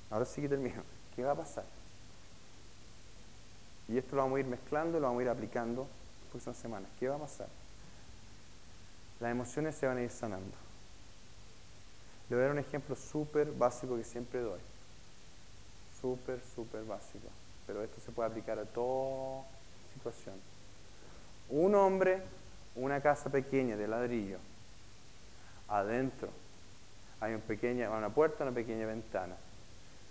Ahora 0.10 0.26
sí 0.26 0.42
que 0.42 0.50
termino. 0.50 0.82
¿Qué 1.16 1.24
va 1.24 1.32
a 1.32 1.36
pasar? 1.36 1.64
Y 3.88 3.98
esto 3.98 4.16
lo 4.16 4.24
vamos 4.24 4.38
a 4.38 4.40
ir 4.42 4.46
mezclando 4.48 5.00
lo 5.00 5.08
vamos 5.08 5.22
a 5.22 5.24
ir 5.24 5.30
aplicando 5.30 5.88
las 6.22 6.32
próximas 6.32 6.58
semanas. 6.58 6.90
¿Qué 7.00 7.08
va 7.08 7.16
a 7.16 7.20
pasar? 7.20 7.48
Las 9.20 9.32
emociones 9.32 9.76
se 9.76 9.88
van 9.88 9.98
a 9.98 10.02
ir 10.02 10.12
sanando. 10.12 10.56
Le 12.30 12.36
voy 12.36 12.44
a 12.44 12.48
dar 12.48 12.54
un 12.54 12.60
ejemplo 12.60 12.96
súper 12.96 13.52
básico 13.52 13.96
que 13.96 14.04
siempre 14.04 14.42
doy. 14.42 14.60
Súper, 16.08 16.40
súper 16.56 16.84
básico. 16.86 17.28
Pero 17.66 17.84
esto 17.84 18.00
se 18.00 18.14
puede 18.14 18.30
aplicar 18.30 18.58
a 18.58 18.64
toda 18.64 19.44
situación. 19.94 20.36
Un 21.50 21.76
hombre, 21.76 22.22
una 22.78 23.02
casa 23.02 23.30
pequeña 23.30 23.76
de 23.76 23.90
ladrillo. 23.90 24.38
Adentro 25.68 26.30
hay 27.20 27.34
una, 27.34 27.44
pequeña, 27.44 27.90
una 27.90 28.10
puerta, 28.10 28.46
una 28.46 28.54
pequeña 28.54 28.86
ventana. 28.86 29.36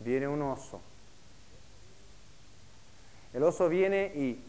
Viene 0.00 0.28
un 0.28 0.42
oso. 0.42 0.82
El 3.32 3.42
oso 3.42 3.66
viene 3.70 4.12
y 4.14 4.44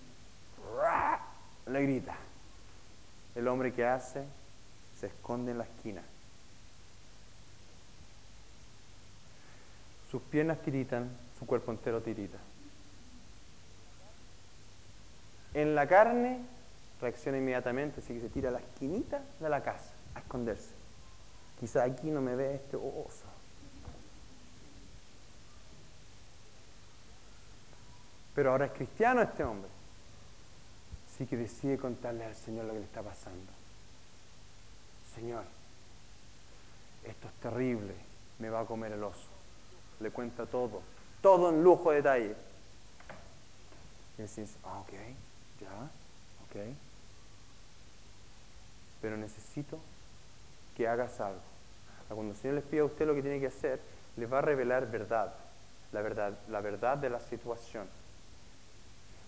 le 1.67 1.81
grita. 1.81 2.17
El 3.35 3.47
hombre 3.47 3.71
que 3.71 3.85
hace 3.85 4.25
se 4.99 5.07
esconde 5.07 5.51
en 5.51 5.59
la 5.59 5.63
esquina 5.63 6.01
Sus 10.11 10.21
piernas 10.21 10.61
tiritan, 10.61 11.09
su 11.37 11.45
cuerpo 11.45 11.71
entero 11.71 12.01
tirita. 12.01 12.37
En 15.53 15.75
la 15.75 15.87
carne 15.87 16.39
reacciona 17.01 17.37
inmediatamente, 17.37 18.01
así 18.01 18.13
que 18.13 18.21
se 18.21 18.29
tira 18.29 18.49
a 18.49 18.53
la 18.53 18.59
esquinita 18.59 19.21
de 19.39 19.49
la 19.49 19.63
casa 19.63 19.91
a 20.15 20.19
esconderse. 20.19 20.71
Quizá 21.59 21.83
aquí 21.83 22.09
no 22.09 22.21
me 22.21 22.35
ve 22.35 22.55
este 22.55 22.77
oso. 22.77 23.25
Pero 28.35 28.51
ahora 28.51 28.65
es 28.65 28.71
cristiano 28.71 29.21
este 29.21 29.43
hombre. 29.43 29.69
Así 31.11 31.25
que 31.25 31.37
decide 31.37 31.77
contarle 31.77 32.25
al 32.25 32.35
Señor 32.35 32.65
lo 32.65 32.73
que 32.73 32.79
le 32.79 32.85
está 32.85 33.01
pasando. 33.01 33.51
Señor, 35.15 35.43
esto 37.03 37.27
es 37.27 37.33
terrible, 37.41 37.95
me 38.37 38.51
va 38.51 38.59
a 38.59 38.65
comer 38.65 38.91
el 38.91 39.03
oso. 39.03 39.29
Le 39.99 40.11
cuenta 40.11 40.45
todo, 40.45 40.83
todo 41.21 41.49
en 41.49 41.63
lujo 41.63 41.91
de 41.91 41.97
detalle. 41.97 42.35
Y 44.17 44.21
decís, 44.21 44.55
ah, 44.63 44.79
ok, 44.79 44.93
ya, 45.61 45.89
ok. 46.47 46.75
Pero 49.01 49.17
necesito 49.17 49.79
que 50.75 50.87
hagas 50.87 51.19
algo. 51.19 51.41
Cuando 52.07 52.33
el 52.33 52.39
Señor 52.39 52.55
les 52.55 52.63
pide 52.63 52.81
a 52.81 52.85
usted 52.85 53.05
lo 53.05 53.15
que 53.15 53.21
tiene 53.21 53.39
que 53.39 53.47
hacer, 53.47 53.79
le 54.15 54.25
va 54.25 54.39
a 54.39 54.41
revelar 54.41 54.89
verdad, 54.89 55.33
la 55.91 56.01
verdad, 56.01 56.33
la 56.49 56.61
verdad 56.61 56.97
de 56.97 57.09
la 57.09 57.19
situación. 57.19 57.87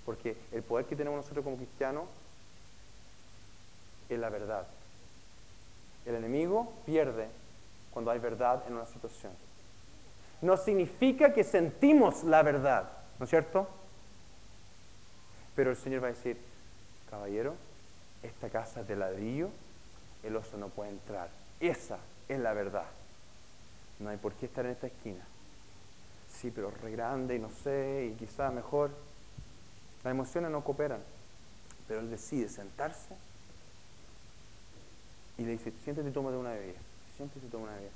Porque 0.06 0.38
el 0.52 0.64
poder 0.64 0.86
que 0.86 0.96
tenemos 0.96 1.18
nosotros 1.18 1.44
como 1.44 1.58
cristianos 1.58 2.06
es 4.10 4.18
la 4.20 4.30
verdad. 4.30 4.66
El 6.06 6.16
enemigo 6.16 6.74
pierde 6.86 7.28
cuando 7.92 8.10
hay 8.12 8.20
verdad 8.20 8.64
en 8.68 8.74
una 8.74 8.86
situación. 8.86 9.32
No 10.42 10.58
significa 10.58 11.34
que 11.34 11.44
sentimos 11.44 12.24
la 12.24 12.42
verdad, 12.44 12.90
¿no 13.20 13.26
es 13.26 13.30
cierto? 13.30 13.68
Pero 15.56 15.72
el 15.72 15.78
Señor 15.78 16.04
va 16.04 16.08
a 16.08 16.12
decir, 16.12 16.38
caballero, 17.10 17.56
esta 18.24 18.50
casa 18.50 18.82
es 18.82 18.88
de 18.88 18.96
ladrillo, 18.96 19.50
el 20.24 20.36
oso 20.36 20.58
no 20.58 20.70
puede 20.70 20.92
entrar. 20.92 21.30
Esa 21.60 21.98
es 22.30 22.40
la 22.40 22.54
verdad. 22.54 22.86
No 24.00 24.10
hay 24.10 24.18
por 24.18 24.34
qué 24.34 24.46
estar 24.46 24.66
en 24.66 24.72
esta 24.72 24.88
esquina. 24.88 25.26
Sí, 26.32 26.52
pero 26.52 26.72
re 26.72 26.92
grande 26.92 27.36
y 27.36 27.40
no 27.40 27.50
sé, 27.50 28.12
y 28.12 28.18
quizá 28.18 28.50
mejor. 28.52 28.92
Las 30.04 30.12
emociones 30.12 30.52
no 30.52 30.64
cooperan. 30.64 31.02
Pero 31.88 32.00
él 32.00 32.10
decide 32.10 32.48
sentarse 32.48 33.16
y 35.38 35.44
le 35.44 35.52
dice, 35.52 35.74
siéntate 35.84 36.08
y 36.08 36.12
tómate 36.12 36.38
una 36.38 36.52
bebida. 36.52 36.80
Siéntate 37.18 37.46
y 37.46 37.50
toma 37.50 37.66
una 37.66 37.76
bebida. 37.76 37.92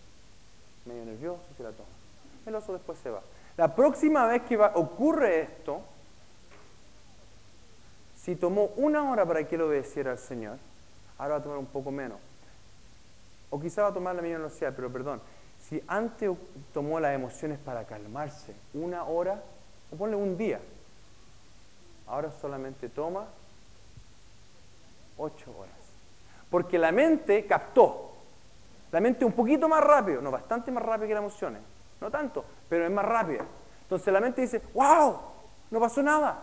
Medio 0.85 1.05
nervioso 1.05 1.43
se 1.55 1.63
la 1.63 1.71
toma. 1.71 2.02
El 2.45 2.55
oso 2.55 2.73
después 2.73 2.97
se 2.99 3.09
va. 3.09 3.21
La 3.57 3.75
próxima 3.75 4.25
vez 4.25 4.41
que 4.43 4.57
ocurre 4.57 5.41
esto, 5.41 5.81
si 8.17 8.35
tomó 8.35 8.71
una 8.77 9.09
hora 9.09 9.25
para 9.25 9.47
que 9.47 9.55
él 9.55 9.61
obedeciera 9.61 10.11
al 10.11 10.19
Señor, 10.19 10.57
ahora 11.17 11.35
va 11.35 11.39
a 11.39 11.43
tomar 11.43 11.57
un 11.57 11.65
poco 11.65 11.91
menos. 11.91 12.19
O 13.49 13.59
quizá 13.59 13.83
va 13.83 13.89
a 13.89 13.93
tomar 13.93 14.15
la 14.15 14.21
misma 14.21 14.39
velocidad, 14.39 14.73
pero 14.75 14.91
perdón. 14.91 15.21
Si 15.69 15.81
antes 15.87 16.31
tomó 16.73 16.99
las 16.99 17.13
emociones 17.13 17.59
para 17.59 17.85
calmarse 17.85 18.53
una 18.73 19.03
hora, 19.03 19.41
o 19.91 19.95
ponle 19.95 20.15
un 20.15 20.37
día, 20.37 20.59
ahora 22.07 22.31
solamente 22.41 22.89
toma 22.89 23.27
ocho 25.17 25.51
horas. 25.57 25.75
Porque 26.49 26.77
la 26.77 26.91
mente 26.91 27.45
captó. 27.45 28.11
La 28.91 28.99
mente 28.99 29.25
un 29.25 29.33
poquito 29.33 29.67
más 29.67 29.83
rápido, 29.83 30.21
no, 30.21 30.31
bastante 30.31 30.71
más 30.71 30.83
rápido 30.83 31.07
que 31.07 31.13
las 31.13 31.23
emociones. 31.23 31.61
No 32.03 32.11
tanto, 32.11 32.43
pero 32.67 32.83
es 32.83 32.91
más 32.91 33.05
rápida. 33.05 33.45
Entonces 33.83 34.11
la 34.11 34.19
mente 34.19 34.41
dice, 34.41 34.61
wow, 34.73 35.17
no 35.71 35.79
pasó 35.79 36.03
nada. 36.03 36.37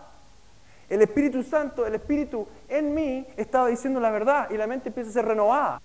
El 0.89 1.03
Espíritu 1.03 1.43
Santo, 1.43 1.85
el 1.85 1.95
Espíritu 1.95 2.49
en 2.67 2.95
mí 2.95 3.27
estaba 3.37 3.69
diciendo 3.69 4.01
la 4.01 4.09
verdad 4.09 4.51
y 4.51 4.57
la 4.57 4.67
mente 4.67 4.89
empieza 4.89 5.11
a 5.11 5.13
ser 5.13 5.27
renovada. 5.27 5.83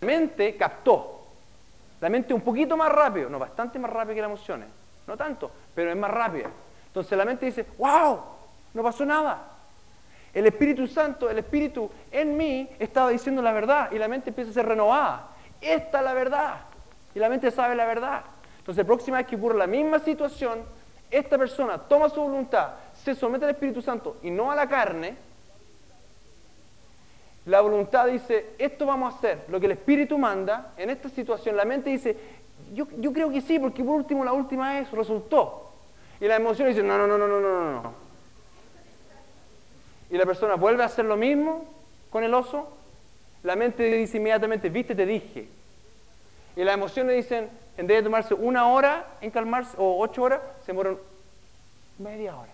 La 0.00 0.06
mente 0.06 0.56
captó. 0.56 1.20
La 2.00 2.08
mente 2.08 2.34
un 2.34 2.40
poquito 2.40 2.76
más 2.76 2.90
rápido, 2.90 3.30
no, 3.30 3.38
bastante 3.38 3.78
más 3.78 3.92
rápido 3.92 4.16
que 4.16 4.22
las 4.22 4.30
emociones. 4.30 4.68
No 5.06 5.16
tanto, 5.16 5.48
pero 5.76 5.90
es 5.90 5.96
más 5.96 6.10
rápida. 6.10 6.50
Entonces 6.88 7.16
la 7.16 7.24
mente 7.24 7.46
dice, 7.46 7.66
wow, 7.78 8.20
no 8.74 8.82
pasó 8.82 9.06
nada. 9.06 9.44
El 10.34 10.44
Espíritu 10.44 10.88
Santo, 10.88 11.30
el 11.30 11.38
Espíritu 11.38 11.88
en 12.10 12.36
mí 12.36 12.68
estaba 12.80 13.10
diciendo 13.10 13.42
la 13.42 13.52
verdad 13.52 13.92
y 13.92 13.98
la 13.98 14.08
mente 14.08 14.30
empieza 14.30 14.50
a 14.50 14.54
ser 14.54 14.66
renovada. 14.66 15.28
Esta 15.60 15.98
es 15.98 16.04
la 16.04 16.12
verdad. 16.12 16.66
Y 17.16 17.18
la 17.18 17.28
mente 17.28 17.50
sabe 17.50 17.74
la 17.74 17.84
verdad. 17.84 18.22
Entonces, 18.58 18.84
la 18.84 18.86
próxima 18.86 19.16
vez 19.16 19.26
que 19.26 19.34
ocurre 19.34 19.56
la 19.56 19.66
misma 19.66 19.98
situación, 19.98 20.60
esta 21.10 21.36
persona 21.36 21.78
toma 21.78 22.08
su 22.08 22.20
voluntad, 22.20 22.74
se 23.02 23.16
somete 23.16 23.46
al 23.46 23.52
Espíritu 23.52 23.82
Santo 23.82 24.18
y 24.22 24.30
no 24.30 24.52
a 24.52 24.54
la 24.54 24.68
carne. 24.68 25.16
La 27.46 27.60
voluntad 27.60 28.06
dice, 28.06 28.50
esto 28.58 28.86
vamos 28.86 29.12
a 29.12 29.16
hacer, 29.16 29.44
lo 29.48 29.58
que 29.58 29.66
el 29.66 29.72
Espíritu 29.72 30.16
manda 30.16 30.74
en 30.76 30.90
esta 30.90 31.08
situación. 31.08 31.56
La 31.56 31.64
mente 31.64 31.90
dice, 31.90 32.16
yo, 32.72 32.86
yo 32.98 33.12
creo 33.12 33.30
que 33.30 33.40
sí, 33.40 33.58
porque 33.58 33.82
por 33.82 33.94
último 33.94 34.24
la 34.24 34.32
última 34.32 34.74
vez 34.74 34.90
resultó. 34.92 35.72
Y 36.20 36.26
la 36.26 36.36
emoción 36.36 36.68
dice, 36.68 36.82
no, 36.82 36.96
no, 36.98 37.06
no, 37.06 37.18
no, 37.18 37.26
no, 37.26 37.40
no, 37.40 37.82
no 37.82 38.06
y 40.10 40.16
la 40.16 40.26
persona 40.26 40.54
vuelve 40.54 40.82
a 40.82 40.86
hacer 40.86 41.04
lo 41.04 41.16
mismo 41.16 41.64
con 42.10 42.22
el 42.24 42.32
oso, 42.34 42.68
la 43.42 43.56
mente 43.56 43.84
dice 43.84 44.18
inmediatamente, 44.18 44.68
viste, 44.70 44.94
te 44.94 45.06
dije. 45.06 45.48
Y 46.56 46.64
las 46.64 46.74
emociones 46.74 47.16
dicen, 47.16 47.50
en 47.76 47.86
vez 47.86 47.98
de 47.98 48.04
tomarse 48.04 48.34
una 48.34 48.66
hora 48.68 49.06
en 49.20 49.30
calmarse, 49.30 49.76
o 49.78 50.02
ocho 50.02 50.22
horas, 50.22 50.40
se 50.64 50.72
mueren 50.72 50.98
media 51.98 52.34
hora. 52.34 52.52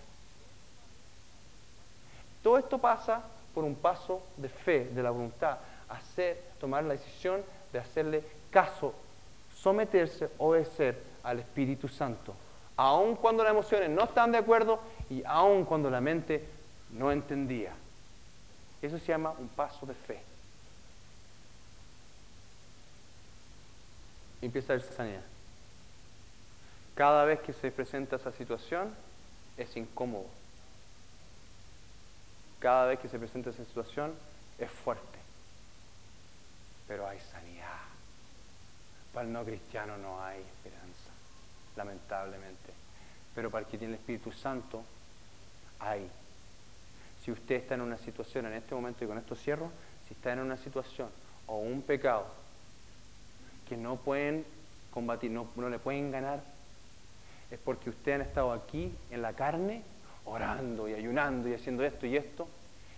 Todo 2.43 2.57
esto 2.57 2.77
pasa 2.77 3.23
por 3.55 3.63
un 3.63 3.75
paso 3.75 4.21
de 4.35 4.49
fe, 4.49 4.85
de 4.85 5.01
la 5.01 5.11
voluntad, 5.11 5.57
hacer, 5.87 6.43
tomar 6.59 6.83
la 6.83 6.93
decisión 6.93 7.41
de 7.71 7.79
hacerle 7.79 8.23
caso, 8.51 8.93
someterse, 9.55 10.29
obedecer 10.37 11.01
al 11.23 11.39
Espíritu 11.39 11.87
Santo, 11.87 12.33
aun 12.75 13.15
cuando 13.15 13.43
las 13.43 13.53
emociones 13.53 13.89
no 13.89 14.03
están 14.03 14.33
de 14.33 14.39
acuerdo 14.39 14.79
y 15.09 15.23
aun 15.25 15.63
cuando 15.63 15.89
la 15.89 16.01
mente 16.01 16.43
no 16.91 17.11
entendía. 17.11 17.71
Eso 18.81 18.97
se 18.97 19.05
llama 19.05 19.33
un 19.39 19.47
paso 19.47 19.85
de 19.85 19.93
fe. 19.93 20.32
Empieza 24.45 24.73
a 24.73 24.77
verse 24.77 24.93
sanidad. 24.93 25.21
Cada 26.95 27.25
vez 27.25 27.39
que 27.41 27.53
se 27.53 27.71
presenta 27.71 28.17
esa 28.17 28.31
situación 28.31 28.93
es 29.57 29.75
incómodo. 29.75 30.27
Cada 32.59 32.85
vez 32.85 32.99
que 32.99 33.09
se 33.09 33.19
presenta 33.19 33.49
esa 33.49 33.65
situación 33.65 34.13
es 34.59 34.69
fuerte. 34.69 35.19
Pero 36.87 37.07
hay 37.07 37.19
sanidad. 37.19 37.81
Para 39.13 39.27
el 39.27 39.33
no 39.33 39.43
cristiano 39.43 39.97
no 39.97 40.23
hay 40.23 40.39
esperanza, 40.39 41.09
lamentablemente. 41.75 42.73
Pero 43.35 43.49
para 43.49 43.65
el 43.65 43.71
que 43.71 43.77
tiene 43.77 43.95
el 43.95 43.99
Espíritu 43.99 44.31
Santo 44.31 44.83
hay 45.79 46.09
si 47.23 47.31
usted 47.31 47.55
está 47.55 47.75
en 47.75 47.81
una 47.81 47.97
situación 47.97 48.45
en 48.47 48.53
este 48.53 48.75
momento, 48.75 49.03
y 49.03 49.07
con 49.07 49.17
esto 49.17 49.35
cierro, 49.35 49.71
si 50.07 50.13
está 50.13 50.33
en 50.33 50.39
una 50.39 50.57
situación 50.57 51.09
o 51.47 51.57
un 51.57 51.81
pecado 51.81 52.25
no 53.77 53.97
pueden 53.97 54.45
combatir, 54.91 55.31
no, 55.31 55.47
le 55.69 55.79
pueden 55.79 56.11
ganar, 56.11 56.41
es 57.49 57.59
porque 57.59 57.89
ustedes 57.89 58.21
han 58.21 58.27
estado 58.27 58.51
aquí 58.51 58.91
en 59.11 59.21
la 59.21 59.33
carne, 59.33 59.83
orando 60.25 60.87
y 60.87 60.93
ayunando 60.93 61.49
y 61.49 61.53
haciendo 61.53 61.83
esto 61.83 62.05
y 62.05 62.17
esto, 62.17 62.47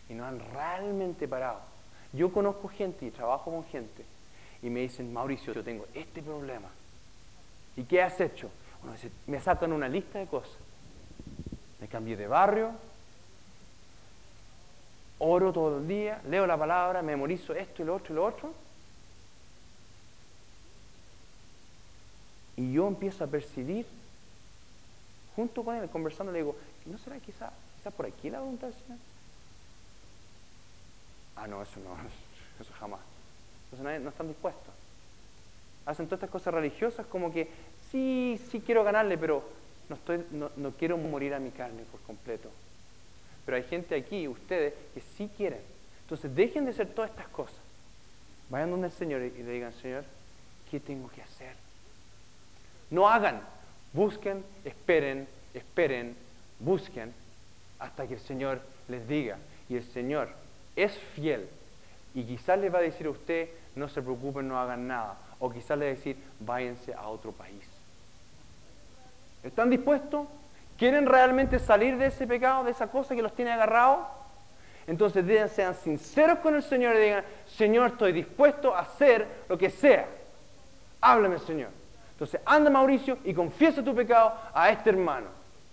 y 0.10 0.14
no 0.14 0.26
han 0.26 0.40
realmente 0.54 1.28
parado. 1.28 1.62
Yo 2.14 2.32
conozco 2.32 2.68
gente 2.68 3.06
y 3.06 3.12
trabajo 3.12 3.52
con 3.52 3.66
gente, 3.66 4.06
y 4.62 4.70
me 4.70 4.82
dicen, 4.82 5.12
Mauricio, 5.12 5.54
yo 5.54 5.64
tengo 5.64 5.86
este 5.94 6.22
problema. 6.22 6.70
¿Y 7.76 7.84
qué 7.84 8.02
has 8.02 8.20
hecho? 8.20 8.50
me 9.26 9.42
sacan 9.42 9.74
una 9.74 9.90
lista 9.90 10.20
de 10.20 10.28
cosas. 10.28 10.58
Me 11.80 11.88
cambié 11.88 12.16
de 12.16 12.28
barrio, 12.28 12.72
oro 15.20 15.52
todo 15.54 15.80
el 15.80 15.88
día, 15.88 16.22
leo 16.30 16.46
la 16.46 16.58
palabra, 16.58 17.02
memorizo 17.02 17.54
esto 17.54 17.82
y 17.82 17.86
lo 17.86 17.96
otro 17.96 18.14
y 18.14 18.16
lo 18.16 18.26
otro. 18.26 18.65
Y 22.58 22.74
yo 22.74 22.88
empiezo 22.88 23.24
a 23.24 23.28
percibir, 23.28 23.86
junto 25.36 25.64
con 25.64 25.76
él, 25.76 25.90
conversando, 25.90 26.32
le 26.32 26.40
digo, 26.40 26.56
¿no 26.86 26.98
será 26.98 27.20
quizá, 27.20 27.52
quizá 27.78 27.92
por 27.92 28.06
aquí 28.06 28.30
la 28.30 28.40
voluntad 28.40 28.68
del 28.68 28.78
Señor? 28.82 29.00
Ah, 31.36 31.48
no, 31.48 31.62
eso 31.62 31.80
no, 31.82 31.96
eso 32.62 32.74
jamás. 32.80 33.02
Entonces 33.72 34.02
no 34.02 34.10
están 34.10 34.28
dispuestos. 34.28 34.74
Hacen 35.86 36.08
todas 36.08 36.20
estas 36.20 36.30
cosas 36.30 36.54
religiosas 36.54 37.06
como 37.08 37.32
que, 37.32 37.50
sí, 37.92 38.40
sí 38.50 38.62
quiero 38.62 38.84
ganarle, 38.84 39.18
pero 39.18 39.44
no, 39.90 39.96
estoy, 39.96 40.26
no, 40.32 40.50
no 40.56 40.72
quiero 40.72 40.98
morir 40.98 41.34
a 41.34 41.40
mi 41.40 41.52
carne 41.52 41.84
por 41.92 42.00
completo. 42.02 42.50
Pero 43.46 43.58
hay 43.58 43.64
gente 43.64 43.96
aquí, 43.96 44.28
ustedes, 44.28 44.74
que 44.94 45.02
sí 45.02 45.30
quieren. 45.36 45.62
Entonces 46.02 46.34
dejen 46.36 46.66
de 46.66 46.72
hacer 46.72 46.88
todas 46.88 47.12
estas 47.12 47.28
cosas. 47.28 47.60
Vayan 48.50 48.72
donde 48.72 48.88
el 48.88 48.94
Señor 48.94 49.22
y 49.22 49.44
le 49.44 49.52
digan, 49.52 49.74
Señor, 49.74 50.06
¿qué 50.70 50.80
tengo 50.80 51.10
que 51.10 51.22
hacer? 51.22 51.65
No 52.90 53.10
hagan, 53.10 53.42
busquen, 53.94 54.44
esperen, 54.64 55.28
esperen, 55.54 56.16
busquen 56.60 57.14
hasta 57.80 58.08
que 58.08 58.16
el 58.16 58.20
Señor 58.20 58.62
les 58.88 59.08
diga. 59.08 59.38
Y 59.70 59.76
el 59.76 59.84
Señor 59.84 60.30
es 60.76 60.94
fiel. 61.16 61.48
Y 62.14 62.24
quizás 62.24 62.60
les 62.60 62.74
va 62.74 62.80
a 62.80 62.82
decir 62.82 63.08
a 63.08 63.10
usted, 63.10 63.50
no 63.76 63.90
se 63.90 64.02
preocupen, 64.02 64.48
no 64.48 64.60
hagan 64.60 64.88
nada. 64.88 65.18
O 65.40 65.50
quizás 65.52 65.78
les 65.78 65.88
va 65.88 65.92
a 65.92 65.96
decir, 65.96 66.18
váyanse 66.40 66.94
a 66.94 67.08
otro 67.08 67.32
país. 67.32 67.68
¿Están 69.44 69.70
dispuestos? 69.70 70.28
¿Quieren 70.78 71.06
realmente 71.06 71.60
salir 71.60 71.98
de 71.98 72.08
ese 72.08 72.28
pecado, 72.28 72.64
de 72.64 72.72
esa 72.72 72.88
cosa 72.88 73.16
que 73.16 73.22
los 73.22 73.34
tiene 73.34 73.52
agarrados? 73.52 74.08
Entonces 74.88 75.52
sean 75.52 75.74
sinceros 75.76 76.40
con 76.40 76.56
el 76.56 76.64
Señor 76.64 76.96
y 76.96 77.00
digan, 77.00 77.24
Señor, 77.48 77.92
estoy 77.92 78.12
dispuesto 78.12 78.76
a 78.76 78.82
hacer 78.82 79.28
lo 79.50 79.58
que 79.58 79.70
sea. 79.70 80.08
Háblame, 81.02 81.40
Señor. 81.40 81.70
Entonces 82.16 82.40
anda 82.46 82.70
Mauricio 82.70 83.18
y 83.26 83.34
confiesa 83.34 83.84
tu 83.84 83.94
pecado 83.94 84.34
a 84.54 84.70
este 84.70 84.90
hermano. 84.90 85.28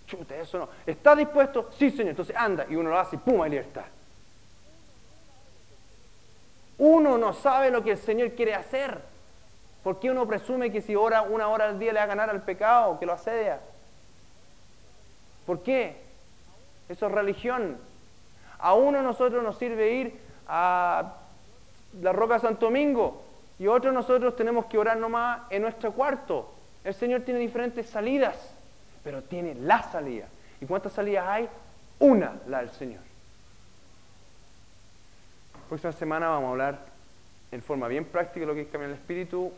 Chute, 0.05 0.41
eso 0.41 0.57
no. 0.59 0.69
¿Estás 0.85 1.17
dispuesto? 1.17 1.69
Sí, 1.77 1.89
Señor. 1.89 2.09
Entonces 2.09 2.35
anda 2.35 2.65
y 2.69 2.75
uno 2.75 2.89
lo 2.89 2.99
hace 2.99 3.15
y 3.15 3.19
pum, 3.19 3.41
hay 3.41 3.51
libertad. 3.51 3.85
Uno 6.77 7.17
no 7.17 7.31
sabe 7.31 7.71
lo 7.71 7.81
que 7.81 7.91
el 7.91 7.97
Señor 7.97 8.31
quiere 8.31 8.55
hacer. 8.55 8.99
¿Por 9.85 10.01
qué 10.01 10.11
uno 10.11 10.27
presume 10.27 10.69
que 10.69 10.81
si 10.81 10.97
ora 10.97 11.21
una 11.21 11.47
hora 11.47 11.65
al 11.65 11.79
día 11.79 11.93
le 11.93 11.99
va 11.99 12.03
a 12.03 12.07
ganar 12.07 12.29
al 12.29 12.41
pecado, 12.41 12.99
que 12.99 13.05
lo 13.05 13.13
asedia? 13.13 13.61
¿Por 15.45 15.63
qué? 15.63 15.95
Eso 16.89 17.07
es 17.07 17.11
religión. 17.13 17.77
A 18.59 18.73
uno 18.73 19.01
nosotros 19.01 19.41
nos 19.43 19.57
sirve 19.57 19.93
ir 19.93 20.19
a 20.47 21.13
la 22.01 22.11
Roca 22.11 22.39
Santo 22.39 22.65
Domingo 22.65 23.23
y 23.63 23.67
otro 23.67 23.93
nosotros 23.93 24.35
tenemos 24.35 24.65
que 24.65 24.77
orar 24.77 24.97
nomás 24.97 25.43
en 25.49 25.61
nuestro 25.61 25.93
cuarto. 25.93 26.53
El 26.83 26.93
Señor 26.93 27.21
tiene 27.21 27.39
diferentes 27.39 27.89
salidas, 27.89 28.35
pero 29.05 29.21
tiene 29.21 29.55
la 29.55 29.81
salida. 29.89 30.27
¿Y 30.59 30.65
cuántas 30.65 30.91
salidas 30.91 31.25
hay? 31.25 31.47
Una, 31.99 32.41
la 32.47 32.59
del 32.59 32.71
Señor. 32.71 32.99
Próxima 35.69 35.93
semana 35.93 36.27
vamos 36.27 36.47
a 36.47 36.51
hablar 36.51 36.85
en 37.53 37.61
forma 37.61 37.87
bien 37.87 38.03
práctica 38.03 38.41
de 38.41 38.47
lo 38.47 38.53
que 38.53 38.63
es 38.63 38.67
cambiar 38.67 38.91
el 38.91 38.97
espíritu. 38.97 39.53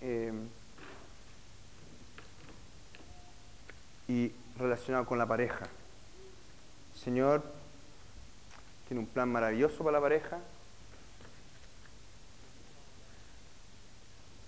Eh, 0.00 0.32
y 4.08 4.32
relacionado 4.58 5.04
con 5.04 5.18
la 5.18 5.26
pareja. 5.26 5.66
Señor 6.94 7.42
tiene 8.88 9.00
un 9.00 9.06
plan 9.06 9.28
maravilloso 9.28 9.84
para 9.84 9.98
la 9.98 10.00
pareja. 10.00 10.38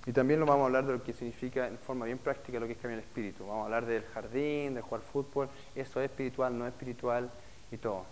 Y 0.06 0.12
también 0.12 0.38
lo 0.38 0.46
vamos 0.46 0.62
a 0.62 0.66
hablar 0.66 0.86
de 0.86 0.92
lo 0.92 1.02
que 1.02 1.14
significa 1.14 1.66
en 1.66 1.78
forma 1.78 2.04
bien 2.04 2.18
práctica 2.18 2.60
lo 2.60 2.66
que 2.66 2.72
es 2.72 2.78
cambiar 2.78 3.00
el 3.00 3.06
espíritu. 3.06 3.46
Vamos 3.46 3.62
a 3.62 3.64
hablar 3.64 3.86
del 3.86 4.04
jardín, 4.04 4.74
de 4.74 4.82
jugar 4.82 5.00
fútbol. 5.00 5.48
Eso 5.74 6.00
es 6.00 6.10
espiritual, 6.10 6.58
no 6.58 6.66
es 6.66 6.72
espiritual 6.72 7.30
y 7.72 7.78
todo. 7.78 8.04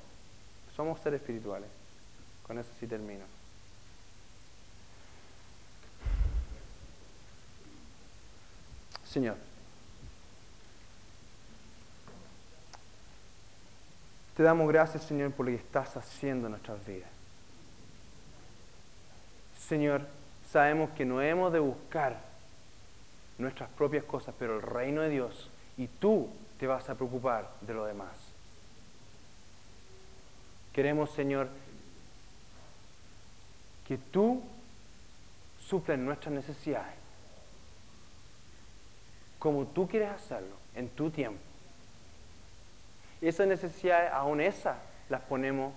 Somos 0.75 1.01
seres 1.01 1.21
espirituales. 1.21 1.69
Con 2.47 2.59
eso 2.59 2.71
sí 2.81 2.87
termino. 2.87 3.25
Señor. 9.05 9.37
Te 14.35 14.43
damos 14.43 14.67
gracias, 14.69 15.03
Señor, 15.03 15.33
por 15.33 15.45
lo 15.45 15.53
que 15.53 15.59
estás 15.59 15.95
haciendo 15.99 16.47
en 16.47 16.53
nuestras 16.53 16.85
vidas. 16.87 17.11
Señor, 19.69 20.07
sabemos 20.53 20.91
que 20.91 21.07
no 21.07 21.23
hemos 21.23 21.51
de 21.51 21.61
buscar 21.61 22.21
nuestras 23.39 23.71
propias 23.71 24.05
cosas, 24.05 24.35
pero 24.39 24.57
el 24.57 24.63
reino 24.63 25.01
de 25.01 25.09
Dios 25.09 25.49
y 25.79 25.87
tú 25.87 26.29
te 26.59 26.67
vas 26.67 26.91
a 26.91 26.95
preocupar 26.95 27.51
de 27.63 27.73
lo 27.73 27.87
demás. 27.87 28.15
Queremos, 30.75 31.11
Señor, 31.11 31.49
que 33.89 33.97
tú 33.97 34.43
suplen 35.59 36.05
nuestras 36.05 36.35
necesidades, 36.35 36.95
como 39.39 39.67
tú 39.67 39.89
quieres 39.89 40.11
hacerlo, 40.11 40.57
en 40.75 40.91
tu 40.91 41.11
tiempo. 41.11 41.41
Esas 43.23 43.47
necesidades, 43.47 44.13
aún 44.13 44.41
esas, 44.41 44.77
las 45.09 45.23
ponemos 45.23 45.73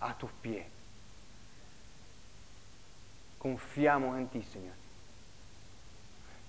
a 0.00 0.18
tus 0.18 0.30
pies. 0.42 0.66
Confiamos 3.46 4.18
en 4.18 4.26
ti, 4.26 4.42
Señor. 4.42 4.74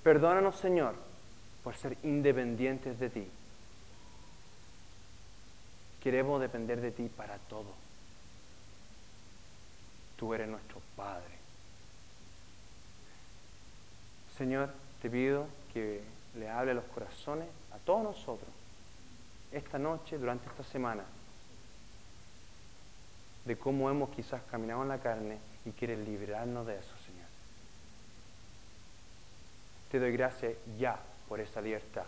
Perdónanos, 0.01 0.55
Señor, 0.55 0.95
por 1.63 1.75
ser 1.75 1.95
independientes 2.01 2.99
de 2.99 3.11
ti. 3.11 3.27
Queremos 6.01 6.41
depender 6.41 6.81
de 6.81 6.89
ti 6.89 7.07
para 7.15 7.37
todo. 7.37 7.71
Tú 10.15 10.33
eres 10.33 10.47
nuestro 10.47 10.81
Padre. 10.95 11.37
Señor, 14.35 14.73
te 14.99 15.07
pido 15.07 15.45
que 15.75 16.01
le 16.33 16.49
hable 16.49 16.71
a 16.71 16.75
los 16.75 16.85
corazones, 16.85 17.47
a 17.73 17.77
todos 17.77 18.01
nosotros, 18.01 18.49
esta 19.51 19.77
noche, 19.77 20.17
durante 20.17 20.47
esta 20.47 20.63
semana, 20.63 21.03
de 23.45 23.55
cómo 23.55 23.87
hemos 23.87 24.09
quizás 24.09 24.41
caminado 24.49 24.81
en 24.81 24.89
la 24.89 24.97
carne 24.97 25.37
y 25.68 25.72
quieres 25.72 25.99
librarnos 25.99 26.65
de 26.65 26.76
eso, 26.78 26.95
Señor. 27.05 27.28
Te 29.91 29.99
doy 29.99 30.13
gracias 30.13 30.53
ya 30.80 30.97
por 31.28 31.41
esa 31.41 31.61
libertad 31.61 32.05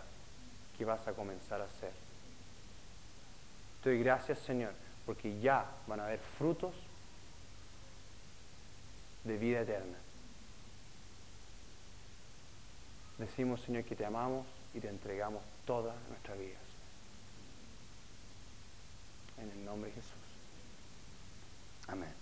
que 0.78 0.84
vas 0.86 1.06
a 1.06 1.12
comenzar 1.12 1.60
a 1.60 1.64
hacer. 1.64 1.92
Te 3.82 3.90
doy 3.90 3.98
gracias, 4.02 4.38
Señor, 4.38 4.72
porque 5.04 5.38
ya 5.40 5.66
van 5.86 6.00
a 6.00 6.06
haber 6.06 6.20
frutos 6.38 6.74
de 9.24 9.36
vida 9.36 9.60
eterna. 9.60 9.98
Decimos, 13.18 13.60
Señor, 13.60 13.84
que 13.84 13.94
te 13.94 14.06
amamos 14.06 14.46
y 14.72 14.80
te 14.80 14.88
entregamos 14.88 15.42
toda 15.66 15.94
nuestra 16.08 16.34
vida. 16.34 16.56
En 19.36 19.50
el 19.50 19.64
nombre 19.66 19.90
de 19.90 19.96
Jesús. 19.96 20.14
Amén. 21.88 22.19